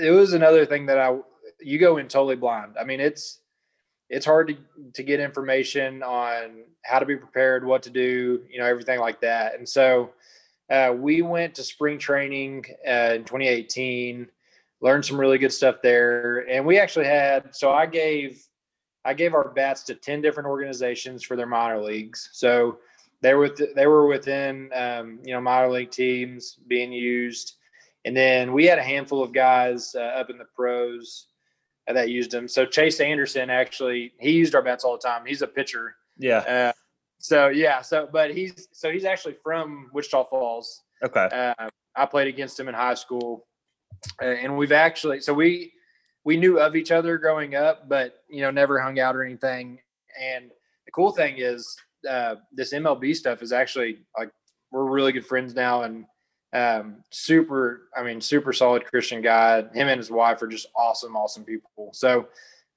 it 0.00 0.10
was 0.10 0.32
another 0.32 0.64
thing 0.64 0.86
that 0.86 0.98
I 0.98 1.18
you 1.60 1.78
go 1.78 1.98
in 1.98 2.08
totally 2.08 2.36
blind. 2.36 2.76
I 2.80 2.84
mean, 2.84 3.00
it's 3.00 3.40
it's 4.08 4.26
hard 4.26 4.48
to 4.48 4.56
to 4.94 5.02
get 5.02 5.20
information 5.20 6.02
on 6.02 6.64
how 6.82 6.98
to 6.98 7.06
be 7.06 7.16
prepared, 7.16 7.64
what 7.64 7.82
to 7.84 7.90
do, 7.90 8.42
you 8.50 8.58
know, 8.58 8.66
everything 8.66 9.00
like 9.00 9.20
that. 9.20 9.54
And 9.54 9.68
so 9.68 10.10
uh, 10.70 10.94
we 10.96 11.22
went 11.22 11.54
to 11.56 11.64
spring 11.64 11.98
training 11.98 12.64
uh, 12.86 13.14
in 13.14 13.24
2018, 13.24 14.28
learned 14.80 15.04
some 15.04 15.18
really 15.18 15.38
good 15.38 15.52
stuff 15.52 15.76
there, 15.82 16.48
and 16.48 16.64
we 16.64 16.78
actually 16.78 17.06
had. 17.06 17.54
So 17.54 17.72
I 17.72 17.86
gave 17.86 18.42
I 19.04 19.14
gave 19.14 19.34
our 19.34 19.48
bats 19.48 19.82
to 19.84 19.94
10 19.94 20.20
different 20.20 20.48
organizations 20.48 21.24
for 21.24 21.36
their 21.36 21.46
minor 21.46 21.82
leagues. 21.82 22.30
So 22.32 22.78
they 23.20 23.34
were 23.34 23.54
they 23.74 23.86
were 23.86 24.06
within 24.06 24.70
um, 24.74 25.18
you 25.24 25.34
know 25.34 25.40
minor 25.40 25.70
league 25.70 25.90
teams 25.90 26.56
being 26.68 26.92
used, 26.92 27.56
and 28.04 28.16
then 28.16 28.52
we 28.52 28.64
had 28.64 28.78
a 28.78 28.82
handful 28.82 29.22
of 29.22 29.32
guys 29.32 29.94
uh, 29.94 30.00
up 30.00 30.30
in 30.30 30.38
the 30.38 30.46
pros 30.56 31.26
that 31.86 32.08
used 32.08 32.30
them. 32.30 32.46
So 32.46 32.64
Chase 32.64 33.00
Anderson 33.00 33.50
actually 33.50 34.12
he 34.20 34.30
used 34.30 34.54
our 34.54 34.62
bats 34.62 34.84
all 34.84 34.92
the 34.92 35.02
time. 35.02 35.26
He's 35.26 35.42
a 35.42 35.46
pitcher. 35.46 35.96
Yeah. 36.16 36.72
So 37.20 37.48
yeah. 37.48 37.82
So 37.82 38.08
but 38.12 38.34
he's 38.34 38.68
so 38.72 38.90
he's 38.90 39.04
actually 39.04 39.36
from 39.42 39.90
Wichita 39.92 40.24
Falls. 40.24 40.82
Okay. 41.04 41.28
Uh, 41.32 41.68
I 41.96 42.06
played 42.06 42.28
against 42.28 42.58
him 42.58 42.68
in 42.68 42.74
high 42.74 42.94
school, 42.94 43.46
uh, 44.22 44.26
and 44.26 44.56
we've 44.56 44.72
actually 44.72 45.20
so 45.20 45.32
we 45.32 45.72
we 46.24 46.36
knew 46.36 46.58
of 46.58 46.76
each 46.76 46.90
other 46.90 47.18
growing 47.18 47.54
up, 47.54 47.88
but 47.88 48.22
you 48.28 48.42
know 48.42 48.50
never 48.50 48.80
hung 48.80 48.98
out 48.98 49.14
or 49.14 49.24
anything. 49.24 49.78
And 50.20 50.50
the 50.86 50.92
cool 50.92 51.12
thing 51.12 51.36
is 51.38 51.76
uh, 52.08 52.36
this 52.52 52.72
MLB 52.72 53.14
stuff 53.14 53.42
is 53.42 53.52
actually 53.52 53.98
like 54.18 54.30
we're 54.72 54.84
really 54.84 55.12
good 55.12 55.26
friends 55.26 55.54
now 55.54 55.82
and 55.82 56.04
um, 56.52 57.04
super, 57.10 57.88
I 57.96 58.02
mean, 58.02 58.20
super 58.20 58.52
solid 58.52 58.84
Christian 58.84 59.22
guy. 59.22 59.62
Him 59.72 59.88
and 59.88 59.98
his 59.98 60.10
wife 60.10 60.42
are 60.42 60.48
just 60.48 60.66
awesome, 60.74 61.16
awesome 61.16 61.44
people. 61.44 61.90
So, 61.92 62.28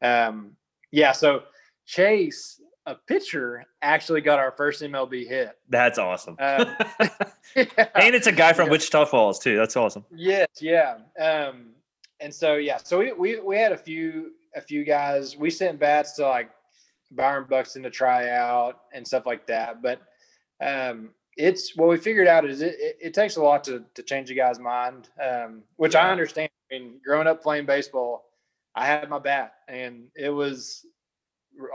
um, 0.02 0.56
yeah, 0.92 1.12
so 1.12 1.44
Chase, 1.86 2.62
a 2.86 2.96
pitcher, 2.96 3.66
actually 3.82 4.22
got 4.22 4.40
our 4.40 4.52
first 4.52 4.82
MLB 4.82 5.28
hit. 5.28 5.58
That's 5.70 5.98
awesome. 5.98 6.36
Um, 6.40 6.68
yeah. 7.56 7.88
And 7.96 8.16
it's 8.16 8.28
a 8.28 8.32
guy 8.32 8.54
from 8.54 8.66
yeah. 8.66 8.72
Wichita 8.72 9.06
Falls 9.06 9.40
too. 9.40 9.58
That's 9.58 9.76
awesome. 9.76 10.06
Yes, 10.14 10.48
yeah. 10.60 10.98
Um, 11.20 11.72
and 12.20 12.34
so 12.34 12.56
yeah, 12.56 12.78
so 12.78 13.00
we, 13.00 13.12
we 13.14 13.40
we 13.40 13.58
had 13.58 13.72
a 13.72 13.78
few 13.78 14.32
a 14.56 14.62
few 14.62 14.84
guys. 14.84 15.38
We 15.38 15.50
sent 15.50 15.80
bats 15.80 16.14
to 16.14 16.28
like 16.28 16.50
Byron 17.12 17.46
Buxton 17.50 17.84
to 17.84 17.90
try 17.90 18.30
out 18.30 18.82
and 18.94 19.06
stuff 19.06 19.26
like 19.26 19.48
that. 19.48 19.82
But 19.82 20.02
um, 20.62 21.10
it's 21.38 21.76
what 21.76 21.90
we 21.90 21.98
figured 21.98 22.28
out 22.28 22.46
is 22.46 22.62
it, 22.62 22.76
it, 22.80 22.98
it, 23.02 23.14
takes 23.14 23.38
a 23.38 23.42
lot 23.42 23.64
to, 23.66 23.84
to 23.96 24.04
change 24.04 24.30
a 24.30 24.36
guy's 24.36 24.60
mind, 24.60 25.10
um, 25.22 25.64
which 25.78 25.94
yeah. 25.94 26.08
I 26.08 26.12
understand. 26.12 26.50
I 26.72 26.76
mean, 26.76 27.00
growing 27.06 27.28
up 27.28 27.42
playing 27.42 27.66
baseball, 27.66 28.26
I 28.76 28.86
had 28.86 29.10
my 29.10 29.20
bat, 29.20 29.54
and 29.68 30.06
it 30.16 30.30
was 30.30 30.86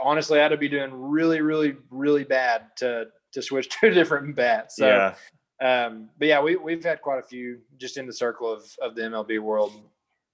honestly 0.03 0.39
I 0.39 0.43
had 0.43 0.49
to 0.49 0.57
be 0.57 0.69
doing 0.69 0.91
really, 0.93 1.41
really, 1.41 1.75
really 1.89 2.23
bad 2.23 2.75
to 2.77 3.07
to 3.33 3.41
switch 3.41 3.69
to 3.79 3.87
a 3.87 3.93
different 3.93 4.35
bat. 4.35 4.71
So, 4.71 4.87
yeah. 4.87 5.15
Um, 5.61 6.09
but 6.17 6.27
yeah, 6.27 6.41
we 6.41 6.55
we've 6.55 6.83
had 6.83 7.01
quite 7.01 7.19
a 7.19 7.23
few 7.23 7.59
just 7.77 7.97
in 7.97 8.05
the 8.05 8.13
circle 8.13 8.51
of 8.51 8.63
of 8.81 8.95
the 8.95 9.01
MLB 9.01 9.39
world 9.39 9.73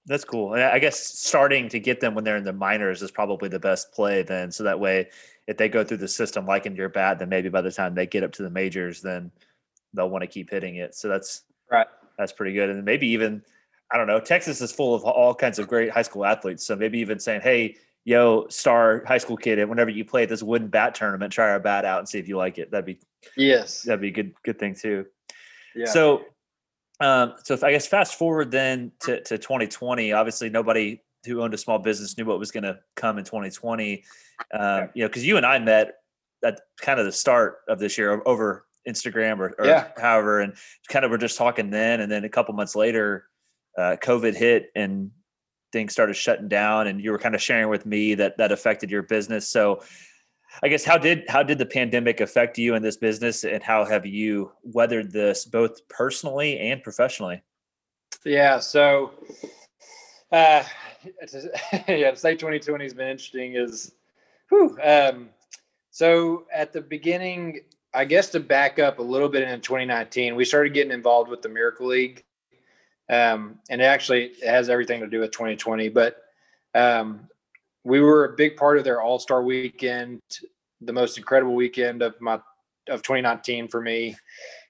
that's 0.06 0.24
cool. 0.24 0.54
And 0.54 0.62
I 0.62 0.78
guess 0.78 0.98
starting 0.98 1.68
to 1.70 1.80
get 1.80 2.00
them 2.00 2.14
when 2.14 2.22
they're 2.22 2.36
in 2.36 2.44
the 2.44 2.52
minors 2.52 3.02
is 3.02 3.10
probably 3.10 3.48
the 3.48 3.58
best 3.58 3.92
play 3.92 4.22
then. 4.22 4.52
So 4.52 4.62
that 4.62 4.78
way, 4.78 5.08
if 5.48 5.56
they 5.56 5.68
go 5.68 5.82
through 5.82 5.96
the 5.98 6.08
system 6.08 6.46
like 6.46 6.64
in 6.64 6.76
your 6.76 6.88
bat, 6.88 7.18
then 7.18 7.28
maybe 7.28 7.48
by 7.48 7.60
the 7.60 7.72
time 7.72 7.94
they 7.94 8.06
get 8.06 8.22
up 8.22 8.32
to 8.32 8.44
the 8.44 8.50
majors, 8.50 9.02
then 9.02 9.32
they'll 9.94 10.08
want 10.08 10.22
to 10.22 10.28
keep 10.28 10.50
hitting 10.50 10.76
it. 10.76 10.94
So 10.94 11.08
that's 11.08 11.42
right. 11.70 11.88
That's 12.18 12.32
pretty 12.32 12.54
good. 12.54 12.70
And 12.70 12.84
maybe 12.84 13.08
even, 13.08 13.42
I 13.90 13.98
don't 13.98 14.06
know, 14.06 14.20
Texas 14.20 14.60
is 14.60 14.70
full 14.70 14.94
of 14.94 15.04
all 15.04 15.34
kinds 15.34 15.58
of 15.58 15.66
great 15.66 15.90
high 15.90 16.02
school 16.02 16.24
athletes. 16.24 16.64
So 16.64 16.76
maybe 16.76 16.98
even 17.00 17.18
saying, 17.18 17.40
hey, 17.40 17.76
yo, 18.06 18.46
star 18.48 19.02
high 19.04 19.18
school 19.18 19.36
kid, 19.36 19.58
and 19.58 19.68
whenever 19.68 19.90
you 19.90 20.04
play 20.04 20.24
this 20.24 20.42
wooden 20.42 20.68
bat 20.68 20.94
tournament, 20.94 21.32
try 21.32 21.50
our 21.50 21.60
bat 21.60 21.84
out 21.84 21.98
and 21.98 22.08
see 22.08 22.18
if 22.18 22.28
you 22.28 22.38
like 22.38 22.56
it. 22.56 22.70
That'd 22.70 22.86
be 22.86 22.98
yes, 23.36 23.82
that'd 23.82 24.00
be 24.00 24.08
a 24.08 24.12
good 24.12 24.32
good 24.44 24.58
thing 24.58 24.74
too. 24.74 25.04
Yeah. 25.74 25.86
So 25.86 26.24
um, 27.00 27.34
so 27.44 27.52
if 27.52 27.62
I 27.62 27.72
guess 27.72 27.86
fast 27.86 28.14
forward 28.14 28.50
then 28.50 28.92
to, 29.00 29.20
to 29.24 29.36
2020, 29.36 30.12
obviously 30.12 30.48
nobody 30.48 31.02
who 31.26 31.42
owned 31.42 31.52
a 31.52 31.58
small 31.58 31.78
business 31.78 32.16
knew 32.16 32.24
what 32.24 32.38
was 32.38 32.50
going 32.50 32.64
to 32.64 32.78
come 32.94 33.18
in 33.18 33.24
2020. 33.24 34.04
Um, 34.54 34.88
you 34.94 35.02
know, 35.02 35.08
because 35.08 35.26
you 35.26 35.36
and 35.36 35.44
I 35.44 35.58
met 35.58 35.96
at 36.44 36.60
kind 36.80 37.00
of 37.00 37.04
the 37.04 37.12
start 37.12 37.58
of 37.68 37.78
this 37.78 37.98
year 37.98 38.22
over 38.24 38.66
Instagram 38.88 39.40
or, 39.40 39.54
or 39.58 39.66
yeah. 39.66 39.88
however, 39.98 40.40
and 40.40 40.54
kind 40.88 41.04
of 41.04 41.10
we're 41.10 41.18
just 41.18 41.36
talking 41.36 41.70
then, 41.70 42.00
and 42.00 42.10
then 42.10 42.24
a 42.24 42.28
couple 42.28 42.54
months 42.54 42.76
later, 42.76 43.26
uh, 43.76 43.96
COVID 44.00 44.34
hit 44.34 44.70
and 44.74 45.10
things 45.76 45.92
started 45.92 46.14
shutting 46.14 46.48
down, 46.48 46.86
and 46.86 47.04
you 47.04 47.10
were 47.10 47.18
kind 47.18 47.34
of 47.34 47.42
sharing 47.42 47.68
with 47.68 47.84
me 47.84 48.14
that 48.14 48.38
that 48.38 48.50
affected 48.50 48.90
your 48.90 49.02
business. 49.02 49.46
So 49.46 49.82
I 50.62 50.68
guess 50.68 50.86
how 50.86 50.96
did 50.96 51.24
how 51.28 51.42
did 51.42 51.58
the 51.58 51.66
pandemic 51.66 52.22
affect 52.22 52.56
you 52.56 52.74
in 52.76 52.82
this 52.82 52.96
business, 52.96 53.44
and 53.44 53.62
how 53.62 53.84
have 53.84 54.06
you 54.06 54.52
weathered 54.62 55.12
this 55.12 55.44
both 55.44 55.86
personally 55.88 56.58
and 56.58 56.82
professionally? 56.82 57.42
Yeah, 58.24 58.58
so 58.58 59.12
uh, 60.32 60.62
yeah, 61.88 62.10
to 62.10 62.16
say 62.16 62.32
2020 62.32 62.84
has 62.84 62.94
been 62.94 63.08
interesting 63.08 63.54
is, 63.54 63.92
whew, 64.48 64.78
um, 64.82 65.28
so 65.90 66.46
at 66.54 66.72
the 66.72 66.80
beginning, 66.80 67.60
I 67.92 68.06
guess 68.06 68.30
to 68.30 68.40
back 68.40 68.78
up 68.78 68.98
a 68.98 69.02
little 69.02 69.28
bit 69.28 69.46
in 69.46 69.60
2019, 69.60 70.34
we 70.36 70.44
started 70.46 70.72
getting 70.72 70.92
involved 70.92 71.30
with 71.30 71.42
the 71.42 71.50
Miracle 71.50 71.86
League, 71.88 72.24
um, 73.08 73.58
and 73.70 73.80
it 73.80 73.84
actually 73.84 74.32
has 74.44 74.68
everything 74.68 75.00
to 75.00 75.06
do 75.06 75.20
with 75.20 75.30
2020, 75.30 75.88
but 75.90 76.22
um, 76.74 77.28
we 77.84 78.00
were 78.00 78.24
a 78.24 78.36
big 78.36 78.56
part 78.56 78.78
of 78.78 78.84
their 78.84 79.00
All 79.00 79.18
Star 79.18 79.42
Weekend, 79.42 80.20
the 80.80 80.92
most 80.92 81.18
incredible 81.18 81.54
weekend 81.54 82.02
of 82.02 82.20
my 82.20 82.34
of 82.88 83.02
2019 83.02 83.68
for 83.68 83.80
me. 83.80 84.16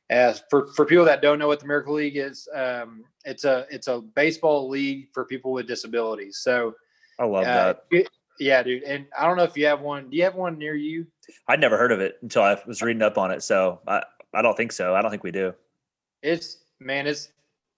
As 0.08 0.42
for 0.50 0.68
for 0.68 0.84
people 0.84 1.04
that 1.04 1.22
don't 1.22 1.38
know 1.38 1.48
what 1.48 1.60
the 1.60 1.66
Miracle 1.66 1.94
League 1.94 2.16
is, 2.16 2.46
um, 2.54 3.04
it's 3.24 3.44
a 3.44 3.66
it's 3.70 3.88
a 3.88 4.00
baseball 4.00 4.68
league 4.68 5.08
for 5.12 5.24
people 5.24 5.52
with 5.52 5.66
disabilities. 5.66 6.38
So 6.38 6.74
I 7.18 7.24
love 7.24 7.44
uh, 7.44 7.54
that. 7.54 7.84
It, 7.90 8.08
yeah, 8.38 8.62
dude. 8.62 8.82
And 8.84 9.06
I 9.18 9.26
don't 9.26 9.36
know 9.36 9.44
if 9.44 9.56
you 9.56 9.66
have 9.66 9.80
one. 9.80 10.10
Do 10.10 10.16
you 10.16 10.22
have 10.24 10.34
one 10.34 10.58
near 10.58 10.74
you? 10.74 11.06
I'd 11.48 11.60
never 11.60 11.76
heard 11.76 11.90
of 11.90 12.00
it 12.00 12.18
until 12.22 12.42
I 12.42 12.60
was 12.66 12.82
reading 12.82 13.02
up 13.02 13.18
on 13.18 13.30
it. 13.30 13.42
So 13.42 13.80
I, 13.88 14.02
I 14.34 14.42
don't 14.42 14.56
think 14.56 14.72
so. 14.72 14.94
I 14.94 15.02
don't 15.02 15.10
think 15.10 15.24
we 15.24 15.32
do. 15.32 15.54
It's 16.22 16.58
man, 16.78 17.06
it's 17.06 17.30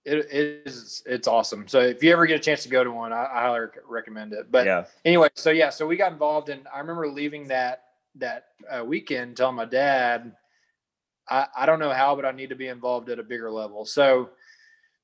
it 0.05 0.27
is 0.31 1.03
it's 1.05 1.27
awesome. 1.27 1.67
So 1.67 1.79
if 1.79 2.03
you 2.03 2.11
ever 2.11 2.25
get 2.25 2.37
a 2.37 2.43
chance 2.43 2.63
to 2.63 2.69
go 2.69 2.83
to 2.83 2.91
one, 2.91 3.13
I, 3.13 3.25
I 3.25 3.41
highly 3.41 3.67
recommend 3.87 4.33
it. 4.33 4.51
But 4.51 4.65
yeah. 4.65 4.85
anyway, 5.05 5.29
so 5.35 5.51
yeah, 5.51 5.69
so 5.69 5.85
we 5.85 5.97
got 5.97 6.11
involved, 6.11 6.49
and 6.49 6.67
I 6.73 6.79
remember 6.79 7.07
leaving 7.07 7.47
that 7.49 7.83
that 8.15 8.47
uh, 8.69 8.83
weekend 8.83 9.37
telling 9.37 9.55
my 9.55 9.65
dad, 9.65 10.35
I, 11.29 11.47
I 11.57 11.65
don't 11.65 11.79
know 11.79 11.91
how, 11.91 12.15
but 12.15 12.25
I 12.25 12.31
need 12.31 12.49
to 12.49 12.55
be 12.55 12.67
involved 12.67 13.09
at 13.09 13.19
a 13.19 13.23
bigger 13.23 13.51
level. 13.51 13.85
So 13.85 14.29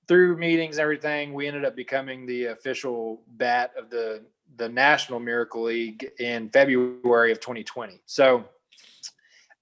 through 0.08 0.38
meetings, 0.38 0.78
and 0.78 0.84
everything, 0.84 1.34
we 1.34 1.48
ended 1.48 1.66
up 1.66 1.76
becoming 1.76 2.26
the 2.26 2.46
official 2.46 3.22
bat 3.28 3.72
of 3.78 3.90
the 3.90 4.22
the 4.58 4.70
National 4.70 5.20
Miracle 5.20 5.64
League 5.64 6.10
in 6.20 6.50
February 6.50 7.32
of 7.32 7.40
2020. 7.40 8.00
So 8.06 8.46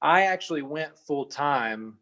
I 0.01 0.24
actually 0.24 0.62
went 0.62 0.97
full 0.97 1.26
time 1.26 1.97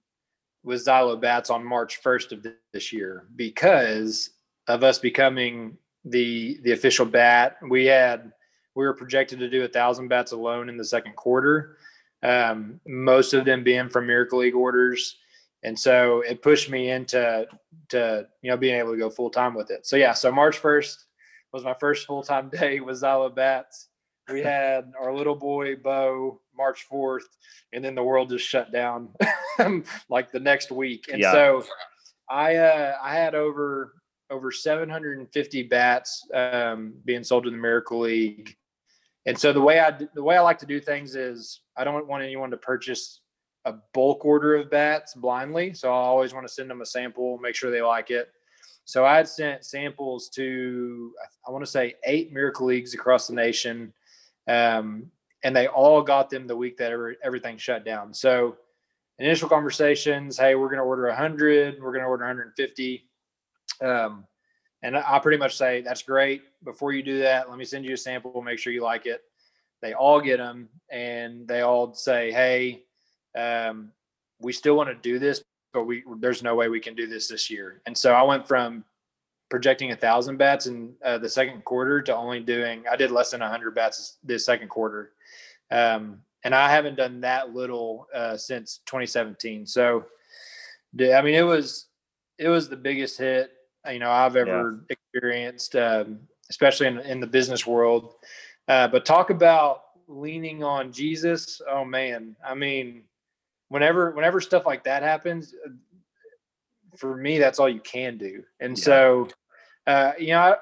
with 0.64 0.86
Xylo 0.86 1.20
Bats 1.20 1.50
on 1.50 1.66
March 1.66 2.02
1st 2.04 2.32
of 2.32 2.48
this 2.74 2.94
year 2.94 3.26
because 3.36 4.32
of 4.68 4.84
us 4.84 5.00
becoming 5.00 5.78
the 6.06 6.60
the 6.64 6.72
official 6.72 7.06
bat. 7.06 7.58
We 7.68 7.86
had 7.86 8.32
we 8.76 8.86
were 8.86 8.94
projected 8.94 9.40
to 9.40 9.50
do 9.50 9.64
a 9.64 9.68
thousand 9.68 10.08
bats 10.08 10.32
alone 10.32 10.70
in 10.70 10.78
the 10.78 10.86
second 10.86 11.16
quarter, 11.16 11.78
um, 12.24 12.80
most 12.88 13.34
of 13.34 13.46
them 13.46 13.64
being 13.64 13.90
from 13.90 14.08
Miracle 14.08 14.40
League 14.40 14.56
orders, 14.56 15.18
and 15.64 15.78
so 15.78 16.22
it 16.22 16.42
pushed 16.42 16.70
me 16.70 16.90
into 16.90 17.48
to 17.90 18.28
you 18.42 18.52
know 18.52 18.58
being 18.58 18.80
able 18.80 18.92
to 18.92 18.98
go 18.98 19.10
full 19.10 19.30
time 19.30 19.54
with 19.54 19.72
it. 19.72 19.86
So 19.86 19.96
yeah, 19.96 20.14
so 20.14 20.32
March 20.32 20.62
1st 20.62 20.96
was 21.54 21.64
my 21.64 21.74
first 21.74 22.08
full 22.08 22.24
time 22.24 22.50
day 22.54 22.80
with 22.80 23.02
Xylo 23.02 23.34
Bats. 23.34 23.88
We 24.32 24.42
had 24.42 24.92
our 25.00 25.14
little 25.14 25.36
boy 25.36 25.76
Bo 25.76 26.40
March 26.56 26.88
4th, 26.92 27.24
and 27.74 27.84
then 27.84 27.96
the 27.96 28.04
world 28.04 28.30
just 28.30 28.48
shut 28.48 28.72
down 28.72 29.10
like 30.10 30.32
the 30.32 30.40
next 30.40 30.72
week. 30.72 31.06
And 31.12 31.22
yeah. 31.22 31.32
so 31.32 31.64
I 32.30 32.56
uh, 32.56 32.96
I 33.02 33.16
had 33.16 33.36
over 33.36 33.94
over 34.30 34.52
750 34.52 35.64
bats 35.64 36.26
um, 36.34 36.94
being 37.04 37.24
sold 37.24 37.44
to 37.44 37.52
the 37.52 37.58
Miracle 37.58 38.00
League. 38.00 38.56
And 39.26 39.38
so 39.38 39.54
the 39.54 39.62
way 39.62 39.80
I 39.80 39.92
the 40.16 40.24
way 40.24 40.38
I 40.38 40.42
like 40.42 40.60
to 40.60 40.66
do 40.66 40.80
things 40.80 41.16
is 41.16 41.62
I 41.78 41.84
don't 41.84 42.08
want 42.08 42.24
anyone 42.24 42.52
to 42.52 42.58
purchase 42.58 43.22
a 43.66 43.76
bulk 43.94 44.26
order 44.26 44.56
of 44.56 44.72
bats 44.72 45.14
blindly. 45.14 45.74
So 45.74 45.90
I 45.90 45.96
always 45.96 46.34
want 46.34 46.48
to 46.48 46.54
send 46.54 46.70
them 46.70 46.82
a 46.82 46.86
sample, 46.86 47.38
make 47.40 47.56
sure 47.56 47.70
they 47.70 47.82
like 47.82 48.10
it. 48.10 48.30
So 48.86 49.06
I 49.06 49.18
had 49.18 49.28
sent 49.28 49.64
samples 49.64 50.30
to, 50.30 51.14
I 51.48 51.52
want 51.52 51.64
to 51.64 51.70
say 51.70 51.94
eight 52.06 52.34
Miracle 52.34 52.66
Leagues 52.66 52.94
across 52.94 53.28
the 53.28 53.36
nation. 53.36 53.94
Um, 54.48 55.12
and 55.44 55.56
they 55.56 55.68
all 55.68 56.02
got 56.02 56.30
them 56.30 56.48
the 56.48 56.56
week 56.56 56.78
that 56.78 56.92
everything 57.24 57.58
shut 57.58 57.84
down. 57.84 58.14
So 58.14 58.58
initial 59.18 59.50
conversations, 59.50 60.38
hey, 60.38 60.56
we're 60.56 60.68
going 60.68 60.78
to 60.78 60.84
order 60.84 61.08
100, 61.08 61.82
we're 61.82 61.92
going 61.92 62.04
to 62.04 62.08
order 62.08 62.26
150. 62.26 63.08
Um, 63.82 64.26
and 64.84 64.98
I 64.98 65.20
pretty 65.20 65.38
much 65.38 65.58
say, 65.58 65.82
that's 65.82 66.02
great. 66.02 66.42
Before 66.64 66.92
you 66.92 67.04
do 67.04 67.20
that, 67.20 67.50
let 67.50 67.58
me 67.58 67.66
send 67.66 67.86
you 67.86 67.94
a 67.94 67.98
sample, 67.98 68.42
make 68.42 68.60
sure 68.60 68.74
you 68.74 68.84
like 68.84 69.06
it. 69.06 69.22
They 69.82 69.94
all 69.94 70.22
get 70.22 70.38
them 70.38 70.70
and 70.92 71.48
they 71.48 71.62
all 71.62 71.94
say, 71.94 72.32
hey, 72.32 72.84
um, 73.36 73.92
we 74.40 74.54
still 74.54 74.76
want 74.76 74.90
to 74.90 74.96
do 74.96 75.20
this, 75.20 75.44
but 75.74 75.86
we 75.86 76.04
there's 76.20 76.44
no 76.44 76.56
way 76.56 76.68
we 76.68 76.80
can 76.80 76.96
do 76.96 77.08
this 77.08 77.28
this 77.28 77.50
year. 77.50 77.82
And 77.86 77.98
so 77.98 78.14
I 78.14 78.22
went 78.24 78.48
from 78.48 78.84
projecting 79.52 79.92
a 79.92 79.96
thousand 79.96 80.38
bats 80.38 80.66
in 80.66 80.94
uh, 81.06 81.20
the 81.20 81.30
second 81.30 81.64
quarter 81.66 82.02
to 82.02 82.16
only 82.16 82.40
doing 82.40 82.84
I 82.90 82.96
did 82.96 83.12
less 83.12 83.32
than 83.32 83.42
hundred 83.42 83.76
bats 83.76 84.18
this 84.24 84.46
second 84.46 84.70
quarter, 84.70 85.12
um, 85.70 86.22
and 86.44 86.56
I 86.56 86.72
haven't 86.72 86.96
done 86.96 87.22
that 87.22 87.54
little 87.54 88.08
uh, 88.16 88.38
since 88.38 88.80
2017. 88.88 89.68
So, 89.68 90.06
I 91.00 91.22
mean, 91.22 91.36
it 91.36 91.46
was 91.46 91.88
it 92.40 92.48
was 92.48 92.70
the 92.70 92.78
biggest 92.78 93.20
hit 93.20 93.52
you 93.92 94.00
know 94.00 94.10
I've 94.10 94.36
ever 94.36 94.80
yeah. 94.90 94.96
experienced, 94.96 95.76
um, 95.76 96.20
especially 96.50 96.88
in, 96.88 97.00
in 97.00 97.20
the 97.20 97.28
business 97.28 97.68
world. 97.68 98.16
Uh, 98.68 98.88
but 98.88 99.06
talk 99.06 99.30
about 99.30 99.84
leaning 100.08 100.64
on 100.64 100.92
Jesus. 100.92 101.62
Oh 101.70 101.84
man, 101.84 102.36
I 102.46 102.56
mean, 102.56 103.04
whenever 103.70 104.12
whenever 104.12 104.40
stuff 104.40 104.66
like 104.66 104.84
that 104.86 105.04
happens, 105.04 105.54
uh, 105.66 105.70
for 106.96 107.16
me, 107.18 107.38
that's 107.38 107.60
all 107.60 107.70
you 107.70 107.80
can 107.80 108.18
do. 108.18 108.44
And 108.60 108.78
yeah. 108.78 108.84
so, 108.84 109.28
uh, 109.88 110.14
you 110.20 110.30
know, 110.30 110.56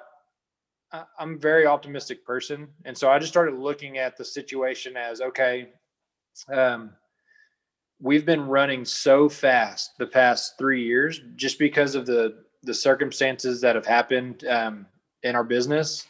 I, 0.92 1.04
I'm 1.20 1.36
a 1.36 1.38
very 1.38 1.66
optimistic 1.66 2.26
person, 2.26 2.68
and 2.86 2.98
so 2.98 3.10
I 3.10 3.20
just 3.20 3.32
started 3.32 3.56
looking 3.56 3.98
at 3.98 4.18
the 4.18 4.26
situation 4.26 4.98
as 4.98 5.22
okay. 5.22 5.70
Um, 6.52 6.92
we've 8.02 8.26
been 8.26 8.48
running 8.48 8.86
so 8.86 9.28
fast 9.28 9.98
the 9.98 10.08
past 10.08 10.58
three 10.58 10.84
years 10.84 11.22
just 11.36 11.60
because 11.60 11.96
of 11.96 12.06
the 12.06 12.44
the 12.64 12.74
circumstances 12.74 13.62
that 13.62 13.76
have 13.76 13.86
happened 13.86 14.46
um, 14.46 14.86
in 15.24 15.36
our 15.36 15.44
business. 15.44 16.08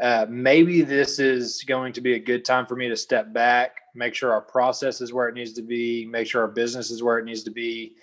Uh, 0.00 0.26
maybe 0.28 0.82
this 0.82 1.18
is 1.18 1.62
going 1.66 1.92
to 1.92 2.00
be 2.00 2.14
a 2.14 2.18
good 2.18 2.44
time 2.44 2.66
for 2.66 2.76
me 2.76 2.88
to 2.88 2.96
step 2.96 3.32
back, 3.32 3.76
make 3.94 4.14
sure 4.14 4.32
our 4.32 4.42
process 4.42 5.00
is 5.00 5.12
where 5.12 5.28
it 5.28 5.34
needs 5.34 5.54
to 5.54 5.62
be, 5.62 6.06
make 6.06 6.26
sure 6.26 6.42
our 6.42 6.48
business 6.48 6.90
is 6.90 7.02
where 7.02 7.18
it 7.18 7.24
needs 7.24 7.42
to 7.42 7.50
be. 7.50 7.94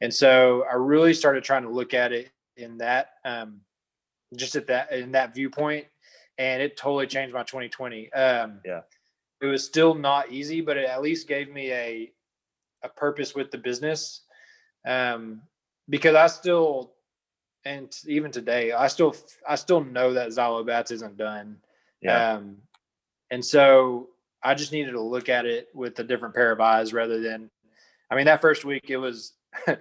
And 0.00 0.12
so 0.12 0.64
I 0.70 0.74
really 0.74 1.14
started 1.14 1.44
trying 1.44 1.62
to 1.62 1.70
look 1.70 1.94
at 1.94 2.12
it 2.12 2.30
in 2.56 2.78
that, 2.78 3.10
um, 3.24 3.60
just 4.34 4.56
at 4.56 4.66
that, 4.66 4.92
in 4.92 5.12
that 5.12 5.34
viewpoint. 5.34 5.86
And 6.38 6.62
it 6.62 6.76
totally 6.76 7.06
changed 7.06 7.34
my 7.34 7.42
2020. 7.42 8.12
Um, 8.12 8.60
yeah. 8.64 8.80
It 9.40 9.46
was 9.46 9.64
still 9.64 9.94
not 9.94 10.32
easy, 10.32 10.60
but 10.60 10.76
it 10.76 10.88
at 10.88 11.02
least 11.02 11.28
gave 11.28 11.50
me 11.50 11.72
a, 11.72 12.12
a 12.82 12.88
purpose 12.88 13.34
with 13.34 13.50
the 13.50 13.58
business. 13.58 14.22
Um, 14.86 15.42
because 15.88 16.14
I 16.14 16.26
still 16.26 16.92
and 17.66 17.92
even 18.06 18.30
today, 18.30 18.72
I 18.72 18.86
still 18.86 19.14
I 19.46 19.56
still 19.56 19.82
know 19.82 20.12
that 20.12 20.28
Xylobats 20.28 20.92
isn't 20.92 21.16
done. 21.16 21.56
Yeah. 22.00 22.34
Um, 22.34 22.58
and 23.30 23.44
so 23.44 24.10
I 24.42 24.54
just 24.54 24.70
needed 24.70 24.92
to 24.92 25.00
look 25.00 25.28
at 25.28 25.46
it 25.46 25.68
with 25.74 25.98
a 25.98 26.04
different 26.04 26.34
pair 26.34 26.52
of 26.52 26.60
eyes 26.60 26.92
rather 26.92 27.20
than, 27.20 27.50
I 28.08 28.14
mean, 28.14 28.26
that 28.26 28.40
first 28.40 28.64
week 28.64 28.84
it 28.88 28.98
was, 28.98 29.32
I 29.66 29.76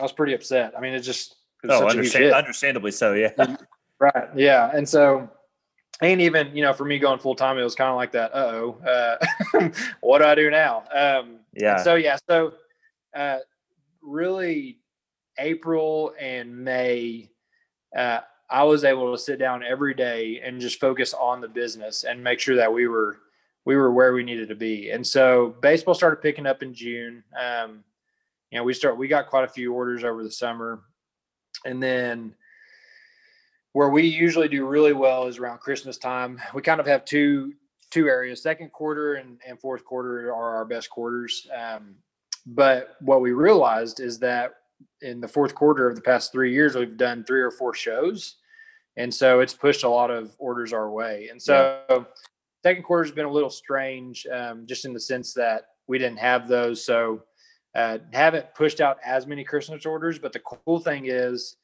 was 0.00 0.12
pretty 0.12 0.34
upset. 0.34 0.74
I 0.78 0.80
mean, 0.80 0.94
it 0.94 1.00
just 1.00 1.34
oh, 1.68 1.88
understand, 1.88 2.32
understandably 2.32 2.90
so, 2.90 3.14
yeah. 3.14 3.56
right, 3.98 4.28
yeah, 4.36 4.70
and 4.74 4.88
so, 4.88 5.28
and 6.00 6.20
even 6.20 6.54
you 6.54 6.62
know, 6.62 6.72
for 6.72 6.84
me 6.84 6.98
going 6.98 7.18
full 7.18 7.34
time, 7.34 7.58
it 7.58 7.64
was 7.64 7.74
kind 7.74 7.90
of 7.90 7.96
like 7.96 8.12
that. 8.12 8.34
Uh-oh, 8.34 8.78
uh 8.86 9.70
what 10.00 10.18
do 10.18 10.24
I 10.24 10.34
do 10.34 10.50
now? 10.50 10.84
Um, 10.94 11.40
yeah. 11.54 11.82
So 11.82 11.96
yeah, 11.96 12.16
so 12.28 12.52
uh, 13.16 13.38
really 14.02 14.78
April 15.38 16.12
and 16.18 16.56
May, 16.64 17.30
uh, 17.96 18.20
I 18.50 18.64
was 18.64 18.84
able 18.84 19.12
to 19.12 19.18
sit 19.18 19.38
down 19.38 19.62
every 19.62 19.94
day 19.94 20.40
and 20.42 20.60
just 20.60 20.80
focus 20.80 21.14
on 21.14 21.40
the 21.40 21.48
business 21.48 22.04
and 22.04 22.22
make 22.22 22.40
sure 22.40 22.56
that 22.56 22.72
we 22.72 22.88
were 22.88 23.18
we 23.64 23.76
were 23.76 23.92
where 23.92 24.14
we 24.14 24.24
needed 24.24 24.48
to 24.48 24.54
be. 24.54 24.90
And 24.90 25.06
so 25.06 25.54
baseball 25.60 25.94
started 25.94 26.22
picking 26.22 26.46
up 26.46 26.62
in 26.62 26.72
June. 26.72 27.22
Um, 27.38 27.84
you 28.50 28.58
know, 28.58 28.64
we 28.64 28.72
start 28.72 28.96
we 28.96 29.08
got 29.08 29.28
quite 29.28 29.44
a 29.44 29.48
few 29.48 29.74
orders 29.74 30.04
over 30.04 30.22
the 30.22 30.30
summer, 30.30 30.80
and 31.68 31.82
then 31.82 32.34
where 33.72 33.90
we 33.90 34.06
usually 34.06 34.48
do 34.48 34.66
really 34.66 34.94
well 34.94 35.26
is 35.26 35.38
around 35.38 35.60
Christmas 35.60 35.98
time. 35.98 36.40
We 36.54 36.62
kind 36.62 36.80
of 36.80 36.86
have 36.86 37.04
two 37.04 37.52
two 37.90 38.08
areas. 38.08 38.42
Second 38.42 38.72
quarter 38.72 39.14
and, 39.14 39.38
and 39.46 39.58
fourth 39.60 39.84
quarter 39.84 40.32
are 40.32 40.56
our 40.56 40.64
best 40.64 40.90
quarters. 40.90 41.46
Um, 41.56 41.94
but 42.46 42.96
what 43.00 43.20
we 43.20 43.32
realized 43.32 44.00
is 44.00 44.18
that 44.18 44.54
in 45.00 45.20
the 45.20 45.28
fourth 45.28 45.54
quarter 45.54 45.88
of 45.88 45.96
the 45.96 46.02
past 46.02 46.32
three 46.32 46.52
years, 46.52 46.74
we've 46.74 46.96
done 46.96 47.24
three 47.24 47.40
or 47.40 47.50
four 47.50 47.74
shows. 47.74 48.36
And 48.96 49.12
so 49.12 49.40
it's 49.40 49.54
pushed 49.54 49.84
a 49.84 49.88
lot 49.88 50.10
of 50.10 50.34
orders 50.38 50.72
our 50.72 50.90
way. 50.90 51.28
And 51.30 51.40
so 51.40 51.80
yeah. 51.88 52.04
second 52.62 52.82
quarter 52.82 53.04
has 53.04 53.12
been 53.12 53.26
a 53.26 53.32
little 53.32 53.50
strange, 53.50 54.26
um, 54.26 54.66
just 54.66 54.84
in 54.84 54.92
the 54.92 55.00
sense 55.00 55.32
that 55.34 55.68
we 55.86 55.98
didn't 55.98 56.18
have 56.18 56.46
those. 56.48 56.84
So 56.84 57.22
uh, 57.74 57.98
haven't 58.12 58.54
pushed 58.54 58.80
out 58.80 58.98
as 59.04 59.26
many 59.26 59.44
Christmas 59.44 59.86
orders. 59.86 60.18
But 60.18 60.32
the 60.32 60.40
cool 60.40 60.80
thing 60.80 61.06
is, 61.06 61.56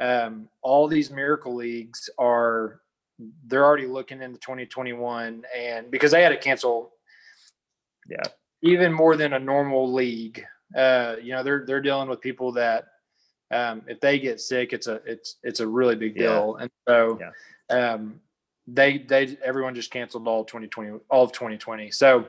um, 0.00 0.48
all 0.62 0.88
these 0.88 1.10
miracle 1.10 1.54
leagues 1.54 2.08
are 2.18 2.80
they're 3.46 3.64
already 3.64 3.86
looking 3.86 4.22
into 4.22 4.38
2021 4.38 5.44
and 5.54 5.90
because 5.90 6.10
they 6.10 6.22
had 6.22 6.30
to 6.30 6.38
cancel 6.38 6.92
yeah 8.08 8.22
even 8.62 8.90
more 8.90 9.14
than 9.14 9.34
a 9.34 9.38
normal 9.38 9.92
league 9.92 10.42
uh, 10.76 11.16
you 11.22 11.32
know, 11.32 11.42
they're 11.42 11.64
they're 11.66 11.80
dealing 11.80 12.08
with 12.08 12.20
people 12.20 12.52
that 12.52 12.86
um, 13.50 13.82
if 13.86 14.00
they 14.00 14.18
get 14.18 14.40
sick, 14.40 14.72
it's 14.72 14.86
a 14.86 15.00
it's 15.04 15.36
it's 15.42 15.60
a 15.60 15.66
really 15.66 15.96
big 15.96 16.16
deal. 16.16 16.56
Yeah. 16.56 16.62
And 16.62 16.70
so 16.88 17.20
yeah. 17.20 17.92
um, 17.92 18.20
they 18.66 18.98
they 18.98 19.36
everyone 19.44 19.74
just 19.74 19.90
canceled 19.90 20.28
all 20.28 20.44
2020 20.44 21.00
all 21.10 21.24
of 21.24 21.32
2020. 21.32 21.90
So 21.90 22.26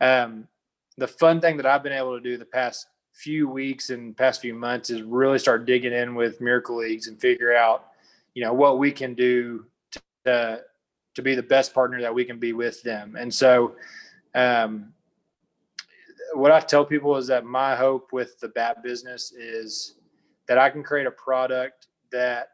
um, 0.00 0.48
the 0.96 1.08
fun 1.08 1.40
thing 1.40 1.56
that 1.56 1.66
I've 1.66 1.82
been 1.82 1.92
able 1.92 2.16
to 2.16 2.22
do 2.22 2.36
the 2.36 2.44
past 2.44 2.86
few 3.12 3.48
weeks 3.48 3.90
and 3.90 4.16
past 4.16 4.40
few 4.40 4.54
months 4.54 4.90
is 4.90 5.02
really 5.02 5.38
start 5.38 5.66
digging 5.66 5.92
in 5.92 6.14
with 6.14 6.40
Miracle 6.40 6.76
Leagues 6.76 7.06
and 7.06 7.20
figure 7.20 7.54
out, 7.54 7.86
you 8.34 8.44
know, 8.44 8.52
what 8.52 8.78
we 8.78 8.90
can 8.90 9.14
do 9.14 9.64
to 10.24 10.62
to 11.14 11.22
be 11.22 11.34
the 11.34 11.42
best 11.42 11.72
partner 11.72 12.00
that 12.00 12.12
we 12.12 12.24
can 12.24 12.38
be 12.38 12.52
with 12.52 12.82
them. 12.82 13.14
And 13.16 13.32
so 13.32 13.76
um, 14.34 14.92
what 16.32 16.50
I 16.50 16.58
tell 16.58 16.84
people 16.84 17.16
is 17.16 17.28
that 17.28 17.44
my 17.44 17.76
hope 17.76 18.12
with 18.12 18.38
the 18.40 18.48
bat 18.48 18.82
business 18.82 19.32
is 19.32 19.94
that 20.48 20.58
I 20.58 20.70
can 20.70 20.82
create 20.82 21.06
a 21.06 21.12
product 21.12 21.86
that 22.10 22.48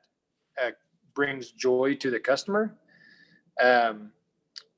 uh, 0.62 0.70
brings 1.14 1.52
joy 1.52 1.94
to 1.96 2.10
the 2.10 2.20
customer. 2.20 2.76
Um, 3.60 4.12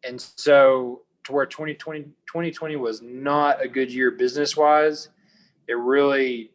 and 0.04 0.20
so 0.20 1.02
to 1.24 1.32
where 1.32 1.46
2020, 1.46 2.02
2020 2.02 2.76
was 2.76 3.02
not 3.02 3.62
a 3.62 3.68
good 3.68 3.92
year 3.92 4.10
business 4.10 4.56
wise, 4.56 5.08
it 5.68 5.74
really 5.74 6.50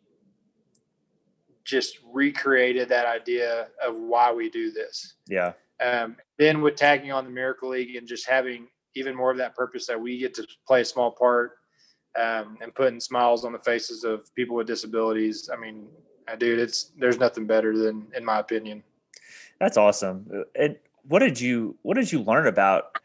just 1.64 2.00
recreated 2.12 2.90
that 2.90 3.06
idea 3.06 3.68
of 3.86 3.96
why 3.96 4.32
we 4.32 4.50
do 4.50 4.72
this. 4.72 5.16
Yeah. 5.28 5.54
Um, 5.82 6.16
then 6.38 6.62
with 6.62 6.76
tagging 6.76 7.12
on 7.12 7.26
the 7.26 7.30
Miracle 7.30 7.70
League 7.70 7.96
and 7.96 8.08
just 8.08 8.28
having 8.28 8.68
even 8.96 9.16
more 9.16 9.32
of 9.32 9.38
that 9.38 9.56
purpose 9.56 9.86
that 9.88 10.00
we 10.00 10.18
get 10.18 10.34
to 10.36 10.48
play 10.66 10.82
a 10.82 10.86
small 10.86 11.12
part 11.12 11.58
um, 12.18 12.58
and 12.62 12.74
putting 12.74 13.00
smiles 13.00 13.46
on 13.46 13.52
the 13.52 13.60
faces 13.60 14.04
of 14.04 14.34
people 14.34 14.56
with 14.56 14.66
disabilities. 14.66 15.50
I 15.54 15.58
mean, 15.58 15.88
uh, 16.28 16.36
dude, 16.36 16.60
it's 16.60 16.92
there's 16.98 17.20
nothing 17.20 17.46
better 17.46 17.78
than, 17.78 18.08
in 18.16 18.26
my 18.26 18.40
opinion. 18.40 18.84
That's 19.60 19.78
awesome. 19.78 20.46
And 20.56 20.78
what 21.08 21.20
did 21.20 21.40
you 21.40 21.76
what 21.84 21.96
did 21.96 22.12
you 22.12 22.22
learn 22.22 22.48
about 22.48 22.98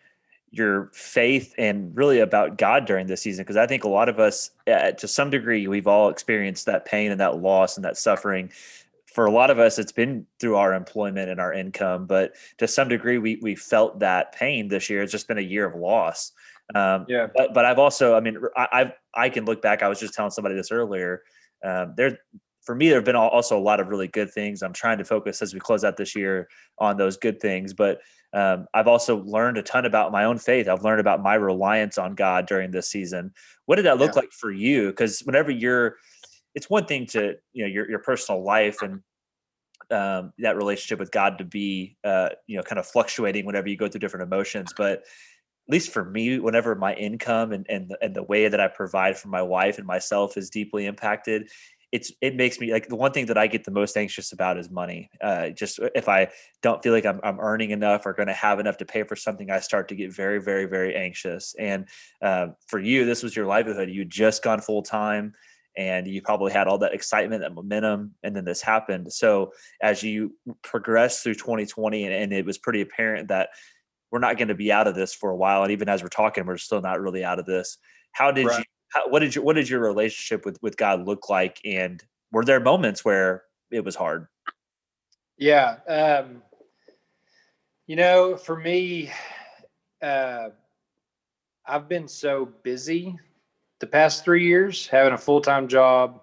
your 0.53 0.91
faith 0.93 1.55
and 1.59 1.97
really 1.97 2.21
about 2.21 2.59
God 2.59 2.85
during 2.85 3.09
this 3.09 3.23
season? 3.23 3.43
Because 3.43 3.57
I 3.57 3.67
think 3.67 3.85
a 3.85 3.89
lot 3.89 4.09
of 4.09 4.21
us, 4.21 4.51
uh, 4.67 4.93
to 4.93 5.09
some 5.09 5.31
degree, 5.31 5.67
we've 5.67 5.89
all 5.89 6.09
experienced 6.09 6.67
that 6.67 6.85
pain 6.85 7.11
and 7.11 7.21
that 7.21 7.39
loss 7.39 7.77
and 7.77 7.85
that 7.85 7.97
suffering. 7.97 8.53
For 9.07 9.27
a 9.27 9.33
lot 9.33 9.51
of 9.51 9.59
us, 9.59 9.79
it's 9.79 9.93
been 9.93 10.27
through 10.39 10.57
our 10.57 10.73
employment 10.73 11.29
and 11.29 11.41
our 11.41 11.53
income, 11.53 12.07
but 12.07 12.35
to 12.59 12.69
some 12.69 12.89
degree, 12.89 13.19
we 13.19 13.41
we 13.43 13.55
felt 13.57 13.99
that 13.99 14.33
pain 14.33 14.69
this 14.69 14.89
year. 14.89 15.03
It's 15.03 15.13
just 15.13 15.27
been 15.27 15.39
a 15.39 15.43
year 15.43 15.67
of 15.67 15.75
loss. 15.75 16.33
Um, 16.75 17.07
yeah. 17.09 17.27
But, 17.35 17.53
but 17.53 17.65
I've 17.65 17.79
also, 17.79 18.15
I 18.15 18.21
mean, 18.21 18.39
I, 18.57 18.69
I've, 18.73 18.93
I 19.15 19.29
can 19.29 19.45
look 19.45 19.61
back. 19.61 19.83
I 19.83 19.89
was 19.89 20.01
just 20.01 20.15
telling 20.15 20.31
somebody 20.31 20.55
this 20.55 20.71
earlier. 20.71 21.23
Um, 21.63 21.95
there, 21.97 22.19
for 22.63 22.75
me, 22.75 22.89
there 22.89 22.99
have 22.99 23.05
been 23.05 23.17
also 23.17 23.59
a 23.59 23.61
lot 23.61 23.81
of 23.81 23.89
really 23.89 24.09
good 24.09 24.31
things. 24.31 24.63
I'm 24.63 24.73
trying 24.73 24.99
to 24.99 25.05
focus 25.05 25.43
as 25.43 25.53
we 25.53 25.61
close 25.61 25.85
out 25.85 25.97
this 25.97 26.15
year 26.15 26.49
on 26.79 26.97
those 26.97 27.17
good 27.17 27.41
things, 27.41 27.75
but 27.75 28.01
um, 28.33 28.67
I've 28.73 28.87
also 28.87 29.19
learned 29.25 29.59
a 29.59 29.63
ton 29.63 29.85
about 29.85 30.13
my 30.13 30.25
own 30.25 30.39
faith. 30.39 30.69
I've 30.69 30.85
learned 30.85 31.01
about 31.01 31.23
my 31.23 31.35
reliance 31.35 31.99
on 31.99 32.15
God 32.15 32.47
during 32.47 32.71
this 32.71 32.89
season. 32.89 33.33
What 33.67 33.77
did 33.77 33.85
that 33.87 33.99
look 33.99 34.15
yeah. 34.15 34.21
like 34.21 34.33
for 34.33 34.51
you? 34.51 34.89
Because 34.89 35.21
whenever 35.21 35.51
you're, 35.51 35.97
it's 36.55 36.71
one 36.71 36.87
thing 36.87 37.07
to 37.07 37.37
you 37.53 37.65
know 37.65 37.71
your 37.71 37.89
your 37.89 37.99
personal 37.99 38.45
life 38.45 38.83
and 38.83 39.01
um, 39.91 40.33
that 40.39 40.57
relationship 40.57 40.99
with 40.99 41.11
God 41.11 41.39
to 41.39 41.45
be 41.45 41.97
uh, 42.05 42.31
you 42.47 42.57
know 42.57 42.63
kind 42.63 42.79
of 42.79 42.87
fluctuating 42.87 43.45
whenever 43.45 43.69
you 43.69 43.77
go 43.77 43.89
through 43.89 44.01
different 44.01 44.25
emotions, 44.25 44.73
but 44.77 45.01
at 45.69 45.73
least 45.73 45.93
for 45.93 46.05
me, 46.05 46.39
whenever 46.39 46.75
my 46.75 46.95
income 46.95 47.53
and 47.53 47.67
and 47.69 47.89
the, 47.89 47.99
and 48.03 48.15
the 48.15 48.23
way 48.23 48.49
that 48.49 48.61
I 48.61 48.69
provide 48.69 49.17
for 49.17 49.29
my 49.29 49.43
wife 49.43 49.79
and 49.79 49.87
myself 49.87 50.37
is 50.37 50.51
deeply 50.51 50.87
impacted, 50.87 51.49
it's 51.93 52.11
it 52.23 52.35
makes 52.35 52.59
me 52.59 52.73
like 52.73 52.89
the 52.89 52.97
one 52.97 53.13
thing 53.13 53.27
that 53.27 53.37
I 53.37 53.47
get 53.47 53.65
the 53.65 53.71
most 53.71 53.97
anxious 53.99 54.33
about 54.33 54.57
is 54.59 54.71
money. 54.71 55.11
Uh, 55.21 55.51
just 55.51 55.79
uh, 55.79 55.91
if 55.95 56.09
I 56.09 56.29
don't 56.63 56.83
feel 56.83 56.93
like 56.93 57.05
I'm, 57.05 57.21
I'm 57.23 57.39
earning 57.39 57.71
enough 57.71 58.07
or 58.07 58.15
going 58.15 58.29
to 58.29 58.35
have 58.35 58.59
enough 58.59 58.79
to 58.79 58.87
pay 58.87 59.03
for 59.03 59.15
something, 59.15 59.51
I 59.51 59.61
start 59.61 59.89
to 59.89 59.95
get 59.95 60.11
very, 60.11 60.41
very, 60.41 60.65
very 60.65 60.97
anxious. 60.97 61.55
And 61.59 61.87
uh, 62.23 62.49
for 62.67 62.81
you, 62.81 63.05
this 63.05 63.23
was 63.23 63.37
your 63.37 63.45
livelihood. 63.45 63.91
You 63.91 64.07
just 64.07 64.43
gone 64.43 64.63
full 64.63 64.83
time, 64.83 65.35
and 65.77 66.07
you 66.07 66.23
probably 66.23 66.51
had 66.51 66.67
all 66.67 66.79
that 66.79 66.95
excitement, 66.95 67.43
that 67.43 67.55
momentum, 67.55 68.15
and 68.23 68.35
then 68.35 68.47
this 68.47 68.63
happened. 68.63 69.13
So 69.13 69.53
as 69.83 70.03
you 70.03 70.35
progress 70.63 71.23
through 71.23 71.35
2020, 71.35 72.05
and, 72.05 72.15
and 72.15 72.33
it 72.33 72.47
was 72.47 72.57
pretty 72.57 72.81
apparent 72.81 73.29
that 73.29 73.51
we're 74.11 74.19
not 74.19 74.39
going 74.39 74.49
to 74.49 74.55
be 74.55 74.73
out 74.73 74.89
of 74.89 74.95
this 74.95 75.15
for 75.15 75.31
a 75.31 75.37
while, 75.37 75.63
and 75.63 75.73
even 75.73 75.91
as 75.91 76.03
we're 76.03 76.09
talking, 76.09 76.47
we're 76.47 76.57
still 76.57 76.81
not 76.81 77.03
really 77.03 77.23
out 77.23 77.39
of 77.39 77.45
this. 77.45 77.77
How 78.13 78.31
did 78.31 78.47
right. 78.47 78.59
you 78.61 78.65
how, 78.93 79.09
what 79.09 79.21
did 79.21 79.35
your 79.35 79.45
what 79.45 79.57
did 79.57 79.69
your 79.69 79.81
relationship 79.81 80.45
with 80.45 80.59
with 80.63 80.77
God 80.77 81.07
look 81.07 81.29
like, 81.29 81.61
and 81.65 82.03
were 82.31 82.45
there 82.45 82.61
moments 82.61 83.05
where 83.05 83.45
it 83.71 83.85
was 83.85 83.97
hard? 83.97 84.27
Yeah, 85.39 85.77
um, 85.89 86.43
you 87.87 87.97
know, 87.97 88.37
for 88.37 88.57
me, 88.57 89.11
uh, 90.03 90.51
I've 91.67 91.89
been 91.89 92.09
so 92.09 92.49
busy 92.63 93.19
the 93.81 93.87
past 93.87 94.25
three 94.25 94.47
years, 94.47 94.87
having 94.87 95.15
a 95.15 95.19
full 95.19 95.41
time 95.41 95.69
job, 95.69 96.21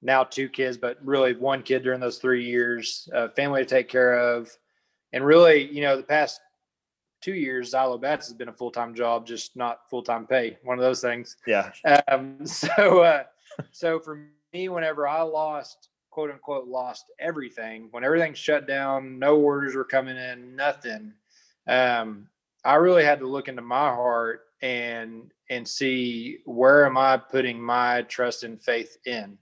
now 0.00 0.24
two 0.24 0.48
kids, 0.48 0.76
but 0.76 0.98
really 1.04 1.34
one 1.34 1.62
kid 1.62 1.82
during 1.82 2.00
those 2.00 2.18
three 2.18 2.44
years, 2.44 3.08
uh, 3.14 3.28
family 3.28 3.62
to 3.62 3.68
take 3.68 3.88
care 3.88 4.14
of, 4.14 4.50
and 5.12 5.24
really, 5.24 5.70
you 5.70 5.82
know, 5.82 5.96
the 5.96 6.02
past 6.02 6.40
two 7.22 7.34
years, 7.34 7.72
Xylo 7.72 8.00
Bats 8.00 8.26
has 8.26 8.34
been 8.34 8.48
a 8.48 8.52
full 8.52 8.70
time 8.70 8.94
job, 8.94 9.26
just 9.26 9.56
not 9.56 9.88
full 9.88 10.02
time 10.02 10.26
pay. 10.26 10.58
One 10.62 10.78
of 10.78 10.82
those 10.82 11.00
things. 11.00 11.36
Yeah. 11.46 11.70
Um, 12.08 12.38
so, 12.46 13.00
uh, 13.00 13.22
so 13.70 14.00
for 14.00 14.26
me, 14.52 14.68
whenever 14.68 15.08
I 15.08 15.22
lost, 15.22 15.88
quote 16.10 16.30
unquote, 16.30 16.66
lost 16.66 17.06
everything, 17.18 17.88
when 17.92 18.04
everything 18.04 18.34
shut 18.34 18.66
down, 18.66 19.18
no 19.18 19.36
orders 19.36 19.74
were 19.74 19.84
coming 19.84 20.16
in, 20.16 20.54
nothing. 20.54 21.14
Um, 21.66 22.28
I 22.64 22.74
really 22.74 23.04
had 23.04 23.20
to 23.20 23.26
look 23.26 23.48
into 23.48 23.62
my 23.62 23.88
heart 23.88 24.42
and 24.60 25.32
and 25.50 25.66
see 25.66 26.38
where 26.44 26.86
am 26.86 26.96
I 26.96 27.16
putting 27.16 27.60
my 27.60 28.02
trust 28.02 28.44
and 28.44 28.62
faith 28.62 28.96
in. 29.04 29.38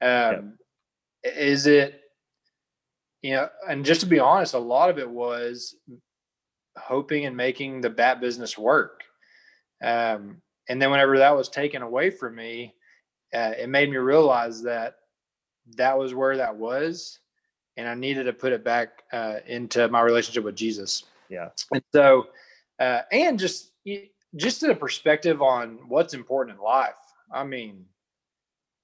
Um, 0.00 0.58
Is 1.24 1.66
it 1.66 2.00
you 3.22 3.34
know, 3.34 3.48
and 3.68 3.84
just 3.84 4.00
to 4.00 4.06
be 4.06 4.18
honest, 4.18 4.54
a 4.54 4.58
lot 4.58 4.90
of 4.90 4.98
it 4.98 5.08
was 5.08 5.76
hoping 6.76 7.26
and 7.26 7.36
making 7.36 7.80
the 7.80 7.90
bat 7.90 8.20
business 8.20 8.56
work. 8.56 9.02
Um, 9.82 10.42
and 10.68 10.80
then 10.80 10.90
whenever 10.90 11.18
that 11.18 11.36
was 11.36 11.48
taken 11.48 11.82
away 11.82 12.10
from 12.10 12.36
me, 12.36 12.74
uh, 13.34 13.52
it 13.58 13.68
made 13.68 13.90
me 13.90 13.96
realize 13.96 14.62
that 14.62 14.96
that 15.76 15.98
was 15.98 16.14
where 16.14 16.36
that 16.36 16.56
was, 16.56 17.18
and 17.76 17.88
I 17.88 17.94
needed 17.94 18.24
to 18.24 18.32
put 18.32 18.52
it 18.52 18.64
back 18.64 19.02
uh, 19.12 19.36
into 19.46 19.88
my 19.88 20.02
relationship 20.02 20.44
with 20.44 20.54
Jesus. 20.56 21.04
Yeah. 21.28 21.48
And 21.72 21.82
so, 21.94 22.28
uh, 22.78 23.00
and 23.10 23.38
just 23.38 23.72
just 24.36 24.62
a 24.62 24.74
perspective 24.74 25.42
on 25.42 25.78
what's 25.88 26.14
important 26.14 26.58
in 26.58 26.64
life. 26.64 26.94
I 27.32 27.44
mean, 27.44 27.86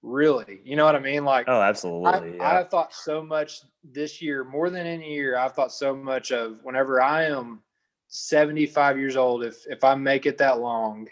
really, 0.02 0.60
you 0.64 0.76
know 0.76 0.84
what 0.84 0.96
I 0.96 1.00
mean? 1.00 1.24
Like, 1.24 1.46
oh, 1.48 1.60
absolutely. 1.60 2.10
I, 2.10 2.34
yeah. 2.36 2.58
I 2.60 2.64
thought 2.64 2.94
so 2.94 3.22
much 3.22 3.60
this 3.84 4.22
year, 4.22 4.44
more 4.44 4.70
than 4.70 4.86
any 4.86 5.12
year. 5.12 5.36
I've 5.36 5.52
thought 5.52 5.72
so 5.72 5.94
much 5.94 6.32
of 6.32 6.58
whenever 6.62 7.00
I 7.00 7.24
am 7.24 7.60
75 8.08 8.98
years 8.98 9.16
old, 9.16 9.44
if 9.44 9.66
if 9.66 9.84
I 9.84 9.94
make 9.94 10.26
it 10.26 10.38
that 10.38 10.60
long, 10.60 11.08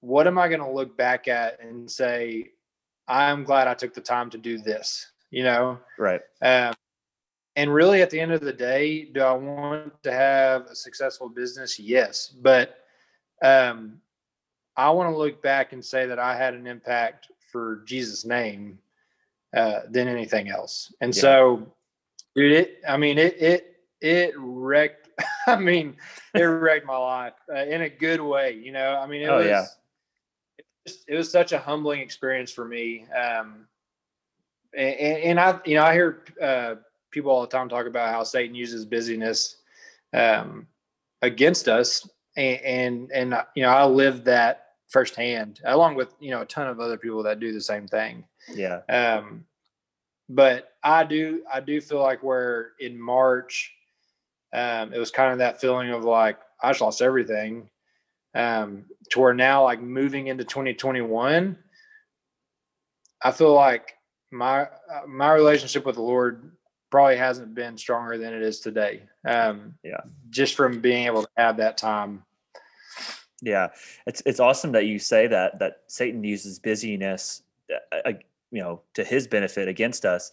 what 0.00 0.26
am 0.26 0.38
I 0.38 0.48
going 0.48 0.60
to 0.60 0.70
look 0.70 0.96
back 0.96 1.28
at 1.28 1.60
and 1.60 1.90
say, 1.90 2.50
I'm 3.08 3.44
glad 3.44 3.68
I 3.68 3.74
took 3.74 3.94
the 3.94 4.00
time 4.00 4.30
to 4.30 4.38
do 4.38 4.58
this, 4.58 5.10
you 5.30 5.42
know? 5.42 5.78
Right. 5.98 6.20
Um, 6.42 6.74
and 7.56 7.72
really, 7.72 8.00
at 8.00 8.10
the 8.10 8.20
end 8.20 8.32
of 8.32 8.40
the 8.40 8.52
day, 8.52 9.04
do 9.04 9.20
I 9.20 9.32
want 9.32 10.02
to 10.04 10.12
have 10.12 10.66
a 10.66 10.74
successful 10.74 11.28
business? 11.28 11.78
Yes. 11.78 12.28
But 12.28 12.76
um, 13.42 14.00
I 14.76 14.90
want 14.90 15.12
to 15.12 15.18
look 15.18 15.42
back 15.42 15.72
and 15.72 15.84
say 15.84 16.06
that 16.06 16.18
I 16.18 16.36
had 16.36 16.54
an 16.54 16.66
impact 16.66 17.28
for 17.50 17.82
Jesus' 17.84 18.24
name 18.24 18.78
uh, 19.54 19.80
than 19.90 20.06
anything 20.06 20.48
else. 20.48 20.94
And 21.00 21.14
yeah. 21.14 21.20
so, 21.20 21.72
dude, 22.36 22.52
it, 22.52 22.78
I 22.88 22.96
mean, 22.96 23.18
it, 23.18 23.42
it, 23.42 23.76
it 24.00 24.34
wrecked 24.38 25.09
I 25.46 25.56
mean, 25.56 25.96
it 26.34 26.42
wrecked 26.42 26.86
my 26.86 26.96
life 26.96 27.34
uh, 27.52 27.64
in 27.64 27.82
a 27.82 27.88
good 27.88 28.20
way. 28.20 28.52
You 28.52 28.72
know, 28.72 28.96
I 28.96 29.06
mean, 29.06 29.22
it 29.22 29.26
oh, 29.26 29.38
was, 29.38 29.46
yeah. 29.46 29.64
it 30.58 30.64
was, 30.84 31.04
it 31.08 31.14
was 31.14 31.30
such 31.30 31.52
a 31.52 31.58
humbling 31.58 32.00
experience 32.00 32.50
for 32.52 32.64
me. 32.64 33.06
Um, 33.12 33.66
and, 34.76 34.94
and 34.98 35.40
I, 35.40 35.58
you 35.64 35.74
know, 35.74 35.84
I 35.84 35.92
hear 35.92 36.24
uh, 36.40 36.74
people 37.10 37.30
all 37.30 37.40
the 37.40 37.48
time 37.48 37.68
talk 37.68 37.86
about 37.86 38.10
how 38.10 38.22
Satan 38.22 38.54
uses 38.54 38.84
busyness 38.84 39.56
um, 40.12 40.66
against 41.22 41.68
us, 41.68 42.08
and, 42.36 42.60
and 42.60 43.12
and 43.12 43.34
you 43.54 43.62
know, 43.62 43.70
I 43.70 43.84
lived 43.84 44.24
that 44.26 44.66
firsthand, 44.88 45.60
along 45.64 45.96
with 45.96 46.14
you 46.20 46.30
know 46.30 46.42
a 46.42 46.46
ton 46.46 46.68
of 46.68 46.80
other 46.80 46.96
people 46.96 47.22
that 47.24 47.40
do 47.40 47.52
the 47.52 47.60
same 47.60 47.86
thing. 47.88 48.24
Yeah. 48.54 48.80
Um, 48.88 49.44
but 50.28 50.74
I 50.82 51.04
do, 51.04 51.42
I 51.52 51.60
do 51.60 51.80
feel 51.80 52.00
like 52.00 52.22
where 52.22 52.72
in 52.78 52.98
March 53.00 53.74
um, 54.52 54.92
it 54.92 54.98
was 54.98 55.10
kind 55.10 55.32
of 55.32 55.38
that 55.38 55.60
feeling 55.60 55.90
of 55.90 56.04
like 56.04 56.38
I 56.62 56.70
just 56.70 56.80
lost 56.80 57.02
everything. 57.02 57.70
Um, 58.34 58.84
to 59.10 59.20
where 59.20 59.34
now, 59.34 59.64
like 59.64 59.80
moving 59.80 60.28
into 60.28 60.44
2021, 60.44 61.56
I 63.22 63.30
feel 63.32 63.54
like 63.54 63.94
my 64.30 64.62
uh, 64.62 65.06
my 65.08 65.32
relationship 65.32 65.84
with 65.84 65.96
the 65.96 66.02
Lord 66.02 66.52
probably 66.90 67.16
hasn't 67.16 67.54
been 67.54 67.76
stronger 67.76 68.18
than 68.18 68.32
it 68.32 68.42
is 68.42 68.60
today. 68.60 69.02
Um, 69.26 69.74
yeah, 69.82 70.00
just 70.30 70.56
from 70.56 70.80
being 70.80 71.06
able 71.06 71.22
to 71.22 71.28
have 71.36 71.56
that 71.58 71.76
time. 71.76 72.24
Yeah, 73.42 73.68
it's 74.06 74.22
it's 74.26 74.40
awesome 74.40 74.72
that 74.72 74.86
you 74.86 74.98
say 74.98 75.26
that 75.28 75.58
that 75.60 75.82
Satan 75.86 76.22
uses 76.22 76.58
busyness, 76.58 77.42
uh, 77.92 77.96
uh 78.04 78.12
you 78.50 78.60
know, 78.60 78.82
to 78.94 79.04
his 79.04 79.26
benefit 79.26 79.68
against 79.68 80.04
us 80.04 80.32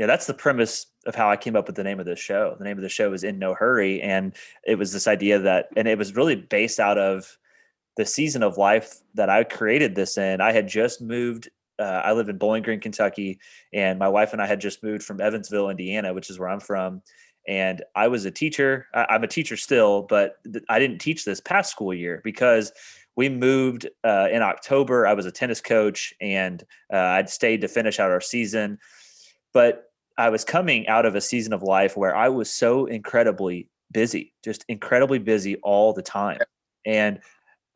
yeah, 0.00 0.06
that's 0.06 0.24
the 0.24 0.32
premise 0.32 0.86
of 1.04 1.14
how 1.14 1.28
I 1.28 1.36
came 1.36 1.54
up 1.54 1.66
with 1.66 1.76
the 1.76 1.84
name 1.84 2.00
of 2.00 2.06
the 2.06 2.16
show. 2.16 2.56
The 2.58 2.64
name 2.64 2.78
of 2.78 2.82
the 2.82 2.88
show 2.88 3.12
is 3.12 3.22
In 3.22 3.38
No 3.38 3.52
Hurry. 3.52 4.00
And 4.00 4.34
it 4.66 4.76
was 4.76 4.94
this 4.94 5.06
idea 5.06 5.38
that, 5.40 5.68
and 5.76 5.86
it 5.86 5.98
was 5.98 6.16
really 6.16 6.36
based 6.36 6.80
out 6.80 6.96
of 6.96 7.36
the 7.98 8.06
season 8.06 8.42
of 8.42 8.56
life 8.56 9.02
that 9.12 9.28
I 9.28 9.44
created 9.44 9.94
this 9.94 10.16
in. 10.16 10.40
I 10.40 10.52
had 10.52 10.68
just 10.68 11.02
moved. 11.02 11.50
Uh, 11.78 12.00
I 12.02 12.12
live 12.12 12.30
in 12.30 12.38
Bowling 12.38 12.62
Green, 12.62 12.80
Kentucky, 12.80 13.40
and 13.74 13.98
my 13.98 14.08
wife 14.08 14.32
and 14.32 14.40
I 14.40 14.46
had 14.46 14.58
just 14.58 14.82
moved 14.82 15.02
from 15.02 15.20
Evansville, 15.20 15.68
Indiana, 15.68 16.14
which 16.14 16.30
is 16.30 16.38
where 16.38 16.48
I'm 16.48 16.60
from. 16.60 17.02
And 17.46 17.82
I 17.94 18.08
was 18.08 18.24
a 18.24 18.30
teacher. 18.30 18.86
I, 18.94 19.16
am 19.16 19.22
a 19.22 19.28
teacher 19.28 19.58
still, 19.58 20.04
but 20.04 20.36
th- 20.50 20.64
I 20.70 20.78
didn't 20.78 21.00
teach 21.00 21.26
this 21.26 21.42
past 21.42 21.70
school 21.70 21.92
year 21.92 22.22
because 22.24 22.72
we 23.16 23.28
moved 23.28 23.86
uh, 24.02 24.28
in 24.32 24.40
October. 24.40 25.06
I 25.06 25.12
was 25.12 25.26
a 25.26 25.30
tennis 25.30 25.60
coach, 25.60 26.14
and 26.22 26.64
uh, 26.90 26.96
I'd 26.96 27.28
stayed 27.28 27.60
to 27.60 27.68
finish 27.68 28.00
out 28.00 28.10
our 28.10 28.22
season. 28.22 28.78
But 29.52 29.89
I 30.18 30.28
was 30.28 30.44
coming 30.44 30.86
out 30.88 31.06
of 31.06 31.14
a 31.14 31.20
season 31.20 31.52
of 31.52 31.62
life 31.62 31.96
where 31.96 32.14
I 32.14 32.28
was 32.28 32.50
so 32.50 32.86
incredibly 32.86 33.68
busy, 33.92 34.34
just 34.44 34.64
incredibly 34.68 35.18
busy 35.18 35.56
all 35.56 35.92
the 35.92 36.02
time. 36.02 36.38
And 36.84 37.20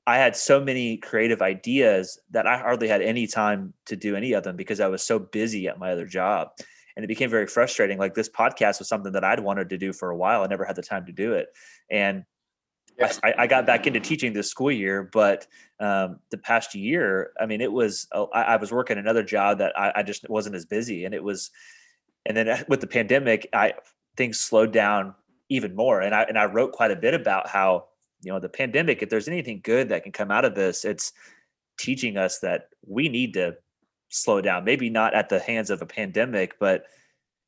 I 0.07 0.19
had 0.19 0.37
so 0.37 0.61
many 0.61 0.99
creative 0.99 1.41
ideas 1.41 2.19
that 2.31 2.47
I 2.47 2.59
hardly 2.59 2.89
had 2.89 3.01
any 3.01 3.27
time 3.27 3.73
to 3.87 3.97
do 3.97 4.17
any 4.17 4.33
of 4.33 4.45
them 4.45 4.57
because 4.57 4.81
I 4.81 4.89
was 4.89 5.03
so 5.03 5.19
busy 5.19 5.67
at 5.69 5.79
my 5.79 5.93
other 5.93 6.07
job. 6.07 6.51
And 6.97 7.05
it 7.05 7.09
became 7.09 7.31
very 7.31 7.47
frustrating. 7.47 7.99
Like 7.99 8.15
this 8.15 8.29
podcast 8.29 8.79
was 8.79 8.89
something 8.89 9.13
that 9.13 9.25
I'd 9.25 9.41
wanted 9.41 9.71
to 9.71 9.79
do 9.79 9.93
for 9.93 10.11
a 10.11 10.17
while. 10.17 10.43
I 10.43 10.47
never 10.47 10.65
had 10.65 10.77
the 10.77 10.83
time 10.83 11.07
to 11.07 11.13
do 11.13 11.33
it. 11.33 11.49
And 11.91 12.25
yeah. 12.99 13.13
I, 13.25 13.35
I, 13.39 13.47
got 13.49 13.67
back 13.67 13.89
into 13.89 13.99
teaching 13.99 14.33
this 14.33 14.49
school 14.49 14.71
year, 14.71 15.03
but 15.13 15.49
um, 15.81 16.21
the 16.31 16.39
past 16.39 16.77
year, 16.77 17.33
I 17.41 17.47
mean, 17.47 17.61
it 17.61 17.73
was, 17.73 18.07
uh, 18.13 18.25
I, 18.27 18.43
I 18.43 18.57
was 18.57 18.71
working 18.71 18.99
another 18.99 19.25
job 19.25 19.59
that 19.59 19.77
I, 19.77 19.93
I 19.97 20.03
just 20.05 20.29
wasn't 20.29 20.55
as 20.55 20.65
busy. 20.65 21.05
And 21.05 21.13
it 21.13 21.25
was, 21.25 21.51
and 22.27 22.37
then 22.37 22.49
uh, 22.49 22.65
with 22.69 22.81
the 22.81 22.87
pandemic, 22.87 23.49
I 23.53 23.75
things 24.17 24.41
slowed 24.41 24.73
down 24.73 25.15
even 25.49 25.75
more. 25.75 26.01
And 26.01 26.15
I 26.15 26.23
and 26.23 26.39
I 26.39 26.47
wrote 26.47 26.73
quite 26.73 26.91
a 26.91 26.97
bit 26.97 27.15
about 27.15 27.49
how 27.49 27.87
you 28.23 28.33
know 28.33 28.41
the 28.41 28.49
pandemic. 28.49 29.03
If 29.03 29.11
there's 29.11 29.29
anything 29.29 29.61
good 29.63 29.89
that 29.91 30.03
can 30.03 30.13
come 30.13 30.31
out 30.31 30.45
of 30.45 30.55
this, 30.55 30.85
it's 30.85 31.13
teaching 31.79 32.17
us 32.17 32.39
that 32.41 32.69
we 32.87 33.09
need 33.09 33.35
to 33.35 33.57
slow 34.09 34.41
down. 34.41 34.65
Maybe 34.65 34.91
not 34.91 35.15
at 35.15 35.29
the 35.29 35.41
hands 35.41 35.71
of 35.71 35.83
a 35.83 35.87
pandemic, 35.87 36.59
but 36.59 36.85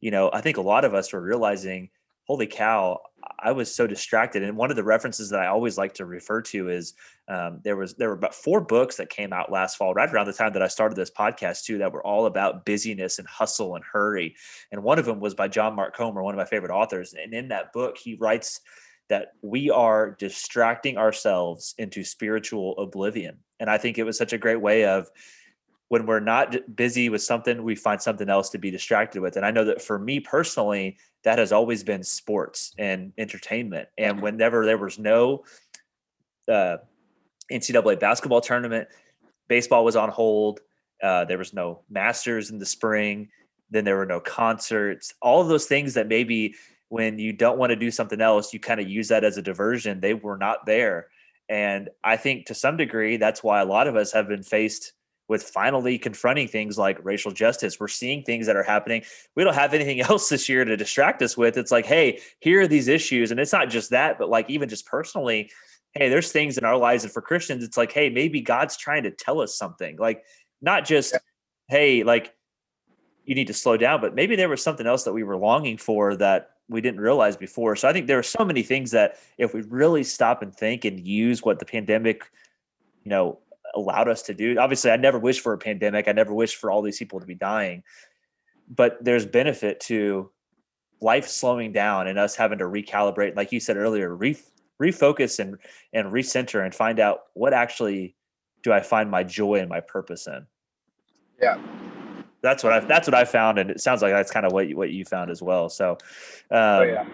you 0.01 0.11
know, 0.11 0.31
I 0.33 0.41
think 0.41 0.57
a 0.57 0.63
lot 0.63 0.85
of 0.85 0.95
us 0.95 1.13
were 1.13 1.21
realizing, 1.21 1.89
holy 2.27 2.47
cow, 2.47 3.01
I 3.39 3.53
was 3.53 3.73
so 3.75 3.87
distracted. 3.87 4.43
And 4.43 4.57
one 4.57 4.71
of 4.71 4.77
the 4.77 4.85
references 4.85 5.31
that 5.31 5.41
I 5.41 5.47
always 5.47 5.79
like 5.79 5.95
to 5.95 6.07
refer 6.07 6.43
to 6.43 6.69
is 6.69 6.95
um, 7.29 7.61
there 7.65 7.77
was 7.77 7.95
there 7.95 8.09
were 8.09 8.15
about 8.15 8.35
four 8.35 8.61
books 8.61 8.97
that 8.97 9.11
came 9.11 9.33
out 9.33 9.51
last 9.51 9.77
fall, 9.77 9.95
right 9.95 10.13
around 10.13 10.27
the 10.27 10.33
time 10.33 10.53
that 10.53 10.63
I 10.63 10.69
started 10.69 10.97
this 10.97 11.11
podcast 11.11 11.65
too, 11.65 11.79
that 11.79 11.93
were 11.93 12.05
all 12.05 12.27
about 12.27 12.65
busyness 12.65 13.19
and 13.19 13.29
hustle 13.29 13.75
and 13.77 13.85
hurry. 13.85 14.35
And 14.73 14.83
one 14.83 14.99
of 14.99 15.05
them 15.05 15.21
was 15.21 15.35
by 15.35 15.49
John 15.49 15.75
Mark 15.75 15.97
Comer, 15.97 16.23
one 16.23 16.35
of 16.35 16.39
my 16.39 16.45
favorite 16.45 16.73
authors. 16.73 17.15
And 17.15 17.33
in 17.33 17.49
that 17.49 17.73
book, 17.73 17.99
he 17.99 18.15
writes 18.15 18.61
that 19.09 19.33
we 19.43 19.71
are 19.71 20.13
distracting 20.19 20.99
ourselves 20.99 21.75
into 21.79 22.03
spiritual 22.03 22.77
oblivion. 22.79 23.39
And 23.61 23.71
I 23.71 23.79
think 23.79 23.99
it 23.99 24.05
was 24.05 24.19
such 24.19 24.33
a 24.33 24.39
great 24.39 24.61
way 24.61 24.85
of 24.85 25.09
when 25.89 26.07
we're 26.07 26.21
not 26.21 26.57
busy 26.75 27.09
with 27.09 27.23
something, 27.23 27.63
we 27.63 27.77
find 27.77 28.03
something 28.03 28.29
else 28.29 28.51
to 28.51 28.59
be 28.59 28.73
distracted 28.73 29.23
with. 29.23 29.37
And 29.37 29.47
I 29.47 29.53
know 29.53 29.65
that 29.65 29.81
for 29.81 29.99
me 29.99 30.19
personally, 30.19 30.99
that 31.27 31.41
has 31.41 31.51
always 31.51 31.83
been 31.83 32.05
sports 32.05 32.73
and 32.79 33.13
entertainment. 33.19 33.89
And 33.99 34.23
whenever 34.23 34.65
there 34.65 34.79
was 34.79 34.97
no 34.97 35.43
uh, 36.49 36.77
NCAA 37.51 37.99
basketball 37.99 38.41
tournament, 38.41 38.87
baseball 39.49 39.85
was 39.85 39.97
on 39.97 40.09
hold. 40.09 40.61
Uh, 41.03 41.25
there 41.25 41.37
was 41.37 41.53
no 41.53 41.81
Masters 41.91 42.51
in 42.51 42.61
the 42.61 42.65
spring. 42.65 43.29
Then 43.73 43.85
there 43.85 43.97
were 43.97 44.07
no 44.07 44.21
concerts. 44.21 45.15
All 45.21 45.41
of 45.41 45.49
those 45.49 45.67
things 45.67 45.95
that 45.95 46.07
maybe 46.07 46.55
when 46.91 47.19
you 47.19 47.33
don't 47.33 47.59
want 47.59 47.71
to 47.71 47.77
do 47.77 47.91
something 47.91 48.21
else, 48.21 48.55
you 48.55 48.61
kind 48.61 48.79
of 48.79 48.89
use 48.89 49.09
that 49.09 49.25
as 49.25 49.37
a 49.37 49.43
diversion. 49.43 50.01
They 50.01 50.15
were 50.15 50.39
not 50.39 50.65
there. 50.65 51.09
And 51.49 51.91
I 52.05 52.19
think 52.19 52.47
to 52.47 52.55
some 52.55 52.77
degree, 52.77 53.17
that's 53.17 53.43
why 53.43 53.61
a 53.61 53.67
lot 53.67 53.89
of 53.89 53.97
us 53.97 54.13
have 54.13 54.29
been 54.29 54.45
faced 54.45 54.93
with 55.29 55.43
finally 55.43 55.99
confronting 55.99 56.49
things 56.49 56.79
like 56.79 57.05
racial 57.05 57.33
justice. 57.33 57.81
We're 57.81 57.89
seeing 57.89 58.23
things 58.23 58.47
that 58.47 58.57
are 58.57 58.63
happening. 58.63 59.03
We 59.35 59.45
don't 59.45 59.55
have 59.55 59.75
anything 59.75 60.01
else 60.09 60.29
this 60.29 60.49
year 60.49 60.65
to 60.65 60.77
distract 60.77 61.23
us 61.23 61.37
with. 61.37 61.57
It's 61.57 61.73
like, 61.73 61.87
hey, 61.87 62.21
here 62.41 62.61
are 62.61 62.69
these 62.69 62.89
issues. 62.89 63.31
And 63.31 63.41
it's 63.41 63.53
not 63.53 63.69
just 63.69 63.91
that, 63.91 64.19
but 64.19 64.29
like 64.29 64.49
even 64.49 64.69
just 64.69 64.87
personally, 64.87 65.51
hey, 65.95 66.09
there's 66.09 66.31
things 66.31 66.59
in 66.59 66.65
our 66.65 66.77
lives. 66.77 67.05
And 67.05 67.13
for 67.13 67.23
Christians, 67.23 67.65
it's 67.65 67.77
like, 67.77 67.93
hey, 67.93 68.11
maybe 68.11 68.41
God's 68.41 68.77
trying 68.77 69.03
to 69.05 69.11
tell 69.11 69.41
us 69.41 69.57
something. 69.57 69.97
Like, 69.97 70.25
not 70.61 70.85
just, 70.85 71.13
yeah. 71.13 71.19
hey, 71.69 72.03
like 72.03 72.35
you 73.25 73.35
need 73.35 73.49
to 73.49 73.55
slow 73.55 73.77
down, 73.77 74.01
but 74.01 74.15
maybe 74.15 74.37
there 74.37 74.49
was 74.49 74.63
something 74.63 74.87
else 74.87 75.05
that 75.05 75.13
we 75.13 75.25
were 75.25 75.37
longing 75.37 75.77
for 75.77 76.17
that 76.17 76.51
we 76.69 76.81
didn't 76.81 77.01
realize 77.01 77.37
before. 77.37 77.77
So 77.77 77.89
I 77.89 77.93
think 77.93 78.07
there 78.07 78.19
are 78.19 78.25
so 78.25 78.45
many 78.45 78.63
things 78.63 78.91
that 78.93 79.19
if 79.39 79.55
we 79.55 79.63
really 79.63 80.05
stop 80.05 80.43
and 80.43 80.55
think 80.55 80.85
and 80.85 81.07
use 81.07 81.43
what 81.43 81.59
the 81.59 81.65
pandemic, 81.65 82.25
you 83.05 83.11
know, 83.11 83.39
allowed 83.75 84.09
us 84.09 84.23
to 84.23 84.35
do. 84.35 84.59
Obviously, 84.59 84.91
I 84.91 84.97
never 84.97 85.19
wish 85.19 85.41
for 85.41 85.53
a 85.53 85.59
pandemic. 85.59 86.09
I 86.09 86.13
never 86.13 86.33
wish 86.33 86.57
for 86.57 86.71
all 86.71 86.83
these 86.83 86.99
people 86.99 87.21
to 87.21 87.27
be 87.27 87.35
dying. 87.35 87.83
But 88.69 89.03
there's 89.03 89.27
benefit 89.27 89.81
to 89.81 90.31
life 91.01 91.29
slowing 91.29 91.73
down 91.73 92.09
and 92.09 92.19
us 92.19 92.35
having 92.35 92.59
to 92.59 92.65
recalibrate, 92.65 93.37
like 93.37 93.53
you 93.53 93.61
said 93.61 93.77
earlier, 93.77 94.15
re- 94.15 94.39
refocus 94.83 95.39
and 95.39 95.57
and 95.93 96.13
recenter 96.13 96.65
and 96.65 96.75
find 96.75 97.01
out 97.01 97.21
what 97.35 97.53
actually 97.53 98.17
do 98.63 98.73
I 98.73 98.81
find 98.81 99.11
my 99.11 99.23
joy 99.23 99.57
and 99.57 99.69
my 99.69 99.81
purpose 99.81 100.27
in. 100.27 100.47
Yeah, 101.41 101.59
that's 102.43 102.65
what 102.65 102.73
I 102.73 102.81
that's 102.81 103.07
what 103.07 103.15
I 103.15 103.25
found, 103.25 103.59
and 103.59 103.71
it 103.71 103.81
sounds 103.81 104.03
like 104.03 104.13
that's 104.13 104.33
kind 104.33 104.47
of 104.47 104.53
what 104.53 104.69
you, 104.69 104.77
what 104.77 104.91
you 104.91 105.05
found 105.05 105.31
as 105.31 105.43
well. 105.43 105.69
So, 105.69 105.93
um, 106.51 106.59
oh, 106.59 106.83
yeah 106.83 107.07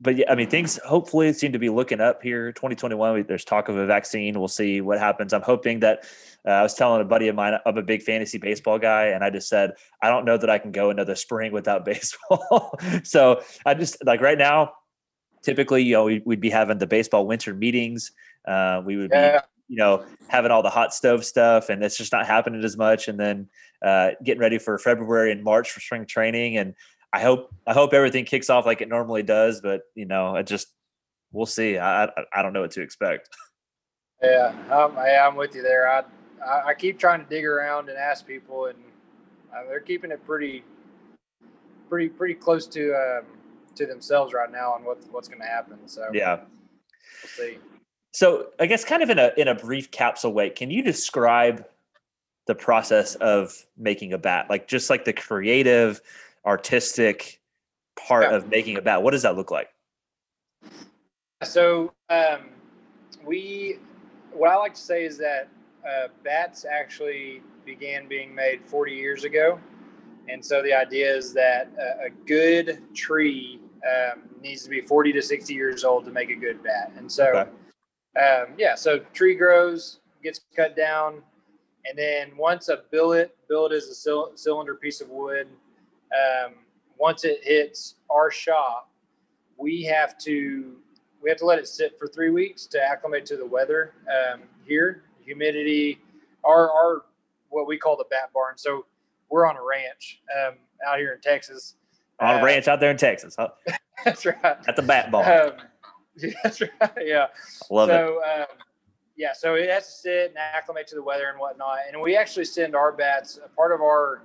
but 0.00 0.16
yeah, 0.16 0.30
I 0.30 0.34
mean, 0.34 0.50
things 0.50 0.78
hopefully 0.84 1.32
seem 1.32 1.52
to 1.52 1.58
be 1.58 1.70
looking 1.70 2.00
up 2.00 2.22
here. 2.22 2.52
2021, 2.52 3.24
there's 3.26 3.44
talk 3.44 3.68
of 3.68 3.76
a 3.76 3.86
vaccine. 3.86 4.38
We'll 4.38 4.48
see 4.48 4.80
what 4.82 4.98
happens. 4.98 5.32
I'm 5.32 5.42
hoping 5.42 5.80
that 5.80 6.04
uh, 6.46 6.50
I 6.50 6.62
was 6.62 6.74
telling 6.74 7.00
a 7.00 7.04
buddy 7.04 7.28
of 7.28 7.34
mine, 7.34 7.54
I'm 7.64 7.78
a 7.78 7.82
big 7.82 8.02
fantasy 8.02 8.36
baseball 8.36 8.78
guy, 8.78 9.06
and 9.06 9.24
I 9.24 9.30
just 9.30 9.48
said, 9.48 9.72
I 10.02 10.08
don't 10.10 10.26
know 10.26 10.36
that 10.36 10.50
I 10.50 10.58
can 10.58 10.70
go 10.70 10.90
another 10.90 11.14
spring 11.14 11.50
without 11.50 11.84
baseball. 11.86 12.78
so 13.04 13.42
I 13.64 13.74
just 13.74 14.04
like 14.04 14.20
right 14.20 14.38
now, 14.38 14.72
typically, 15.42 15.82
you 15.82 15.94
know, 15.94 16.04
we, 16.04 16.22
would 16.26 16.40
be 16.40 16.50
having 16.50 16.78
the 16.78 16.86
baseball 16.86 17.26
winter 17.26 17.54
meetings. 17.54 18.12
Uh, 18.46 18.82
we 18.84 18.96
would 18.96 19.10
yeah. 19.12 19.38
be, 19.38 19.74
you 19.74 19.76
know, 19.76 20.04
having 20.28 20.50
all 20.50 20.62
the 20.62 20.70
hot 20.70 20.92
stove 20.92 21.24
stuff, 21.24 21.70
and 21.70 21.82
it's 21.82 21.96
just 21.96 22.12
not 22.12 22.26
happening 22.26 22.62
as 22.62 22.76
much. 22.76 23.08
And 23.08 23.18
then 23.18 23.48
uh, 23.82 24.10
getting 24.22 24.40
ready 24.40 24.58
for 24.58 24.76
February 24.78 25.32
and 25.32 25.42
March 25.42 25.70
for 25.70 25.80
spring 25.80 26.04
training, 26.04 26.58
and 26.58 26.74
I 27.12 27.20
hope 27.20 27.54
I 27.66 27.72
hope 27.72 27.92
everything 27.92 28.24
kicks 28.24 28.50
off 28.50 28.66
like 28.66 28.80
it 28.80 28.88
normally 28.88 29.22
does, 29.22 29.60
but 29.60 29.82
you 29.94 30.04
know, 30.04 30.36
I 30.36 30.42
just 30.42 30.68
we'll 31.32 31.46
see. 31.46 31.78
I 31.78 32.04
I, 32.04 32.10
I 32.34 32.42
don't 32.42 32.52
know 32.52 32.62
what 32.62 32.72
to 32.72 32.82
expect. 32.82 33.28
Yeah, 34.22 34.54
um, 34.70 34.94
yeah, 34.96 35.28
I'm 35.28 35.36
with 35.36 35.54
you 35.54 35.60
there. 35.60 35.86
I, 35.88 36.02
I, 36.42 36.68
I 36.68 36.74
keep 36.74 36.98
trying 36.98 37.22
to 37.22 37.28
dig 37.28 37.44
around 37.44 37.90
and 37.90 37.98
ask 37.98 38.26
people, 38.26 38.64
and 38.64 38.78
uh, 39.54 39.68
they're 39.68 39.78
keeping 39.78 40.10
it 40.10 40.24
pretty 40.24 40.64
pretty 41.88 42.08
pretty 42.08 42.34
close 42.34 42.66
to 42.68 42.94
um, 42.94 43.26
to 43.74 43.86
themselves 43.86 44.32
right 44.32 44.50
now 44.50 44.72
on 44.72 44.84
what 44.84 44.98
what's 45.10 45.28
going 45.28 45.40
to 45.40 45.46
happen. 45.46 45.78
So 45.86 46.06
yeah, 46.12 46.36
we'll 47.22 47.30
see. 47.48 47.58
So 48.12 48.48
I 48.58 48.66
guess 48.66 48.84
kind 48.84 49.02
of 49.02 49.10
in 49.10 49.18
a 49.18 49.32
in 49.36 49.48
a 49.48 49.54
brief 49.54 49.90
capsule 49.90 50.32
way, 50.32 50.50
can 50.50 50.70
you 50.70 50.82
describe 50.82 51.66
the 52.46 52.54
process 52.54 53.14
of 53.16 53.54
making 53.76 54.12
a 54.12 54.18
bat? 54.18 54.46
Like 54.48 54.66
just 54.66 54.88
like 54.88 55.04
the 55.04 55.12
creative 55.12 56.00
artistic 56.46 57.40
part 57.96 58.30
yeah. 58.30 58.36
of 58.36 58.48
making 58.48 58.76
a 58.78 58.82
bat. 58.82 59.02
What 59.02 59.10
does 59.10 59.22
that 59.22 59.36
look 59.36 59.50
like? 59.50 59.68
So 61.42 61.92
um, 62.08 62.50
we, 63.24 63.78
what 64.32 64.50
I 64.50 64.56
like 64.56 64.74
to 64.74 64.80
say 64.80 65.04
is 65.04 65.18
that 65.18 65.48
uh, 65.86 66.08
bats 66.24 66.64
actually 66.64 67.42
began 67.64 68.08
being 68.08 68.34
made 68.34 68.60
40 68.64 68.92
years 68.92 69.24
ago. 69.24 69.58
And 70.28 70.44
so 70.44 70.62
the 70.62 70.72
idea 70.72 71.14
is 71.14 71.32
that 71.34 71.70
a, 71.78 72.06
a 72.06 72.10
good 72.26 72.82
tree 72.94 73.60
um, 73.84 74.22
needs 74.40 74.62
to 74.64 74.70
be 74.70 74.80
40 74.80 75.12
to 75.12 75.22
60 75.22 75.54
years 75.54 75.84
old 75.84 76.04
to 76.04 76.10
make 76.10 76.30
a 76.30 76.34
good 76.34 76.62
bat. 76.62 76.92
And 76.96 77.10
so, 77.10 77.26
okay. 78.16 78.20
um, 78.24 78.54
yeah, 78.56 78.74
so 78.74 78.98
tree 79.12 79.34
grows, 79.34 80.00
gets 80.22 80.40
cut 80.54 80.76
down, 80.76 81.22
and 81.88 81.96
then 81.96 82.36
once 82.36 82.68
a 82.68 82.82
billet, 82.90 83.36
billet 83.48 83.72
is 83.72 83.88
a 83.88 84.36
cylinder 84.36 84.74
piece 84.74 85.00
of 85.00 85.08
wood 85.08 85.46
um, 86.16 86.54
once 86.98 87.24
it 87.24 87.40
hits 87.42 87.96
our 88.10 88.30
shop, 88.30 88.90
we 89.58 89.82
have 89.84 90.18
to 90.18 90.76
we 91.22 91.30
have 91.30 91.38
to 91.38 91.46
let 91.46 91.58
it 91.58 91.66
sit 91.66 91.98
for 91.98 92.06
three 92.06 92.30
weeks 92.30 92.66
to 92.66 92.80
acclimate 92.80 93.26
to 93.26 93.36
the 93.36 93.46
weather 93.46 93.94
um, 94.08 94.42
here, 94.66 95.02
humidity, 95.24 96.00
our 96.44 96.70
our 96.70 97.02
what 97.48 97.66
we 97.66 97.78
call 97.78 97.96
the 97.96 98.06
bat 98.10 98.30
barn. 98.34 98.56
So 98.56 98.86
we're 99.30 99.46
on 99.46 99.56
a 99.56 99.62
ranch 99.62 100.20
um, 100.38 100.54
out 100.86 100.98
here 100.98 101.12
in 101.12 101.20
Texas. 101.20 101.74
On 102.20 102.36
a 102.36 102.38
uh, 102.38 102.44
ranch 102.44 102.68
out 102.68 102.80
there 102.80 102.90
in 102.90 102.96
Texas, 102.96 103.34
huh? 103.38 103.48
that's 104.04 104.24
right. 104.24 104.36
At 104.42 104.76
the 104.76 104.82
bat 104.82 105.10
barn. 105.10 105.48
Um, 105.48 105.52
that's 106.42 106.60
right. 106.60 106.92
Yeah. 107.00 107.26
Love 107.70 107.88
so, 107.88 108.20
it. 108.24 108.40
Um, 108.40 108.46
yeah, 109.16 109.32
so 109.32 109.54
it 109.54 109.68
has 109.70 109.86
to 109.86 109.92
sit 109.92 110.28
and 110.28 110.38
acclimate 110.38 110.86
to 110.88 110.94
the 110.94 111.02
weather 111.02 111.28
and 111.30 111.38
whatnot. 111.38 111.78
And 111.90 112.00
we 112.00 112.16
actually 112.16 112.44
send 112.44 112.76
our 112.76 112.92
bats. 112.92 113.38
A 113.42 113.48
part 113.48 113.72
of 113.72 113.80
our 113.80 114.22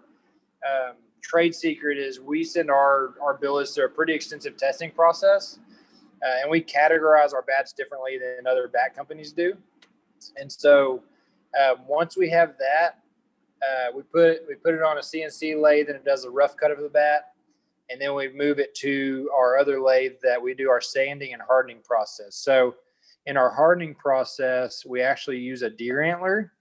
um, 0.69 0.95
trade 1.21 1.55
secret 1.55 1.97
is 1.97 2.19
we 2.19 2.43
send 2.43 2.69
our 2.69 3.13
our 3.21 3.35
billets 3.35 3.75
through 3.75 3.85
a 3.85 3.89
pretty 3.89 4.13
extensive 4.13 4.57
testing 4.57 4.91
process, 4.91 5.59
uh, 6.23 6.41
and 6.41 6.51
we 6.51 6.61
categorize 6.61 7.33
our 7.33 7.43
bats 7.43 7.73
differently 7.73 8.17
than 8.17 8.47
other 8.47 8.67
bat 8.67 8.95
companies 8.95 9.31
do. 9.31 9.53
And 10.37 10.51
so, 10.51 11.03
uh, 11.59 11.75
once 11.87 12.17
we 12.17 12.29
have 12.29 12.55
that, 12.59 12.99
uh, 13.61 13.91
we 13.95 14.03
put 14.03 14.47
we 14.47 14.55
put 14.55 14.73
it 14.73 14.81
on 14.81 14.97
a 14.97 15.01
CNC 15.01 15.61
lathe, 15.61 15.87
and 15.87 15.95
it 15.95 16.05
does 16.05 16.25
a 16.25 16.29
rough 16.29 16.57
cut 16.57 16.71
of 16.71 16.79
the 16.79 16.89
bat, 16.89 17.33
and 17.89 18.01
then 18.01 18.15
we 18.15 18.29
move 18.29 18.59
it 18.59 18.73
to 18.75 19.29
our 19.35 19.57
other 19.57 19.79
lathe 19.79 20.13
that 20.23 20.41
we 20.41 20.53
do 20.53 20.69
our 20.69 20.81
sanding 20.81 21.33
and 21.33 21.41
hardening 21.41 21.79
process. 21.83 22.35
So, 22.35 22.75
in 23.25 23.37
our 23.37 23.49
hardening 23.51 23.95
process, 23.95 24.85
we 24.85 25.01
actually 25.01 25.37
use 25.37 25.61
a 25.61 25.69
deer 25.69 26.01
antler. 26.01 26.53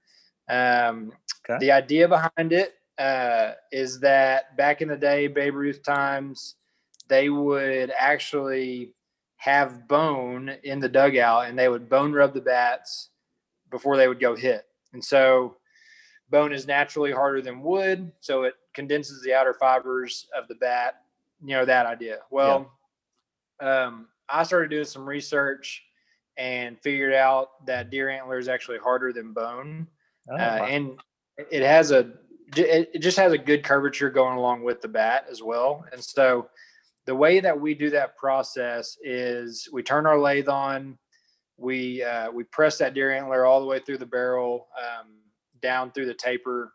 Um, 0.49 1.13
okay. 1.49 1.59
The 1.61 1.73
idea 1.73 2.09
behind 2.09 2.53
it 2.53 2.80
uh, 3.01 3.55
is 3.73 3.99
that 4.01 4.57
back 4.59 4.83
in 4.83 4.89
the 4.89 4.97
day, 4.97 5.27
Babe 5.27 5.55
Ruth 5.55 5.83
times, 5.83 6.57
they 7.09 7.31
would 7.31 7.91
actually 7.99 8.93
have 9.39 9.89
bone 9.89 10.51
in 10.65 10.81
the 10.81 10.89
dugout 10.89 11.49
and 11.49 11.59
they 11.59 11.71
would 11.71 11.89
bone 11.89 12.13
rub 12.13 12.35
the 12.35 12.43
bats 12.43 13.09
before 13.71 13.97
they 13.97 14.07
would 14.07 14.21
go 14.21 14.37
hit. 14.37 14.67
And 14.93 15.03
so 15.03 15.57
bone 16.29 16.53
is 16.53 16.67
naturally 16.67 17.11
harder 17.11 17.41
than 17.41 17.63
wood, 17.63 18.13
so 18.21 18.43
it 18.43 18.55
condenses 18.75 19.23
the 19.23 19.33
outer 19.33 19.55
fibers 19.55 20.27
of 20.37 20.47
the 20.47 20.57
bat. 20.57 21.03
You 21.43 21.57
know 21.57 21.65
that 21.65 21.87
idea. 21.87 22.19
Well, 22.31 22.71
yeah. 23.63 23.85
um, 23.87 24.09
I 24.29 24.43
started 24.43 24.69
doing 24.69 24.85
some 24.85 25.09
research 25.09 25.83
and 26.37 26.79
figured 26.79 27.15
out 27.15 27.65
that 27.65 27.91
deer 27.91 28.11
antler 28.11 28.39
is 28.39 28.49
actually 28.49 28.79
harder 28.79 29.11
than 29.11 29.33
bone, 29.33 29.87
oh, 30.31 30.37
uh, 30.37 30.67
and 30.69 31.01
it 31.51 31.63
has 31.63 31.93
a 31.93 32.13
it 32.57 33.01
just 33.01 33.17
has 33.19 33.33
a 33.33 33.39
good 33.39 33.63
curvature 33.63 34.11
going 34.11 34.37
along 34.37 34.63
with 34.63 34.81
the 34.81 34.89
bat 34.89 35.27
as 35.31 35.43
well. 35.43 35.85
And 35.93 36.03
so 36.03 36.49
the 37.07 37.15
way 37.15 37.41
that 37.41 37.59
we 37.59 37.75
do 37.75 37.91
that 37.91 38.17
process 38.17 38.97
is 39.03 39.69
we 39.73 39.83
turn 39.83 40.07
our 40.07 40.19
lathe 40.19 40.49
on, 40.49 40.99
we 41.57 42.03
uh, 42.03 42.31
we 42.31 42.45
press 42.45 42.79
that 42.79 42.95
deer 42.95 43.13
antler 43.13 43.45
all 43.45 43.61
the 43.61 43.67
way 43.67 43.79
through 43.79 43.99
the 43.99 44.07
barrel, 44.07 44.69
um, 44.79 45.09
down 45.61 45.93
through 45.93 46.07
the 46.07 46.15
taper, 46.15 46.73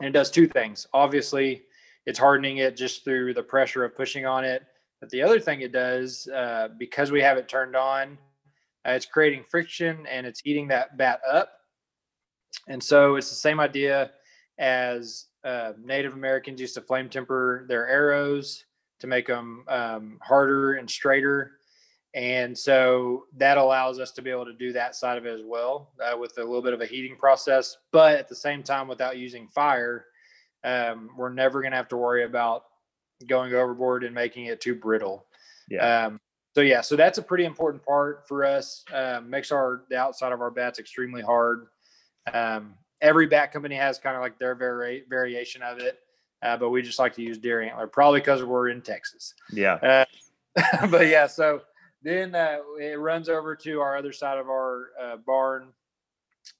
and 0.00 0.08
it 0.08 0.12
does 0.12 0.30
two 0.30 0.46
things. 0.46 0.86
Obviously, 0.94 1.62
it's 2.06 2.18
hardening 2.18 2.58
it 2.58 2.76
just 2.76 3.04
through 3.04 3.34
the 3.34 3.42
pressure 3.42 3.84
of 3.84 3.96
pushing 3.96 4.26
on 4.26 4.44
it. 4.44 4.62
But 5.00 5.10
the 5.10 5.22
other 5.22 5.40
thing 5.40 5.60
it 5.60 5.72
does, 5.72 6.28
uh, 6.28 6.68
because 6.78 7.10
we 7.10 7.20
have 7.20 7.36
it 7.36 7.48
turned 7.48 7.76
on, 7.76 8.16
uh, 8.86 8.92
it's 8.92 9.06
creating 9.06 9.44
friction 9.50 10.06
and 10.06 10.26
it's 10.26 10.40
heating 10.40 10.68
that 10.68 10.96
bat 10.96 11.20
up. 11.28 11.50
And 12.68 12.82
so 12.82 13.16
it's 13.16 13.28
the 13.28 13.36
same 13.36 13.60
idea 13.60 14.12
as 14.58 15.26
uh, 15.44 15.72
Native 15.82 16.14
Americans 16.14 16.60
used 16.60 16.74
to 16.74 16.80
flame 16.80 17.08
temper 17.08 17.66
their 17.68 17.88
arrows 17.88 18.64
to 19.00 19.06
make 19.06 19.26
them 19.26 19.64
um, 19.68 20.18
harder 20.22 20.74
and 20.74 20.90
straighter. 20.90 21.52
And 22.14 22.56
so 22.56 23.24
that 23.36 23.58
allows 23.58 24.00
us 24.00 24.10
to 24.12 24.22
be 24.22 24.30
able 24.30 24.46
to 24.46 24.54
do 24.54 24.72
that 24.72 24.96
side 24.96 25.18
of 25.18 25.26
it 25.26 25.34
as 25.34 25.42
well 25.44 25.92
uh, 26.02 26.16
with 26.16 26.38
a 26.38 26.42
little 26.42 26.62
bit 26.62 26.72
of 26.72 26.80
a 26.80 26.86
heating 26.86 27.16
process, 27.16 27.76
but 27.92 28.14
at 28.14 28.26
the 28.26 28.34
same 28.34 28.62
time, 28.62 28.88
without 28.88 29.18
using 29.18 29.48
fire, 29.48 30.06
um, 30.64 31.10
we're 31.16 31.32
never 31.32 31.60
going 31.60 31.72
to 31.72 31.76
have 31.76 31.88
to 31.88 31.96
worry 31.96 32.24
about 32.24 32.64
going 33.26 33.52
overboard 33.52 34.02
and 34.02 34.14
making 34.14 34.46
it 34.46 34.62
too 34.62 34.74
brittle. 34.74 35.26
Yeah. 35.68 36.06
Um, 36.06 36.20
so 36.54 36.62
yeah, 36.62 36.80
so 36.80 36.96
that's 36.96 37.18
a 37.18 37.22
pretty 37.22 37.44
important 37.44 37.84
part 37.84 38.26
for 38.26 38.44
us. 38.46 38.82
Um, 38.92 39.28
makes 39.28 39.52
our 39.52 39.82
the 39.90 39.98
outside 39.98 40.32
of 40.32 40.40
our 40.40 40.50
bats 40.50 40.78
extremely 40.78 41.20
hard. 41.20 41.66
Um, 42.32 42.76
every 43.00 43.26
bat 43.26 43.52
company 43.52 43.74
has 43.76 43.98
kind 43.98 44.16
of 44.16 44.22
like 44.22 44.38
their 44.38 44.54
vari- 44.54 45.04
variation 45.08 45.62
of 45.62 45.78
it, 45.78 46.00
uh, 46.42 46.56
but 46.56 46.70
we 46.70 46.82
just 46.82 46.98
like 46.98 47.14
to 47.14 47.22
use 47.22 47.38
deer 47.38 47.62
antler, 47.62 47.86
probably 47.86 48.20
because 48.20 48.42
we're 48.42 48.68
in 48.68 48.82
Texas. 48.82 49.34
Yeah. 49.52 49.74
Uh, 49.74 50.86
but 50.90 51.06
yeah, 51.08 51.26
so 51.26 51.62
then 52.02 52.34
uh, 52.34 52.58
it 52.80 52.98
runs 52.98 53.28
over 53.28 53.54
to 53.56 53.80
our 53.80 53.96
other 53.96 54.12
side 54.12 54.38
of 54.38 54.48
our 54.48 54.90
uh, 55.00 55.16
barn 55.16 55.68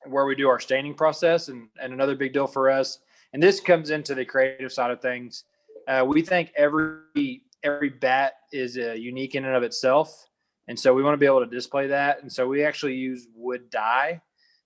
where 0.06 0.26
we 0.26 0.34
do 0.34 0.48
our 0.48 0.58
staining 0.60 0.94
process, 0.94 1.48
and 1.48 1.68
and 1.80 1.92
another 1.92 2.16
big 2.16 2.32
deal 2.32 2.46
for 2.46 2.70
us. 2.70 2.98
And 3.32 3.42
this 3.42 3.60
comes 3.60 3.90
into 3.90 4.14
the 4.14 4.24
creative 4.24 4.72
side 4.72 4.90
of 4.90 5.00
things. 5.00 5.44
Uh, 5.86 6.04
we 6.06 6.22
think 6.22 6.52
every 6.56 7.42
every 7.62 7.90
bat 7.90 8.34
is 8.52 8.76
uh, 8.76 8.92
unique 8.92 9.34
in 9.34 9.44
and 9.44 9.54
of 9.54 9.62
itself, 9.62 10.28
and 10.68 10.78
so 10.78 10.92
we 10.94 11.02
want 11.02 11.14
to 11.14 11.18
be 11.18 11.26
able 11.26 11.44
to 11.44 11.46
display 11.46 11.86
that. 11.88 12.22
And 12.22 12.32
so 12.32 12.46
we 12.48 12.64
actually 12.64 12.94
use 12.94 13.28
wood 13.34 13.70
dye, 13.70 14.20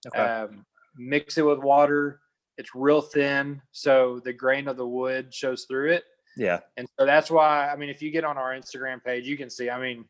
okay. 0.06 0.18
um, 0.18 0.64
mix 1.00 1.38
it 1.38 1.42
with 1.42 1.58
water. 1.58 2.20
It's 2.58 2.74
real 2.74 3.00
thin, 3.00 3.62
so 3.72 4.20
the 4.24 4.32
grain 4.32 4.68
of 4.68 4.76
the 4.76 4.86
wood 4.86 5.34
shows 5.34 5.64
through 5.64 5.92
it. 5.92 6.04
Yeah, 6.36 6.60
and 6.76 6.86
so 6.98 7.06
that's 7.06 7.30
why 7.30 7.70
I 7.70 7.76
mean, 7.76 7.88
if 7.88 8.02
you 8.02 8.10
get 8.10 8.24
on 8.24 8.36
our 8.36 8.52
Instagram 8.52 9.02
page, 9.02 9.26
you 9.26 9.36
can 9.36 9.50
see. 9.50 9.70
I 9.70 9.80
mean, 9.80 10.04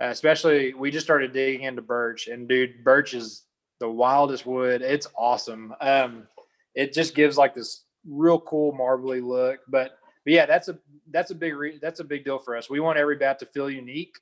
especially 0.00 0.74
we 0.74 0.90
just 0.90 1.06
started 1.06 1.32
digging 1.32 1.62
into 1.62 1.82
birch, 1.82 2.28
and 2.28 2.48
dude, 2.48 2.82
birch 2.82 3.14
is 3.14 3.44
the 3.78 3.90
wildest 3.90 4.46
wood. 4.46 4.80
It's 4.82 5.06
awesome. 5.16 5.74
Um, 5.80 6.26
it 6.74 6.92
just 6.92 7.14
gives 7.14 7.36
like 7.36 7.54
this 7.54 7.84
real 8.08 8.40
cool 8.40 8.72
marbly 8.72 9.20
look, 9.20 9.60
but 9.68 9.98
but 10.24 10.32
yeah, 10.32 10.46
that's 10.46 10.68
a 10.68 10.78
that's 11.10 11.30
a 11.30 11.34
big 11.34 11.54
re- 11.54 11.78
that's 11.80 12.00
a 12.00 12.04
big 12.04 12.24
deal 12.24 12.38
for 12.38 12.56
us. 12.56 12.70
We 12.70 12.80
want 12.80 12.98
every 12.98 13.16
bat 13.16 13.38
to 13.40 13.46
feel 13.46 13.68
unique, 13.68 14.18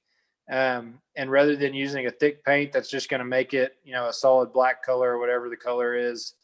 um, 0.50 1.00
and 1.16 1.30
rather 1.30 1.56
than 1.56 1.74
using 1.74 2.06
a 2.06 2.10
thick 2.10 2.44
paint 2.44 2.72
that's 2.72 2.90
just 2.90 3.08
going 3.08 3.20
to 3.20 3.24
make 3.24 3.54
it 3.54 3.76
you 3.84 3.92
know 3.92 4.08
a 4.08 4.12
solid 4.12 4.52
black 4.52 4.84
color 4.84 5.12
or 5.12 5.18
whatever 5.18 5.48
the 5.48 5.56
color 5.56 5.94
is, 5.94 6.34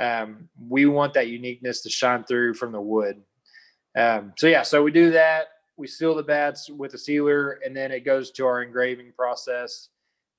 um, 0.00 0.48
we 0.68 0.86
want 0.86 1.14
that 1.14 1.28
uniqueness 1.28 1.82
to 1.82 1.90
shine 1.90 2.24
through 2.24 2.54
from 2.54 2.72
the 2.72 2.80
wood. 2.80 3.22
Um, 3.96 4.32
so 4.38 4.46
yeah, 4.46 4.62
so 4.62 4.82
we 4.82 4.90
do 4.90 5.10
that. 5.10 5.48
We 5.76 5.86
seal 5.86 6.14
the 6.14 6.22
bats 6.22 6.70
with 6.70 6.94
a 6.94 6.98
sealer, 6.98 7.60
and 7.64 7.76
then 7.76 7.90
it 7.90 8.04
goes 8.04 8.30
to 8.32 8.46
our 8.46 8.62
engraving 8.62 9.12
process. 9.16 9.88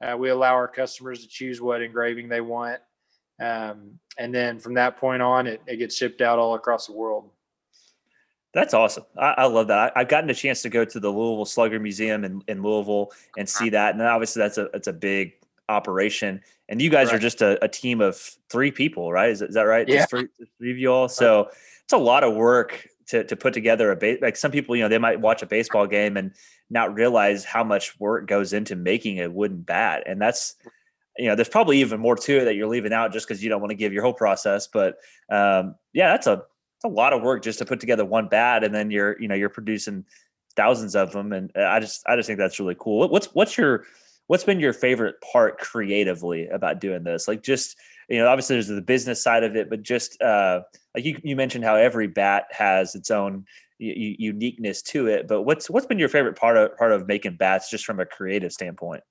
Uh, 0.03 0.15
we 0.17 0.29
allow 0.29 0.53
our 0.53 0.67
customers 0.67 1.21
to 1.21 1.27
choose 1.27 1.61
what 1.61 1.81
engraving 1.81 2.29
they 2.29 2.41
want, 2.41 2.79
um, 3.41 3.99
and 4.17 4.33
then 4.33 4.59
from 4.59 4.75
that 4.75 4.97
point 4.97 5.21
on, 5.21 5.47
it, 5.47 5.61
it 5.67 5.77
gets 5.77 5.95
shipped 5.95 6.21
out 6.21 6.39
all 6.39 6.55
across 6.55 6.87
the 6.87 6.93
world. 6.93 7.29
That's 8.53 8.73
awesome. 8.73 9.05
I, 9.17 9.35
I 9.37 9.45
love 9.45 9.67
that. 9.67 9.93
I, 9.95 9.99
have 9.99 10.09
gotten 10.09 10.29
a 10.29 10.33
chance 10.33 10.61
to 10.63 10.69
go 10.69 10.83
to 10.83 10.99
the 10.99 11.09
Louisville 11.09 11.45
Slugger 11.45 11.79
Museum 11.79 12.25
in, 12.25 12.41
in 12.47 12.61
Louisville 12.61 13.11
and 13.37 13.47
see 13.47 13.69
that. 13.69 13.93
And 13.93 14.01
obviously 14.01 14.41
that's 14.41 14.57
a, 14.57 14.65
it's 14.73 14.87
a 14.87 14.93
big 14.93 15.33
operation. 15.69 16.41
And 16.67 16.81
you 16.81 16.89
guys 16.89 17.07
right. 17.07 17.15
are 17.15 17.19
just 17.19 17.41
a, 17.41 17.63
a, 17.63 17.67
team 17.67 18.01
of 18.01 18.17
three 18.49 18.71
people, 18.71 19.11
right? 19.11 19.29
Is, 19.29 19.41
is 19.41 19.55
that 19.55 19.63
right? 19.63 19.87
Yeah. 19.87 19.99
Just 19.99 20.09
three, 20.09 20.27
three 20.57 20.71
of 20.71 20.77
you 20.77 20.91
all. 20.91 21.07
So 21.07 21.49
it's 21.83 21.93
a 21.93 21.97
lot 21.97 22.23
of 22.23 22.35
work 22.35 22.87
to, 23.07 23.23
to 23.23 23.35
put 23.35 23.53
together 23.53 23.91
a 23.91 23.95
base. 23.95 24.19
Like 24.21 24.35
some 24.35 24.51
people, 24.51 24.75
you 24.75 24.83
know, 24.83 24.89
they 24.89 24.97
might 24.97 25.19
watch 25.19 25.41
a 25.41 25.45
baseball 25.45 25.87
game 25.87 26.17
and 26.17 26.33
not 26.69 26.93
realize 26.93 27.45
how 27.45 27.63
much 27.63 27.99
work 27.99 28.27
goes 28.27 28.53
into 28.53 28.75
making 28.75 29.21
a 29.21 29.29
wooden 29.29 29.61
bat. 29.61 30.03
And 30.05 30.21
that's, 30.21 30.55
you 31.17 31.27
know, 31.27 31.35
there's 31.35 31.49
probably 31.49 31.79
even 31.79 31.99
more 31.99 32.15
to 32.15 32.39
it 32.39 32.45
that 32.45 32.55
you're 32.55 32.67
leaving 32.67 32.93
out 32.93 33.13
just 33.13 33.27
because 33.27 33.43
you 33.43 33.49
don't 33.49 33.61
want 33.61 33.71
to 33.71 33.75
give 33.75 33.93
your 33.93 34.03
whole 34.03 34.13
process. 34.13 34.67
But 34.67 34.97
um, 35.29 35.75
yeah, 35.93 36.09
that's 36.09 36.27
a 36.27 36.43
it's 36.81 36.91
a 36.91 36.95
lot 36.95 37.13
of 37.13 37.21
work 37.21 37.43
just 37.43 37.59
to 37.59 37.65
put 37.65 37.79
together 37.79 38.03
one 38.03 38.27
bat 38.27 38.63
and 38.63 38.73
then 38.73 38.89
you're 38.89 39.19
you 39.21 39.27
know 39.27 39.35
you're 39.35 39.49
producing 39.49 40.03
thousands 40.55 40.95
of 40.95 41.11
them 41.11 41.31
and 41.31 41.51
i 41.55 41.79
just 41.79 42.03
i 42.07 42.15
just 42.15 42.25
think 42.25 42.39
that's 42.39 42.59
really 42.59 42.75
cool. 42.79 43.07
What's 43.07 43.27
what's 43.27 43.55
your 43.55 43.85
what's 44.27 44.43
been 44.43 44.59
your 44.59 44.73
favorite 44.73 45.15
part 45.21 45.59
creatively 45.59 46.47
about 46.47 46.81
doing 46.81 47.03
this? 47.03 47.27
Like 47.27 47.43
just 47.43 47.77
you 48.09 48.17
know 48.17 48.27
obviously 48.27 48.55
there's 48.55 48.67
the 48.67 48.81
business 48.81 49.23
side 49.23 49.43
of 49.43 49.55
it 49.55 49.69
but 49.69 49.83
just 49.83 50.19
uh 50.21 50.61
like 50.95 51.05
you, 51.05 51.19
you 51.23 51.35
mentioned 51.35 51.63
how 51.63 51.75
every 51.75 52.07
bat 52.07 52.45
has 52.49 52.95
its 52.95 53.11
own 53.11 53.45
uniqueness 53.77 54.81
to 54.81 55.07
it 55.07 55.27
but 55.27 55.43
what's 55.43 55.69
what's 55.69 55.85
been 55.85 55.99
your 55.99 56.09
favorite 56.09 56.35
part 56.35 56.57
of 56.57 56.75
part 56.77 56.91
of 56.91 57.07
making 57.07 57.35
bats 57.35 57.69
just 57.69 57.85
from 57.85 57.99
a 57.99 58.05
creative 58.05 58.51
standpoint? 58.51 59.03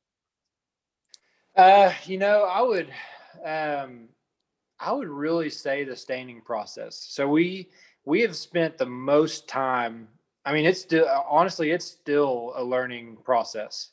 Uh 1.56 1.92
you 2.04 2.18
know 2.18 2.42
i 2.44 2.60
would 2.60 2.88
um 3.44 4.08
I 4.80 4.92
would 4.92 5.08
really 5.08 5.50
say 5.50 5.84
the 5.84 5.94
staining 5.94 6.40
process. 6.40 6.96
So 6.96 7.28
we 7.28 7.68
we 8.04 8.22
have 8.22 8.34
spent 8.34 8.78
the 8.78 8.86
most 8.86 9.46
time. 9.46 10.08
I 10.44 10.54
mean, 10.54 10.64
it's 10.64 10.80
still 10.80 11.06
honestly, 11.28 11.70
it's 11.70 11.84
still 11.84 12.54
a 12.56 12.64
learning 12.64 13.18
process. 13.22 13.90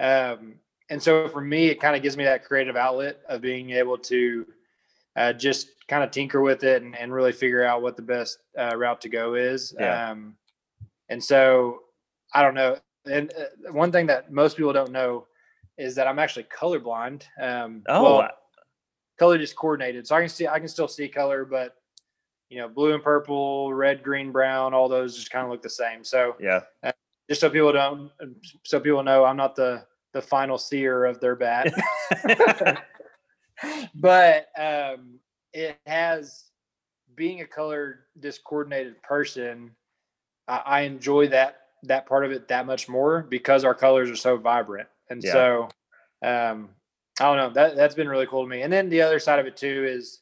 Um, 0.00 0.54
and 0.90 1.02
so 1.02 1.28
for 1.28 1.40
me, 1.40 1.68
it 1.68 1.80
kind 1.80 1.94
of 1.94 2.02
gives 2.02 2.16
me 2.16 2.24
that 2.24 2.44
creative 2.44 2.76
outlet 2.76 3.20
of 3.28 3.40
being 3.40 3.70
able 3.70 3.98
to 3.98 4.46
uh, 5.16 5.32
just 5.32 5.68
kind 5.86 6.02
of 6.02 6.10
tinker 6.10 6.40
with 6.40 6.64
it 6.64 6.82
and, 6.82 6.96
and, 6.96 7.12
really 7.12 7.32
figure 7.32 7.62
out 7.62 7.82
what 7.82 7.96
the 7.96 8.02
best 8.02 8.38
uh, 8.58 8.74
route 8.76 9.00
to 9.02 9.08
go 9.10 9.34
is. 9.34 9.74
Yeah. 9.78 10.10
Um, 10.10 10.36
and 11.10 11.22
so 11.22 11.80
I 12.32 12.42
don't 12.42 12.54
know. 12.54 12.78
And 13.04 13.32
uh, 13.38 13.72
one 13.72 13.92
thing 13.92 14.06
that 14.06 14.32
most 14.32 14.56
people 14.56 14.72
don't 14.72 14.92
know 14.92 15.26
is 15.76 15.94
that 15.96 16.06
I'm 16.06 16.18
actually 16.18 16.44
colorblind. 16.44 17.24
Um, 17.40 17.82
oh, 17.88 18.02
well, 18.02 18.30
color 19.22 19.38
just 19.38 19.54
coordinated. 19.54 20.04
So 20.04 20.16
I 20.16 20.20
can 20.20 20.28
see 20.28 20.48
I 20.48 20.58
can 20.58 20.66
still 20.66 20.88
see 20.88 21.06
color, 21.06 21.44
but 21.44 21.76
you 22.50 22.58
know, 22.58 22.68
blue 22.68 22.92
and 22.92 23.02
purple, 23.02 23.72
red, 23.72 24.02
green, 24.02 24.32
brown, 24.32 24.74
all 24.74 24.88
those 24.88 25.14
just 25.14 25.30
kind 25.30 25.44
of 25.44 25.50
look 25.52 25.62
the 25.62 25.70
same. 25.70 26.02
So 26.02 26.34
yeah, 26.40 26.62
uh, 26.82 26.90
just 27.28 27.40
so 27.40 27.48
people 27.48 27.72
don't, 27.72 28.10
so 28.64 28.80
people 28.80 29.04
know 29.04 29.24
I'm 29.24 29.36
not 29.36 29.54
the 29.54 29.86
the 30.12 30.20
final 30.20 30.58
seer 30.58 31.04
of 31.04 31.20
their 31.20 31.36
bat. 31.36 31.72
but 33.94 34.48
um, 34.58 35.20
it 35.52 35.78
has 35.86 36.50
being 37.14 37.42
a 37.42 37.46
color 37.46 38.00
discoordinated 38.18 39.00
person. 39.04 39.70
I, 40.48 40.62
I, 40.66 40.80
enjoy 40.80 41.28
that 41.28 41.60
that 41.84 42.06
part 42.06 42.24
of 42.24 42.32
it 42.32 42.48
that 42.48 42.66
much 42.66 42.88
more 42.88 43.22
because 43.22 43.64
our 43.64 43.74
colors 43.74 44.10
are 44.10 44.16
so 44.16 44.36
vibrant, 44.36 44.88
and 45.10 45.22
yeah. 45.22 45.32
so 45.32 45.68
um, 46.24 46.70
I 47.20 47.24
don't 47.24 47.36
know. 47.36 47.50
That 47.50 47.76
that's 47.76 47.94
been 47.94 48.08
really 48.08 48.26
cool 48.26 48.42
to 48.42 48.48
me. 48.48 48.62
And 48.62 48.72
then 48.72 48.88
the 48.88 49.02
other 49.02 49.18
side 49.18 49.38
of 49.38 49.46
it 49.46 49.56
too 49.56 49.84
is 49.88 50.20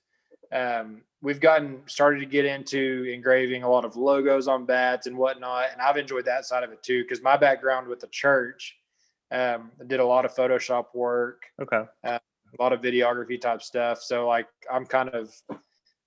um, 0.53 1.03
we've 1.23 1.41
gotten 1.41 1.83
started 1.87 2.21
to 2.21 2.27
get 2.27 2.45
into 2.45 3.09
engraving 3.13 3.63
a 3.63 3.71
lot 3.71 3.85
of 3.85 3.97
logos 3.97 4.49
on 4.49 4.65
bats 4.65 5.07
and 5.07 5.17
whatnot, 5.17 5.67
and 5.73 5.81
I've 5.81 5.97
enjoyed 5.97 6.25
that 6.25 6.45
side 6.45 6.65
of 6.65 6.73
it 6.73 6.83
too 6.83 7.03
because 7.03 7.23
my 7.23 7.37
background 7.37 7.87
with 7.87 8.01
the 8.01 8.09
church 8.09 8.77
um, 9.31 9.71
did 9.87 10.01
a 10.01 10.05
lot 10.05 10.25
of 10.25 10.35
Photoshop 10.35 10.87
work. 10.95 11.45
Okay. 11.61 11.85
Uh, 12.03 12.19
a 12.59 12.63
lot 12.63 12.73
of 12.73 12.81
videography 12.81 13.41
type 13.41 13.63
stuff. 13.63 14.03
So 14.03 14.27
like 14.27 14.49
I'm 14.71 14.85
kind 14.85 15.11
of 15.11 15.33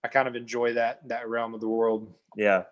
I 0.04 0.08
kind 0.10 0.28
of 0.28 0.36
enjoy 0.36 0.74
that 0.74 1.08
that 1.08 1.30
realm 1.30 1.54
of 1.54 1.62
the 1.62 1.70
world. 1.70 2.14
Yeah. 2.36 2.64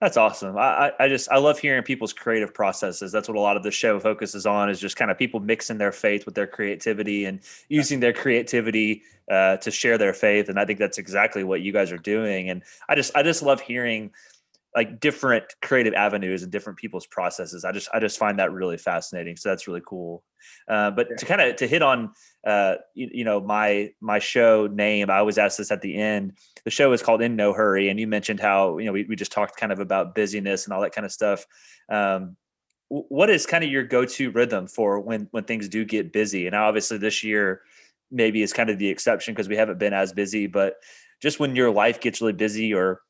That's 0.00 0.18
awesome. 0.18 0.58
I, 0.58 0.92
I 1.00 1.08
just 1.08 1.30
I 1.30 1.38
love 1.38 1.58
hearing 1.58 1.82
people's 1.82 2.12
creative 2.12 2.52
processes. 2.52 3.10
That's 3.10 3.28
what 3.28 3.36
a 3.36 3.40
lot 3.40 3.56
of 3.56 3.62
the 3.62 3.70
show 3.70 3.98
focuses 3.98 4.44
on 4.44 4.68
is 4.68 4.78
just 4.78 4.96
kind 4.96 5.10
of 5.10 5.16
people 5.16 5.40
mixing 5.40 5.78
their 5.78 5.92
faith 5.92 6.26
with 6.26 6.34
their 6.34 6.46
creativity 6.46 7.24
and 7.24 7.40
using 7.70 8.00
their 8.00 8.12
creativity 8.12 9.02
uh, 9.30 9.56
to 9.56 9.70
share 9.70 9.96
their 9.96 10.12
faith. 10.12 10.50
And 10.50 10.60
I 10.60 10.66
think 10.66 10.78
that's 10.78 10.98
exactly 10.98 11.44
what 11.44 11.62
you 11.62 11.72
guys 11.72 11.92
are 11.92 11.98
doing. 11.98 12.50
And 12.50 12.62
I 12.90 12.94
just 12.94 13.16
I 13.16 13.22
just 13.22 13.42
love 13.42 13.62
hearing 13.62 14.10
like 14.76 15.00
different 15.00 15.44
creative 15.62 15.94
avenues 15.94 16.42
and 16.42 16.52
different 16.52 16.78
people's 16.78 17.06
processes. 17.06 17.64
I 17.64 17.72
just 17.72 17.88
I 17.94 17.98
just 17.98 18.18
find 18.18 18.38
that 18.38 18.52
really 18.52 18.76
fascinating. 18.76 19.36
So 19.36 19.48
that's 19.48 19.66
really 19.66 19.82
cool. 19.86 20.22
Uh, 20.68 20.90
but 20.90 21.08
yeah. 21.10 21.16
to 21.16 21.26
kind 21.26 21.40
of 21.40 21.56
to 21.56 21.66
hit 21.66 21.80
on 21.80 22.12
uh, 22.46 22.74
you, 22.94 23.08
you, 23.10 23.24
know 23.24 23.40
my 23.40 23.90
my 24.02 24.18
show 24.18 24.66
name, 24.66 25.08
I 25.08 25.16
always 25.16 25.38
ask 25.38 25.56
this 25.56 25.72
at 25.72 25.80
the 25.80 25.96
end. 25.96 26.34
The 26.64 26.70
show 26.70 26.92
is 26.92 27.02
called 27.02 27.22
In 27.22 27.36
No 27.36 27.54
Hurry, 27.54 27.88
and 27.88 27.98
you 27.98 28.06
mentioned 28.06 28.38
how 28.38 28.76
you 28.76 28.84
know 28.84 28.92
we 28.92 29.04
we 29.04 29.16
just 29.16 29.32
talked 29.32 29.56
kind 29.56 29.72
of 29.72 29.80
about 29.80 30.14
busyness 30.14 30.66
and 30.66 30.74
all 30.74 30.82
that 30.82 30.94
kind 30.94 31.06
of 31.06 31.12
stuff. 31.12 31.46
Um, 31.88 32.36
what 32.88 33.30
is 33.30 33.46
kind 33.46 33.64
of 33.64 33.70
your 33.70 33.82
go-to 33.82 34.30
rhythm 34.30 34.66
for 34.66 35.00
when 35.00 35.26
when 35.30 35.44
things 35.44 35.70
do 35.70 35.86
get 35.86 36.12
busy? 36.12 36.46
And 36.46 36.54
obviously 36.54 36.98
this 36.98 37.24
year 37.24 37.62
maybe 38.10 38.42
is 38.42 38.52
kind 38.52 38.70
of 38.70 38.78
the 38.78 38.88
exception 38.88 39.34
because 39.34 39.48
we 39.48 39.56
haven't 39.56 39.78
been 39.78 39.94
as 39.94 40.12
busy, 40.12 40.46
but 40.46 40.74
just 41.20 41.40
when 41.40 41.56
your 41.56 41.70
life 41.70 42.00
gets 42.00 42.20
really 42.20 42.34
busy 42.34 42.74
or 42.74 43.00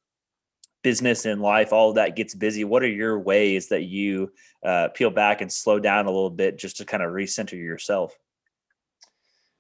business 0.87 1.27
and 1.27 1.43
life, 1.43 1.73
all 1.73 1.89
of 1.89 1.97
that 1.97 2.15
gets 2.15 2.33
busy. 2.33 2.63
What 2.63 2.81
are 2.85 2.89
your 2.89 3.19
ways 3.19 3.67
that 3.71 3.87
you 3.87 4.31
uh, 4.65 4.87
peel 4.95 5.11
back 5.11 5.41
and 5.41 5.53
slow 5.53 5.81
down 5.81 6.07
a 6.07 6.11
little 6.11 6.31
bit 6.31 6.61
just 6.61 6.77
to 6.77 6.85
kind 6.85 7.03
of 7.03 7.11
recenter 7.11 7.55
yourself? 7.55 8.17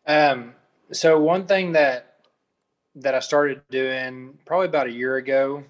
Um, 0.07 0.55
so 0.93 1.18
one 1.18 1.45
thing 1.49 1.72
that 1.72 2.12
that 2.95 3.16
I 3.16 3.18
started 3.18 3.61
doing 3.72 4.39
probably 4.47 4.68
about 4.68 4.87
a 4.87 4.93
year 4.93 5.16
ago, 5.16 5.64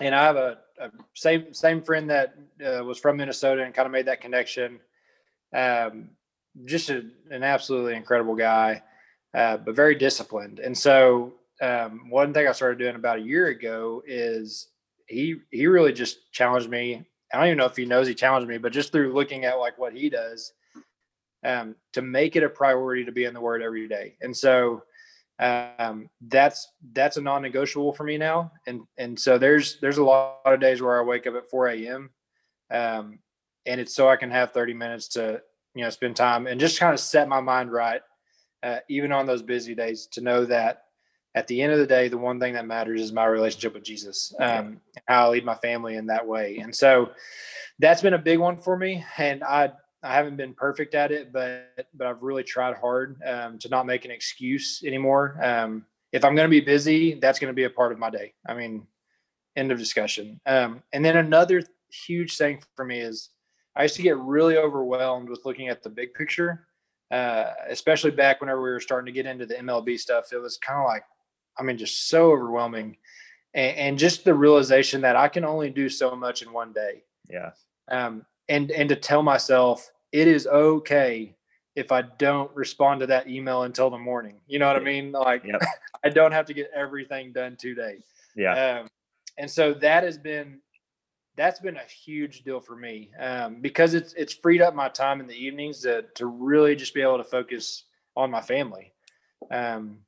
and 0.00 0.14
I 0.14 0.24
have 0.24 0.36
a, 0.36 0.56
a 0.80 0.90
same 1.12 1.52
same 1.52 1.82
friend 1.82 2.08
that 2.08 2.34
uh, 2.66 2.82
was 2.82 2.98
from 2.98 3.18
Minnesota 3.18 3.62
and 3.62 3.74
kind 3.74 3.84
of 3.84 3.92
made 3.92 4.06
that 4.06 4.22
connection. 4.22 4.80
Um, 5.54 6.08
just 6.64 6.88
a, 6.88 7.04
an 7.30 7.42
absolutely 7.42 7.96
incredible 7.96 8.34
guy, 8.34 8.82
uh, 9.34 9.58
but 9.58 9.76
very 9.76 9.94
disciplined. 9.94 10.58
And 10.58 10.76
so 10.76 11.34
um, 11.60 12.10
one 12.10 12.32
thing 12.32 12.46
I 12.46 12.52
started 12.52 12.78
doing 12.78 12.96
about 12.96 13.18
a 13.18 13.22
year 13.22 13.48
ago 13.48 14.02
is 14.06 14.68
he 15.06 15.36
he 15.50 15.66
really 15.66 15.92
just 15.92 16.32
challenged 16.32 16.70
me. 16.70 17.04
I 17.32 17.36
don't 17.36 17.46
even 17.46 17.58
know 17.58 17.66
if 17.66 17.76
he 17.76 17.84
knows 17.84 18.06
he 18.06 18.14
challenged 18.14 18.48
me, 18.48 18.58
but 18.58 18.72
just 18.72 18.92
through 18.92 19.12
looking 19.12 19.44
at 19.44 19.58
like 19.58 19.78
what 19.78 19.92
he 19.92 20.08
does, 20.08 20.52
um, 21.44 21.74
to 21.92 22.02
make 22.02 22.36
it 22.36 22.42
a 22.42 22.48
priority 22.48 23.04
to 23.04 23.12
be 23.12 23.24
in 23.24 23.34
the 23.34 23.40
Word 23.40 23.62
every 23.62 23.88
day. 23.88 24.16
And 24.20 24.36
so 24.36 24.82
um, 25.38 26.08
that's 26.20 26.68
that's 26.92 27.16
a 27.16 27.20
non-negotiable 27.20 27.92
for 27.92 28.04
me 28.04 28.18
now. 28.18 28.52
And 28.66 28.82
and 28.96 29.18
so 29.18 29.38
there's 29.38 29.78
there's 29.80 29.98
a 29.98 30.04
lot 30.04 30.40
of 30.44 30.60
days 30.60 30.80
where 30.80 31.00
I 31.00 31.04
wake 31.04 31.26
up 31.26 31.34
at 31.34 31.50
4 31.50 31.68
a.m. 31.68 32.10
Um, 32.70 33.18
and 33.66 33.80
it's 33.80 33.94
so 33.94 34.08
I 34.08 34.16
can 34.16 34.30
have 34.30 34.52
30 34.52 34.74
minutes 34.74 35.08
to 35.08 35.40
you 35.74 35.84
know 35.84 35.90
spend 35.90 36.16
time 36.16 36.46
and 36.46 36.60
just 36.60 36.80
kind 36.80 36.94
of 36.94 37.00
set 37.00 37.28
my 37.28 37.40
mind 37.40 37.72
right, 37.72 38.02
uh, 38.62 38.78
even 38.88 39.12
on 39.12 39.26
those 39.26 39.42
busy 39.42 39.74
days, 39.74 40.06
to 40.12 40.20
know 40.20 40.44
that 40.44 40.84
at 41.38 41.46
the 41.46 41.62
end 41.62 41.72
of 41.72 41.78
the 41.78 41.86
day, 41.86 42.08
the 42.08 42.18
one 42.18 42.40
thing 42.40 42.54
that 42.54 42.66
matters 42.66 43.00
is 43.00 43.12
my 43.12 43.24
relationship 43.24 43.74
with 43.74 43.84
Jesus, 43.84 44.34
um, 44.40 44.80
how 45.06 45.26
I 45.26 45.28
lead 45.30 45.44
my 45.44 45.54
family 45.54 45.94
in 45.94 46.06
that 46.06 46.26
way. 46.26 46.58
And 46.58 46.74
so 46.74 47.10
that's 47.78 48.02
been 48.02 48.14
a 48.14 48.18
big 48.18 48.40
one 48.40 48.56
for 48.56 48.76
me. 48.76 49.04
And 49.16 49.44
I 49.44 49.72
I 50.02 50.14
haven't 50.14 50.36
been 50.36 50.52
perfect 50.52 50.96
at 50.96 51.12
it, 51.12 51.32
but 51.32 51.86
but 51.94 52.08
I've 52.08 52.22
really 52.22 52.42
tried 52.42 52.76
hard 52.76 53.20
um, 53.24 53.56
to 53.60 53.68
not 53.68 53.86
make 53.86 54.04
an 54.04 54.10
excuse 54.10 54.82
anymore. 54.84 55.38
Um, 55.40 55.86
if 56.10 56.24
I'm 56.24 56.34
going 56.34 56.46
to 56.46 56.50
be 56.50 56.60
busy, 56.60 57.14
that's 57.14 57.38
going 57.38 57.52
to 57.52 57.56
be 57.56 57.64
a 57.64 57.70
part 57.70 57.92
of 57.92 58.00
my 58.00 58.10
day. 58.10 58.34
I 58.44 58.54
mean, 58.54 58.88
end 59.54 59.70
of 59.70 59.78
discussion. 59.78 60.40
Um, 60.44 60.82
and 60.92 61.04
then 61.04 61.16
another 61.16 61.62
huge 61.88 62.36
thing 62.36 62.62
for 62.74 62.84
me 62.84 62.98
is 62.98 63.30
I 63.76 63.82
used 63.82 63.94
to 63.96 64.02
get 64.02 64.18
really 64.18 64.56
overwhelmed 64.56 65.28
with 65.28 65.44
looking 65.44 65.68
at 65.68 65.84
the 65.84 65.90
big 65.90 66.14
picture, 66.14 66.66
uh, 67.12 67.52
especially 67.68 68.10
back 68.10 68.40
whenever 68.40 68.60
we 68.60 68.70
were 68.70 68.80
starting 68.80 69.06
to 69.06 69.12
get 69.12 69.26
into 69.26 69.46
the 69.46 69.54
MLB 69.54 70.00
stuff. 70.00 70.32
It 70.32 70.38
was 70.38 70.56
kind 70.58 70.80
of 70.80 70.86
like, 70.86 71.04
I 71.58 71.62
mean, 71.62 71.78
just 71.78 72.08
so 72.08 72.32
overwhelming, 72.32 72.96
and, 73.54 73.76
and, 73.76 73.98
just 73.98 74.24
the 74.24 74.34
realization 74.34 75.00
that 75.00 75.16
I 75.16 75.28
can 75.28 75.44
only 75.44 75.70
do 75.70 75.88
so 75.88 76.14
much 76.14 76.42
in 76.42 76.52
one 76.52 76.72
day. 76.72 77.02
Yeah. 77.28 77.50
Um, 77.90 78.24
and 78.48 78.70
and 78.70 78.88
to 78.88 78.96
tell 78.96 79.22
myself 79.22 79.90
it 80.12 80.28
is 80.28 80.46
okay 80.46 81.34
if 81.76 81.92
I 81.92 82.02
don't 82.02 82.54
respond 82.56 83.00
to 83.00 83.06
that 83.06 83.28
email 83.28 83.62
until 83.62 83.90
the 83.90 83.98
morning. 83.98 84.40
You 84.46 84.58
know 84.58 84.66
what 84.66 84.76
I 84.76 84.80
mean? 84.80 85.12
Like 85.12 85.44
yep. 85.44 85.60
I 86.04 86.08
don't 86.08 86.32
have 86.32 86.46
to 86.46 86.54
get 86.54 86.70
everything 86.74 87.32
done 87.32 87.56
today. 87.56 87.98
Yeah. 88.34 88.80
Um, 88.80 88.88
and 89.38 89.50
so 89.50 89.74
that 89.74 90.02
has 90.02 90.18
been 90.18 90.60
that's 91.36 91.60
been 91.60 91.76
a 91.76 91.84
huge 91.84 92.42
deal 92.42 92.60
for 92.60 92.74
me 92.74 93.10
um, 93.20 93.60
because 93.60 93.94
it's 93.94 94.12
it's 94.14 94.34
freed 94.34 94.60
up 94.60 94.74
my 94.74 94.88
time 94.88 95.20
in 95.20 95.26
the 95.28 95.36
evenings 95.36 95.80
to 95.82 96.04
to 96.16 96.26
really 96.26 96.74
just 96.74 96.94
be 96.94 97.00
able 97.00 97.18
to 97.18 97.24
focus 97.24 97.84
on 98.16 98.30
my 98.30 98.40
family, 98.40 98.92
um, 99.52 99.98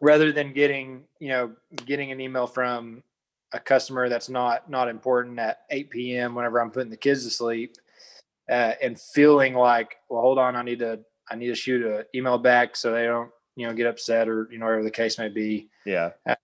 rather 0.00 0.32
than 0.32 0.52
getting 0.52 1.04
you 1.20 1.28
know 1.28 1.52
getting 1.84 2.12
an 2.12 2.20
email 2.20 2.46
from 2.46 3.02
a 3.52 3.60
customer 3.60 4.08
that's 4.08 4.28
not 4.28 4.68
not 4.68 4.88
important 4.88 5.38
at 5.38 5.60
8 5.70 5.90
p.m. 5.90 6.34
whenever 6.34 6.60
I'm 6.60 6.70
putting 6.70 6.90
the 6.90 6.96
kids 6.96 7.24
to 7.24 7.30
sleep, 7.30 7.76
uh, 8.50 8.72
and 8.82 9.00
feeling 9.00 9.54
like, 9.54 9.96
well, 10.08 10.22
hold 10.22 10.38
on, 10.38 10.56
I 10.56 10.62
need 10.62 10.80
to 10.80 11.00
I 11.30 11.36
need 11.36 11.48
to 11.48 11.54
shoot 11.54 11.84
an 11.84 12.04
email 12.14 12.38
back 12.38 12.76
so 12.76 12.92
they 12.92 13.04
don't 13.04 13.30
you 13.56 13.66
know 13.66 13.74
get 13.74 13.86
upset 13.86 14.28
or 14.28 14.48
you 14.50 14.58
know 14.58 14.66
whatever 14.66 14.84
the 14.84 14.90
case 14.90 15.18
may 15.18 15.28
be. 15.28 15.68
Yeah, 15.84 16.10
uh, 16.26 16.34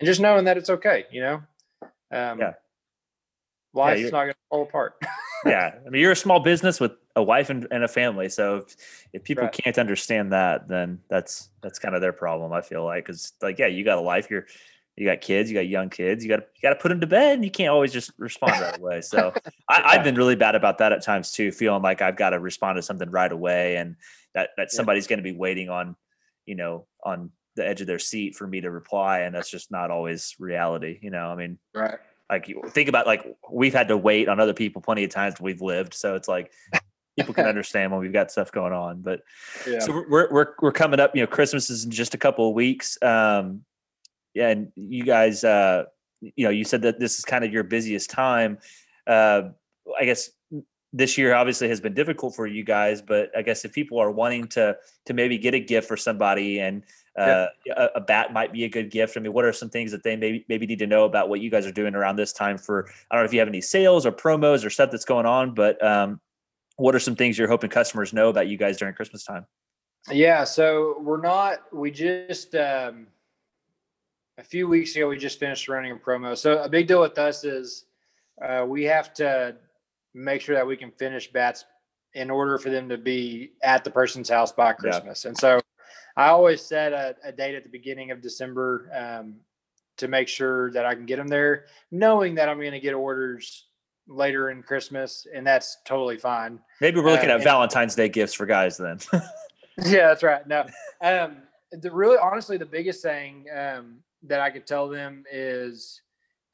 and 0.00 0.06
just 0.06 0.20
knowing 0.20 0.44
that 0.44 0.56
it's 0.56 0.70
okay, 0.70 1.04
you 1.10 1.20
know. 1.20 1.42
Um, 2.10 2.38
yeah. 2.38 2.54
Life's 3.74 4.00
yeah, 4.00 4.08
not 4.08 4.22
going 4.24 4.32
to 4.32 4.38
fall 4.50 4.62
apart. 4.62 4.94
yeah, 5.46 5.74
I 5.86 5.90
mean, 5.90 6.02
you're 6.02 6.12
a 6.12 6.16
small 6.16 6.40
business 6.40 6.80
with 6.80 6.92
a 7.16 7.22
wife 7.22 7.50
and, 7.50 7.66
and 7.70 7.84
a 7.84 7.88
family, 7.88 8.28
so 8.28 8.56
if, 8.56 8.76
if 9.12 9.24
people 9.24 9.44
right. 9.44 9.52
can't 9.52 9.78
understand 9.78 10.32
that, 10.32 10.68
then 10.68 11.00
that's 11.08 11.50
that's 11.62 11.78
kind 11.78 11.94
of 11.94 12.00
their 12.00 12.12
problem. 12.12 12.52
I 12.52 12.60
feel 12.60 12.84
like 12.84 13.06
because 13.06 13.32
like 13.42 13.58
yeah, 13.58 13.66
you 13.66 13.84
got 13.84 13.98
a 13.98 14.02
life, 14.02 14.28
you're 14.30 14.46
you 14.98 15.06
got 15.06 15.20
kids, 15.20 15.48
you 15.48 15.54
got 15.54 15.68
young 15.68 15.90
kids, 15.90 16.24
you 16.24 16.28
got 16.28 16.40
you 16.40 16.60
got 16.62 16.70
to 16.70 16.80
put 16.80 16.88
them 16.88 17.00
to 17.00 17.06
bed, 17.06 17.34
and 17.34 17.44
you 17.44 17.50
can't 17.50 17.70
always 17.70 17.92
just 17.92 18.10
respond 18.18 18.60
right 18.60 18.78
away. 18.80 19.00
So 19.00 19.32
I, 19.68 19.94
have 19.94 20.04
been 20.04 20.16
really 20.16 20.34
bad 20.34 20.56
about 20.56 20.78
that 20.78 20.92
at 20.92 21.02
times 21.02 21.30
too, 21.30 21.52
feeling 21.52 21.82
like 21.82 22.02
I've 22.02 22.16
got 22.16 22.30
to 22.30 22.40
respond 22.40 22.76
to 22.76 22.82
something 22.82 23.10
right 23.10 23.30
away, 23.30 23.76
and 23.76 23.96
that 24.34 24.50
that 24.56 24.72
somebody's 24.72 25.06
going 25.06 25.18
to 25.18 25.22
be 25.22 25.32
waiting 25.32 25.68
on, 25.68 25.94
you 26.46 26.56
know, 26.56 26.86
on 27.04 27.30
the 27.54 27.66
edge 27.66 27.80
of 27.80 27.86
their 27.86 28.00
seat 28.00 28.34
for 28.34 28.46
me 28.46 28.60
to 28.60 28.70
reply, 28.70 29.20
and 29.20 29.34
that's 29.34 29.50
just 29.50 29.70
not 29.70 29.92
always 29.92 30.34
reality. 30.40 30.98
You 31.00 31.10
know, 31.10 31.26
I 31.26 31.36
mean, 31.36 31.58
right? 31.74 31.98
Like 32.30 32.46
think 32.68 32.88
about 32.88 33.06
like 33.06 33.24
we've 33.50 33.72
had 33.72 33.88
to 33.88 33.96
wait 33.96 34.28
on 34.28 34.38
other 34.38 34.54
people 34.54 34.82
plenty 34.82 35.04
of 35.04 35.10
times 35.10 35.40
we've 35.40 35.62
lived, 35.62 35.94
so 35.94 36.14
it's 36.14 36.28
like 36.28 36.52
people 37.16 37.32
can 37.32 37.46
understand 37.48 37.90
when 37.90 38.00
we've 38.00 38.12
got 38.12 38.30
stuff 38.30 38.52
going 38.52 38.72
on. 38.72 39.00
But 39.00 39.22
yeah. 39.66 39.78
so 39.78 40.04
we're 40.08 40.30
we're 40.30 40.54
we're 40.60 40.72
coming 40.72 41.00
up. 41.00 41.16
You 41.16 41.22
know, 41.22 41.26
Christmas 41.26 41.70
is 41.70 41.84
in 41.84 41.90
just 41.90 42.14
a 42.14 42.18
couple 42.18 42.48
of 42.48 42.54
weeks. 42.54 42.98
Um, 43.02 43.64
yeah, 44.34 44.50
and 44.50 44.70
you 44.76 45.04
guys, 45.04 45.42
uh, 45.42 45.84
you 46.20 46.44
know, 46.44 46.50
you 46.50 46.64
said 46.64 46.82
that 46.82 47.00
this 47.00 47.18
is 47.18 47.24
kind 47.24 47.44
of 47.44 47.52
your 47.52 47.64
busiest 47.64 48.10
time. 48.10 48.58
Uh, 49.06 49.50
I 49.98 50.04
guess 50.04 50.30
this 50.92 51.18
year 51.18 51.34
obviously 51.34 51.68
has 51.68 51.80
been 51.80 51.94
difficult 51.94 52.34
for 52.34 52.46
you 52.46 52.64
guys, 52.64 53.02
but 53.02 53.30
I 53.36 53.42
guess 53.42 53.64
if 53.64 53.72
people 53.72 53.98
are 53.98 54.10
wanting 54.10 54.48
to 54.48 54.76
to 55.06 55.14
maybe 55.14 55.38
get 55.38 55.54
a 55.54 55.60
gift 55.60 55.88
for 55.88 55.96
somebody 55.96 56.60
and 56.60 56.84
uh, 57.18 57.46
a, 57.76 57.88
a, 57.96 58.00
bat 58.00 58.32
might 58.32 58.52
be 58.52 58.64
a 58.64 58.68
good 58.68 58.90
gift. 58.90 59.16
I 59.16 59.20
mean, 59.20 59.32
what 59.32 59.44
are 59.44 59.52
some 59.52 59.70
things 59.70 59.90
that 59.90 60.02
they 60.02 60.16
maybe 60.16 60.44
maybe 60.48 60.66
need 60.66 60.78
to 60.78 60.86
know 60.86 61.04
about 61.04 61.28
what 61.28 61.40
you 61.40 61.50
guys 61.50 61.66
are 61.66 61.72
doing 61.72 61.94
around 61.94 62.16
this 62.16 62.32
time? 62.32 62.58
For 62.58 62.88
I 63.10 63.14
don't 63.14 63.22
know 63.22 63.26
if 63.26 63.32
you 63.32 63.38
have 63.40 63.48
any 63.48 63.60
sales 63.60 64.06
or 64.06 64.12
promos 64.12 64.64
or 64.64 64.70
stuff 64.70 64.90
that's 64.90 65.04
going 65.04 65.26
on, 65.26 65.54
but 65.54 65.82
um, 65.84 66.20
what 66.76 66.94
are 66.94 67.00
some 67.00 67.16
things 67.16 67.36
you're 67.36 67.48
hoping 67.48 67.70
customers 67.70 68.12
know 68.12 68.28
about 68.28 68.48
you 68.48 68.56
guys 68.56 68.76
during 68.76 68.94
Christmas 68.94 69.24
time? 69.24 69.46
Yeah, 70.10 70.44
so 70.44 70.96
we're 71.00 71.20
not. 71.20 71.62
We 71.72 71.90
just 71.90 72.54
um, 72.54 73.08
a 74.38 74.44
few 74.44 74.68
weeks 74.68 74.94
ago, 74.94 75.08
we 75.08 75.18
just 75.18 75.40
finished 75.40 75.68
running 75.68 75.92
a 75.92 75.96
promo. 75.96 76.36
So 76.36 76.62
a 76.62 76.68
big 76.68 76.86
deal 76.86 77.00
with 77.00 77.18
us 77.18 77.44
is 77.44 77.86
uh, 78.40 78.64
we 78.66 78.84
have 78.84 79.12
to 79.14 79.56
make 80.14 80.40
sure 80.40 80.54
that 80.54 80.66
we 80.66 80.76
can 80.76 80.92
finish 80.92 81.30
bats 81.30 81.64
in 82.14 82.30
order 82.30 82.58
for 82.58 82.70
them 82.70 82.88
to 82.88 82.96
be 82.96 83.52
at 83.62 83.84
the 83.84 83.90
person's 83.90 84.28
house 84.28 84.52
by 84.52 84.72
Christmas. 84.72 85.24
Yeah. 85.24 85.28
And 85.28 85.38
so 85.38 85.60
I 86.18 86.28
always 86.28 86.60
set 86.60 86.92
a, 86.92 87.14
a, 87.22 87.30
date 87.30 87.54
at 87.54 87.62
the 87.62 87.68
beginning 87.68 88.10
of 88.10 88.20
December 88.20 88.90
um, 88.92 89.36
to 89.98 90.08
make 90.08 90.26
sure 90.26 90.72
that 90.72 90.84
I 90.84 90.94
can 90.94 91.06
get 91.06 91.16
them 91.16 91.28
there, 91.28 91.66
knowing 91.92 92.34
that 92.34 92.48
I'm 92.48 92.58
going 92.58 92.72
to 92.72 92.80
get 92.80 92.92
orders 92.92 93.66
later 94.08 94.50
in 94.50 94.62
Christmas, 94.62 95.28
and 95.32 95.46
that's 95.46 95.78
totally 95.84 96.18
fine. 96.18 96.58
Maybe 96.80 97.00
we're 97.00 97.12
looking 97.12 97.30
uh, 97.30 97.34
at 97.34 97.44
Valentine's 97.44 97.94
Day 97.94 98.08
gifts 98.08 98.34
for 98.34 98.46
guys 98.46 98.76
then. 98.76 98.98
yeah, 99.84 100.08
that's 100.08 100.24
right. 100.24 100.46
No, 100.46 100.66
um, 101.02 101.36
the 101.70 101.90
really 101.92 102.18
honestly, 102.20 102.56
the 102.56 102.66
biggest 102.66 103.00
thing 103.00 103.46
um, 103.56 103.98
that 104.24 104.40
I 104.40 104.50
could 104.50 104.66
tell 104.66 104.88
them 104.88 105.22
is 105.30 106.02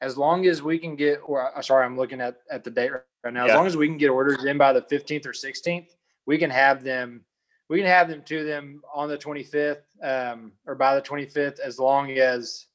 as 0.01 0.17
long 0.17 0.45
as 0.45 0.61
we 0.61 0.77
can 0.77 0.95
get, 0.95 1.21
or 1.25 1.57
uh, 1.57 1.61
sorry, 1.61 1.85
I'm 1.85 1.97
looking 1.97 2.21
at, 2.21 2.37
at 2.51 2.63
the 2.63 2.69
date 2.69 2.91
right 2.91 3.33
now. 3.33 3.45
Yeah. 3.45 3.53
As 3.53 3.55
long 3.55 3.65
as 3.65 3.77
we 3.77 3.87
can 3.87 3.97
get 3.97 4.09
orders 4.09 4.45
in 4.45 4.57
by 4.57 4.73
the 4.73 4.81
15th 4.81 5.25
or 5.25 5.31
16th, 5.31 5.87
we 6.27 6.37
can 6.37 6.49
have 6.49 6.83
them, 6.83 7.21
we 7.69 7.79
can 7.79 7.87
have 7.87 8.09
them 8.09 8.21
to 8.25 8.43
them 8.43 8.81
on 8.93 9.09
the 9.09 9.17
25th 9.17 9.81
um, 10.03 10.51
or 10.65 10.75
by 10.75 10.95
the 10.95 11.01
25th, 11.01 11.59
as 11.59 11.79
long 11.79 12.11
as, 12.11 12.67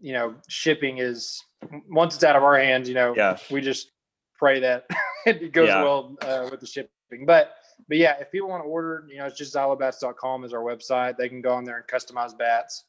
you 0.00 0.12
know, 0.12 0.34
shipping 0.48 0.98
is 0.98 1.42
once 1.88 2.14
it's 2.14 2.24
out 2.24 2.36
of 2.36 2.42
our 2.42 2.58
hands, 2.58 2.88
you 2.88 2.94
know, 2.94 3.14
yeah. 3.14 3.36
we 3.50 3.60
just 3.60 3.92
pray 4.38 4.60
that 4.60 4.86
it 5.26 5.52
goes 5.52 5.68
yeah. 5.68 5.82
well 5.82 6.16
uh, 6.22 6.48
with 6.50 6.60
the 6.60 6.66
shipping. 6.66 7.26
But, 7.26 7.54
but 7.88 7.98
yeah, 7.98 8.14
if 8.20 8.30
people 8.32 8.48
want 8.48 8.64
to 8.64 8.68
order, 8.68 9.06
you 9.10 9.18
know, 9.18 9.26
it's 9.26 9.36
just 9.36 9.54
xylobats.com 9.54 10.44
is 10.44 10.54
our 10.54 10.62
website. 10.62 11.16
They 11.16 11.28
can 11.28 11.42
go 11.42 11.52
on 11.52 11.64
there 11.64 11.76
and 11.76 11.86
customize 11.86 12.36
bats. 12.36 12.84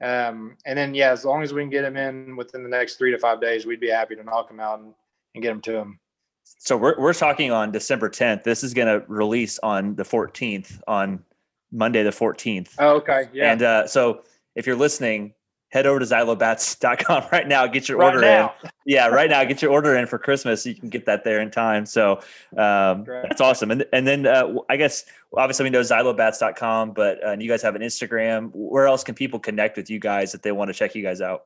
Um, 0.00 0.56
and 0.66 0.78
then, 0.78 0.94
yeah, 0.94 1.10
as 1.10 1.24
long 1.24 1.42
as 1.42 1.52
we 1.52 1.62
can 1.62 1.70
get 1.70 1.82
them 1.82 1.96
in 1.96 2.36
within 2.36 2.62
the 2.62 2.68
next 2.68 2.96
three 2.96 3.10
to 3.12 3.18
five 3.18 3.40
days, 3.40 3.66
we'd 3.66 3.80
be 3.80 3.90
happy 3.90 4.14
to 4.14 4.22
knock 4.22 4.48
them 4.48 4.60
out 4.60 4.80
and, 4.80 4.94
and 5.34 5.42
get 5.42 5.50
them 5.50 5.60
to 5.62 5.72
them. 5.72 5.98
So 6.58 6.76
we're, 6.76 6.98
we're 6.98 7.14
talking 7.14 7.50
on 7.50 7.72
December 7.72 8.08
10th. 8.08 8.44
This 8.44 8.62
is 8.62 8.74
going 8.74 8.88
to 8.88 9.04
release 9.08 9.58
on 9.60 9.94
the 9.96 10.04
14th, 10.04 10.80
on 10.86 11.22
Monday, 11.72 12.02
the 12.02 12.10
14th. 12.10 12.74
Oh, 12.78 12.96
okay. 12.96 13.28
Yeah. 13.32 13.52
And 13.52 13.62
uh, 13.62 13.86
so 13.86 14.22
if 14.54 14.66
you're 14.66 14.76
listening, 14.76 15.34
head 15.70 15.86
over 15.86 15.98
to 15.98 16.04
xylobats.com 16.04 17.24
right 17.32 17.48
now, 17.48 17.66
get 17.66 17.88
your 17.88 17.98
right 17.98 18.14
order 18.14 18.20
now. 18.20 18.54
in. 18.62 18.70
Yeah, 18.84 19.06
right 19.06 19.30
now, 19.30 19.44
get 19.44 19.62
your 19.62 19.70
order 19.70 19.94
in 19.96 20.06
for 20.06 20.18
Christmas. 20.18 20.64
So 20.64 20.68
you 20.70 20.74
can 20.74 20.88
get 20.88 21.06
that 21.06 21.22
there 21.22 21.40
in 21.40 21.52
time. 21.52 21.86
So 21.86 22.16
um, 22.56 23.04
that's 23.04 23.40
awesome. 23.40 23.70
And, 23.70 23.86
and 23.92 24.04
then 24.04 24.26
uh, 24.26 24.54
I 24.68 24.76
guess, 24.76 25.04
obviously 25.36 25.62
we 25.62 25.70
know 25.70 25.82
xylobats.com, 25.82 26.90
but 26.90 27.24
uh, 27.24 27.36
you 27.38 27.48
guys 27.48 27.62
have 27.62 27.76
an 27.76 27.82
Instagram. 27.82 28.50
Where 28.52 28.88
else 28.88 29.04
can 29.04 29.14
people 29.14 29.38
connect 29.38 29.76
with 29.76 29.88
you 29.88 30.00
guys 30.00 30.34
if 30.34 30.42
they 30.42 30.50
want 30.50 30.68
to 30.68 30.74
check 30.74 30.96
you 30.96 31.02
guys 31.04 31.20
out? 31.20 31.44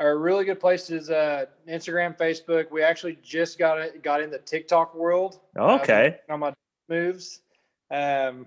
A 0.00 0.16
really 0.16 0.46
good 0.46 0.58
place 0.58 0.88
is 0.90 1.10
uh, 1.10 1.44
Instagram, 1.68 2.16
Facebook. 2.16 2.70
We 2.70 2.82
actually 2.82 3.18
just 3.22 3.58
got 3.58 3.78
it, 3.78 4.02
got 4.02 4.22
in 4.22 4.30
the 4.30 4.38
TikTok 4.38 4.94
world. 4.94 5.40
Okay. 5.56 6.16
Uh, 6.28 6.32
on 6.32 6.40
my 6.40 6.54
moves. 6.88 7.42
Um, 7.90 8.46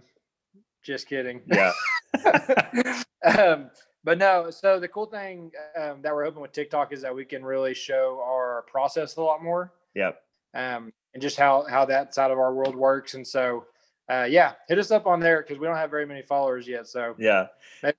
just 0.81 1.07
kidding. 1.07 1.41
Yeah. 1.45 1.71
um, 3.37 3.69
but 4.03 4.17
no, 4.17 4.49
so 4.49 4.79
the 4.79 4.87
cool 4.87 5.05
thing 5.05 5.51
um, 5.79 6.01
that 6.01 6.13
we're 6.13 6.25
hoping 6.25 6.41
with 6.41 6.53
TikTok 6.53 6.91
is 6.91 7.01
that 7.03 7.13
we 7.13 7.23
can 7.23 7.45
really 7.45 7.75
show 7.75 8.21
our 8.25 8.65
process 8.67 9.15
a 9.17 9.21
lot 9.21 9.43
more. 9.43 9.71
Yep. 9.93 10.21
Um, 10.55 10.91
and 11.13 11.21
just 11.21 11.37
how 11.37 11.65
how 11.69 11.85
that 11.85 12.15
side 12.15 12.31
of 12.31 12.39
our 12.39 12.53
world 12.53 12.75
works. 12.75 13.13
And 13.13 13.25
so, 13.25 13.65
uh, 14.09 14.25
yeah, 14.27 14.53
hit 14.67 14.79
us 14.79 14.89
up 14.89 15.05
on 15.05 15.19
there 15.19 15.43
because 15.43 15.59
we 15.59 15.67
don't 15.67 15.77
have 15.77 15.91
very 15.91 16.07
many 16.07 16.23
followers 16.23 16.67
yet. 16.67 16.87
So 16.87 17.13
Yeah. 17.19 17.47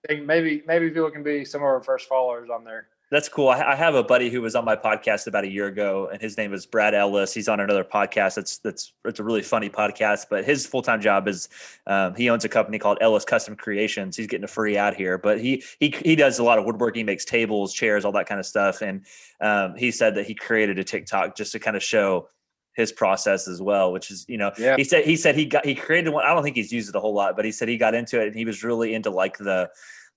maybe 0.09 0.25
maybe 0.25 0.63
maybe 0.67 0.89
people 0.91 1.11
can 1.13 1.23
be 1.23 1.45
some 1.45 1.61
of 1.61 1.67
our 1.67 1.81
first 1.81 2.09
followers 2.09 2.51
on 2.51 2.65
there. 2.65 2.89
That's 3.11 3.29
cool. 3.29 3.49
I, 3.49 3.61
I 3.73 3.75
have 3.77 3.95
a 3.95 4.03
buddy 4.03 4.29
who 4.31 4.41
was 4.43 4.57
on 4.57 4.65
my 4.65 4.75
podcast 4.75 5.27
about 5.27 5.45
a 5.45 5.49
year 5.49 5.67
ago, 5.67 6.09
and 6.13 6.21
his 6.21 6.37
name 6.37 6.53
is 6.53 6.67
Brad 6.67 6.95
Ellis. 6.95 7.33
He's 7.33 7.49
on 7.49 7.61
another 7.61 7.85
podcast. 7.85 8.35
That's 8.35 8.59
that's 8.59 8.93
it's 9.05 9.21
a 9.21 9.23
really 9.23 9.43
funny 9.43 9.69
podcast. 9.71 10.27
But 10.31 10.45
his 10.45 10.67
full 10.67 10.83
time 10.83 11.01
job 11.01 11.29
is 11.29 11.49
um, 11.87 12.15
he 12.15 12.29
owns 12.31 12.45
a 12.45 12.49
company 12.49 12.79
called 12.79 12.99
Ellis 13.01 13.25
Custom 13.25 13.55
Creations. 13.57 14.17
He's 14.17 14.27
getting 14.27 14.45
a 14.45 14.49
free 14.49 14.77
out 14.79 14.95
here, 14.97 15.19
but 15.19 15.41
he 15.41 15.63
he 15.79 15.95
he 16.05 16.17
does 16.17 16.39
a 16.39 16.43
lot 16.43 16.59
of 16.59 16.65
woodworking. 16.65 17.01
He 17.01 17.05
makes 17.05 17.25
tables, 17.25 17.73
chairs, 17.73 18.05
all 18.05 18.13
that 18.13 18.27
kind 18.27 18.41
of 18.41 18.47
stuff. 18.47 18.81
And 18.83 19.05
um, 19.41 19.77
he 19.77 19.91
said 19.91 20.15
that 20.17 20.27
he 20.27 20.35
created 20.35 20.79
a 20.79 20.85
TikTok 20.85 21.37
just 21.37 21.53
to 21.53 21.59
kind 21.61 21.77
of 21.77 21.83
show 21.83 22.31
his 22.75 22.91
process 22.91 23.47
as 23.47 23.63
well, 23.63 23.93
which 23.93 24.11
is 24.11 24.25
you 24.29 24.39
know 24.39 24.51
Yeah. 24.59 24.77
he 24.77 24.83
said 24.83 25.05
he 25.05 25.15
said 25.15 25.37
he 25.37 25.45
got 25.45 25.65
he 25.65 25.75
created 25.77 26.11
one. 26.11 26.25
I 26.25 26.35
don't 26.35 26.43
think 26.43 26.57
he's 26.57 26.73
used 26.73 26.89
it 26.89 26.97
a 26.97 27.01
whole 27.01 27.15
lot, 27.15 27.37
but 27.37 27.45
he 27.45 27.53
said 27.53 27.69
he 27.69 27.77
got 27.77 27.95
into 27.95 28.21
it 28.21 28.29
and 28.29 28.35
he 28.37 28.45
was 28.45 28.65
really 28.65 28.95
into 28.95 29.11
like 29.11 29.37
the 29.39 29.71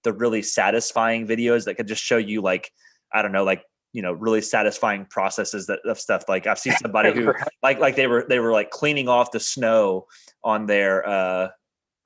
the 0.03 0.13
really 0.13 0.41
satisfying 0.41 1.27
videos 1.27 1.65
that 1.65 1.75
could 1.75 1.87
just 1.87 2.03
show 2.03 2.17
you 2.17 2.41
like 2.41 2.71
I 3.13 3.21
don't 3.21 3.31
know 3.31 3.43
like 3.43 3.63
you 3.93 4.01
know 4.01 4.11
really 4.11 4.41
satisfying 4.41 5.05
processes 5.05 5.67
that 5.67 5.79
of 5.85 5.99
stuff. 5.99 6.25
Like 6.27 6.47
I've 6.47 6.59
seen 6.59 6.73
somebody 6.81 7.13
who 7.13 7.33
like 7.63 7.79
like 7.79 7.95
they 7.95 8.07
were 8.07 8.25
they 8.27 8.39
were 8.39 8.51
like 8.51 8.69
cleaning 8.69 9.07
off 9.07 9.31
the 9.31 9.39
snow 9.39 10.05
on 10.43 10.65
their 10.65 11.07
uh 11.07 11.49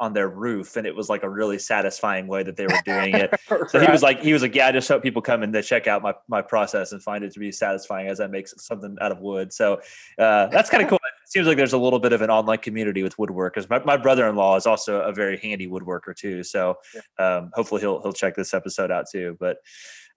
on 0.02 0.14
their 0.14 0.28
roof 0.28 0.78
and 0.78 0.88
it 0.88 0.96
was 0.96 1.10
like 1.10 1.22
a 1.22 1.30
really 1.30 1.60
satisfying 1.60 2.26
way 2.26 2.42
that 2.42 2.58
they 2.58 2.66
were 2.66 2.82
doing 2.84 3.14
it. 3.16 3.34
So 3.70 3.80
he 3.80 3.90
was 3.90 4.02
like 4.02 4.22
he 4.22 4.34
was 4.34 4.42
like 4.42 4.56
yeah 4.56 4.68
i 4.68 4.72
just 4.72 4.88
hope 4.88 5.04
people 5.04 5.22
come 5.22 5.44
and 5.44 5.54
they 5.54 5.62
check 5.62 5.86
out 5.86 6.02
my 6.02 6.14
my 6.28 6.42
process 6.42 6.94
and 6.94 7.02
find 7.02 7.24
it 7.24 7.32
to 7.34 7.40
be 7.40 7.52
satisfying 7.52 8.08
as 8.08 8.20
i 8.20 8.28
make 8.28 8.48
something 8.48 8.98
out 9.00 9.12
of 9.12 9.20
wood. 9.20 9.54
So 9.54 9.82
uh 10.18 10.48
that's 10.48 10.70
kind 10.70 10.82
of 10.82 10.90
cool. 10.90 11.00
It 11.04 11.32
seems 11.32 11.48
like 11.48 11.58
there's 11.58 11.74
a 11.74 11.78
little 11.78 12.00
bit 12.00 12.12
of 12.12 12.22
an 12.22 12.30
online 12.30 12.58
community 12.58 13.04
with 13.04 13.16
woodworkers. 13.18 13.70
My, 13.70 13.80
my 13.84 13.98
brother-in-law 13.98 14.58
is 14.58 14.66
also 14.66 15.02
a 15.02 15.14
very 15.14 15.38
handy 15.38 15.68
woodworker 15.68 16.16
too 16.16 16.44
so 16.44 16.78
um 17.20 17.52
hopefully 17.54 17.82
he'll 17.82 18.02
he'll 18.02 18.14
check 18.14 18.36
this 18.36 18.54
episode 18.54 18.90
out 18.90 19.06
too 19.10 19.38
but 19.40 19.58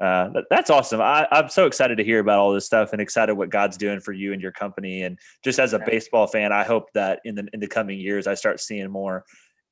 uh, 0.01 0.31
that's 0.51 0.71
awesome. 0.71 1.01
I, 1.01 1.27
I'm 1.31 1.49
so 1.49 1.67
excited 1.67 1.99
to 1.99 2.05
hear 2.05 2.19
about 2.19 2.39
all 2.39 2.53
this 2.53 2.67
stuff 2.67 2.93
and 2.93 3.01
excited 3.01 3.35
what 3.35 3.51
God's 3.51 3.77
doing 3.77 4.01
for 4.01 4.13
you 4.13 4.33
and 4.33 4.43
your 4.43 4.53
company. 4.53 5.03
And 5.03 5.19
just 5.45 5.59
as 5.59 5.73
a 5.73 5.79
baseball 5.79 6.27
fan, 6.27 6.53
I 6.53 6.65
hope 6.65 6.93
that 6.95 7.21
in 7.25 7.35
the 7.35 7.47
in 7.53 7.61
the 7.61 7.67
coming 7.67 7.99
years, 7.99 8.27
I 8.27 8.35
start 8.35 8.61
seeing 8.61 8.91
more 8.91 9.25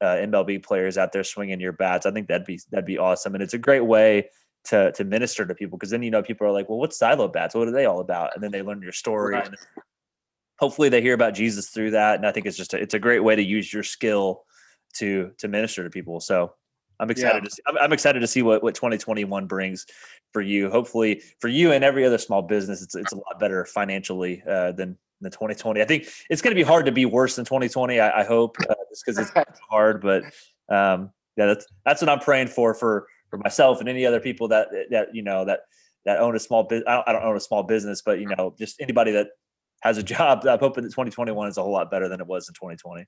uh, 0.03 0.17
MLB 0.17 0.63
players 0.63 0.99
out 0.99 1.13
there 1.13 1.25
swinging 1.25 1.61
your 1.61 1.73
bats. 1.73 2.05
I 2.05 2.11
think 2.11 2.29
that'd 2.29 2.47
be 2.47 2.61
that'd 2.71 2.85
be 2.85 2.99
awesome, 2.99 3.35
and 3.35 3.43
it's 3.43 3.55
a 3.55 3.59
great 3.59 3.85
way 3.85 4.29
to 4.65 4.93
to 4.93 5.05
minister 5.05 5.47
to 5.47 5.55
people 5.55 5.79
because 5.79 5.91
then 5.91 6.03
you 6.03 6.11
know 6.11 6.23
people 6.23 6.47
are 6.47 6.53
like, 6.53 6.69
well, 6.69 6.79
what's 6.79 6.99
Xylo 6.99 7.33
bats? 7.33 7.55
What 7.55 7.69
are 7.69 7.73
they 7.73 7.87
all 7.87 8.01
about? 8.01 8.35
And 8.35 8.43
then 8.43 8.51
they 8.51 8.63
learn 8.63 8.83
your 8.83 8.93
story. 8.93 9.35
Right. 9.35 9.47
And 9.47 9.57
hopefully, 10.59 10.89
they 10.89 11.01
hear 11.01 11.15
about 11.15 11.35
Jesus 11.35 11.71
through 11.71 11.93
that. 11.93 12.17
And 12.17 12.27
I 12.27 12.33
think 12.33 12.47
it's 12.47 12.57
just 12.57 12.75
a, 12.75 12.79
it's 12.79 12.95
a 12.95 12.99
great 12.99 13.21
way 13.21 13.37
to 13.37 13.43
use 13.43 13.73
your 13.73 13.85
skill 13.85 14.45
to 14.95 15.31
to 15.39 15.49
minister 15.49 15.85
to 15.85 15.91
people. 15.91 16.21
So 16.21 16.55
I'm 17.01 17.11
excited 17.11 17.45
to 17.45 17.51
see, 17.51 17.63
I'm, 17.67 17.79
I'm 17.79 17.93
excited 17.93 18.21
to 18.21 18.27
see 18.27 18.43
what 18.43 18.63
what 18.63 18.75
2021 18.75 19.47
brings 19.47 19.87
for 20.33 20.43
you. 20.43 20.71
Hopefully, 20.71 21.23
for 21.41 21.49
you 21.49 21.73
and 21.73 21.85
every 21.85 22.05
other 22.05 22.19
small 22.19 22.43
business, 22.43 22.83
it's 22.83 22.95
it's 22.95 23.13
a 23.13 23.17
lot 23.17 23.39
better 23.41 23.65
financially 23.65 24.43
uh, 24.49 24.73
than 24.73 24.97
than 25.23 25.33
2020. 25.33 25.81
I 25.81 25.85
think 25.85 26.09
it's 26.31 26.43
going 26.43 26.55
to 26.55 26.61
be 26.61 26.67
hard 26.67 26.87
to 26.87 26.93
be 26.93 27.05
worse 27.05 27.37
than 27.37 27.45
2020. 27.45 28.01
I, 28.01 28.21
I 28.21 28.25
hope 28.25 28.57
uh, 28.69 28.75
just 28.91 29.05
because 29.05 29.19
it's 29.19 29.33
hard, 29.71 30.01
but 30.01 30.25
um, 30.69 31.11
yeah, 31.37 31.47
that's 31.47 31.67
that's 31.85 32.03
what 32.03 32.09
I'm 32.09 32.21
praying 32.21 32.49
for 32.49 32.75
for 32.75 33.07
for 33.31 33.39
myself 33.39 33.81
and 33.81 33.89
any 33.89 34.05
other 34.05 34.21
people 34.21 34.49
that 34.49 34.69
that 34.91 35.15
you 35.15 35.23
know 35.23 35.45
that 35.45 35.61
that 36.05 36.19
own 36.19 36.37
a 36.37 36.39
small 36.39 36.65
business. 36.65 36.85
I 36.89 36.95
don't, 36.95 37.09
I 37.09 37.13
don't 37.13 37.25
own 37.25 37.37
a 37.37 37.41
small 37.41 37.63
business, 37.63 38.03
but 38.03 38.21
you 38.21 38.27
know, 38.27 38.55
just 38.59 38.81
anybody 38.81 39.13
that 39.13 39.29
has 39.83 39.99
a 39.99 40.03
job. 40.15 40.47
I'm 40.47 40.59
hoping 40.59 40.85
that 40.85 40.91
2021 40.91 41.49
is 41.49 41.57
a 41.57 41.63
whole 41.63 41.73
lot 41.73 41.91
better 41.91 42.09
than 42.09 42.21
it 42.21 42.27
was 42.27 42.49
in 42.49 42.55
2020. 42.55 43.07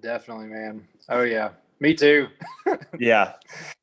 Definitely, 0.00 0.46
man. 0.46 0.86
Oh 1.08 1.22
yeah, 1.22 1.50
me 1.80 1.94
too. 1.94 2.28
Yeah. 2.98 3.34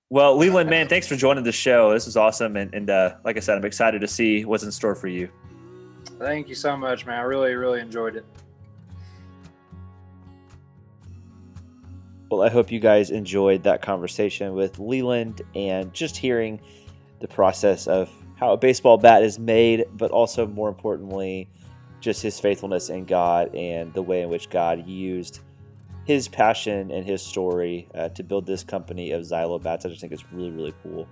Well, 0.09 0.37
Leland, 0.37 0.69
man, 0.69 0.87
thanks 0.87 1.05
for 1.05 1.17
joining 1.17 1.43
the 1.43 1.51
show. 1.51 1.91
This 1.91 2.07
is 2.07 2.15
awesome, 2.15 2.55
and, 2.55 2.73
and 2.73 2.89
uh, 2.89 3.15
like 3.25 3.35
I 3.35 3.41
said, 3.41 3.57
I'm 3.57 3.65
excited 3.65 3.99
to 3.99 4.07
see 4.07 4.45
what's 4.45 4.63
in 4.63 4.71
store 4.71 4.95
for 4.95 5.09
you. 5.09 5.29
Thank 6.19 6.49
you 6.49 6.55
so 6.55 6.75
much, 6.75 7.05
man. 7.05 7.19
I 7.19 7.23
really, 7.23 7.53
really 7.53 7.79
enjoyed 7.79 8.15
it. 8.15 8.25
Well, 12.29 12.41
I 12.41 12.49
hope 12.49 12.71
you 12.71 12.79
guys 12.79 13.09
enjoyed 13.09 13.63
that 13.63 13.81
conversation 13.81 14.53
with 14.53 14.79
Leland 14.79 15.41
and 15.55 15.93
just 15.93 16.17
hearing 16.17 16.59
the 17.19 17.27
process 17.27 17.87
of 17.87 18.11
how 18.35 18.51
a 18.51 18.57
baseball 18.57 18.97
bat 18.97 19.23
is 19.23 19.39
made, 19.39 19.85
but 19.93 20.11
also 20.11 20.45
more 20.45 20.67
importantly, 20.67 21.47
just 22.01 22.21
his 22.21 22.39
faithfulness 22.39 22.89
in 22.89 23.05
God 23.05 23.55
and 23.55 23.93
the 23.93 24.01
way 24.01 24.21
in 24.21 24.29
which 24.29 24.49
God 24.49 24.85
used 24.87 25.39
his 26.05 26.27
passion 26.27 26.91
and 26.91 27.05
his 27.05 27.21
story 27.21 27.87
uh, 27.93 28.09
to 28.09 28.23
build 28.23 28.45
this 28.45 28.63
company 28.63 29.11
of 29.11 29.23
Xylo 29.23 29.61
bats. 29.61 29.85
I 29.85 29.89
just 29.89 30.01
think 30.01 30.13
it's 30.13 30.31
really, 30.31 30.51
really 30.51 30.73
cool. 30.83 31.07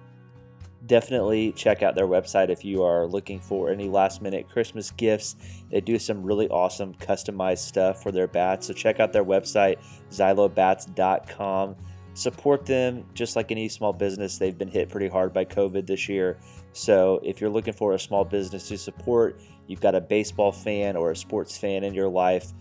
Definitely 0.85 1.51
check 1.53 1.81
out 1.81 1.95
their 1.95 2.07
website 2.07 2.49
if 2.49 2.63
you 2.63 2.83
are 2.83 3.07
looking 3.07 3.39
for 3.39 3.71
any 3.71 3.89
last 3.89 4.21
minute 4.21 4.49
Christmas 4.49 4.91
gifts. 4.91 5.35
They 5.71 5.81
do 5.81 5.97
some 5.97 6.21
really 6.21 6.47
awesome 6.49 6.93
customized 6.95 7.59
stuff 7.59 8.03
for 8.03 8.11
their 8.11 8.27
bats. 8.27 8.67
So 8.67 8.73
check 8.73 8.99
out 8.99 9.11
their 9.11 9.25
website, 9.25 9.77
xylobats.com. 10.11 11.75
Support 12.13 12.65
them 12.65 13.05
just 13.13 13.35
like 13.35 13.51
any 13.51 13.67
small 13.67 13.93
business. 13.93 14.37
They've 14.37 14.57
been 14.57 14.69
hit 14.69 14.89
pretty 14.89 15.07
hard 15.07 15.33
by 15.33 15.45
COVID 15.45 15.87
this 15.87 16.07
year. 16.07 16.37
So 16.73 17.19
if 17.23 17.41
you're 17.41 17.49
looking 17.49 17.73
for 17.73 17.93
a 17.93 17.99
small 17.99 18.23
business 18.23 18.67
to 18.67 18.77
support, 18.77 19.41
you've 19.67 19.81
got 19.81 19.95
a 19.95 20.01
baseball 20.01 20.51
fan 20.51 20.95
or 20.95 21.11
a 21.11 21.15
sports 21.15 21.57
fan 21.57 21.83
in 21.83 21.93
your 21.93 22.09
life, 22.09 22.53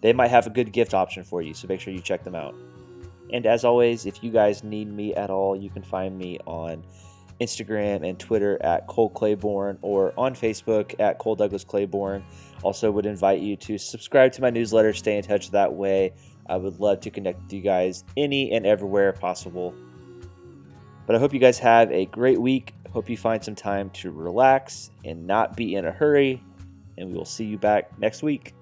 they 0.00 0.12
might 0.12 0.28
have 0.28 0.46
a 0.46 0.50
good 0.50 0.70
gift 0.72 0.94
option 0.94 1.24
for 1.24 1.42
you. 1.42 1.54
So 1.54 1.66
make 1.66 1.80
sure 1.80 1.92
you 1.92 2.00
check 2.00 2.24
them 2.24 2.34
out. 2.34 2.54
And 3.32 3.46
as 3.46 3.64
always, 3.64 4.06
if 4.06 4.22
you 4.22 4.30
guys 4.30 4.62
need 4.62 4.92
me 4.92 5.14
at 5.14 5.30
all, 5.30 5.56
you 5.56 5.70
can 5.70 5.82
find 5.82 6.16
me 6.16 6.38
on 6.46 6.84
Instagram 7.40 8.08
and 8.08 8.18
Twitter 8.18 8.58
at 8.62 8.86
Cole 8.86 9.10
Claiborne 9.10 9.78
or 9.82 10.12
on 10.18 10.34
Facebook 10.34 10.98
at 10.98 11.18
Cole 11.18 11.36
Douglas 11.36 11.64
Claiborne. 11.64 12.24
Also, 12.62 12.90
would 12.90 13.06
invite 13.06 13.40
you 13.40 13.56
to 13.56 13.78
subscribe 13.78 14.32
to 14.32 14.42
my 14.42 14.50
newsletter, 14.50 14.92
stay 14.92 15.16
in 15.16 15.22
touch 15.22 15.50
that 15.50 15.72
way. 15.72 16.12
I 16.46 16.56
would 16.56 16.80
love 16.80 17.00
to 17.00 17.10
connect 17.10 17.42
with 17.42 17.52
you 17.52 17.60
guys 17.60 18.04
any 18.16 18.52
and 18.52 18.66
everywhere 18.66 19.12
possible. 19.12 19.74
But 21.06 21.16
I 21.16 21.18
hope 21.18 21.34
you 21.34 21.40
guys 21.40 21.58
have 21.58 21.90
a 21.90 22.06
great 22.06 22.40
week. 22.40 22.74
Hope 22.92 23.10
you 23.10 23.16
find 23.16 23.42
some 23.42 23.54
time 23.54 23.90
to 23.90 24.10
relax 24.10 24.90
and 25.04 25.26
not 25.26 25.56
be 25.56 25.74
in 25.74 25.84
a 25.84 25.92
hurry. 25.92 26.42
And 26.96 27.10
we 27.10 27.16
will 27.16 27.24
see 27.24 27.44
you 27.44 27.58
back 27.58 27.98
next 27.98 28.22
week. 28.22 28.54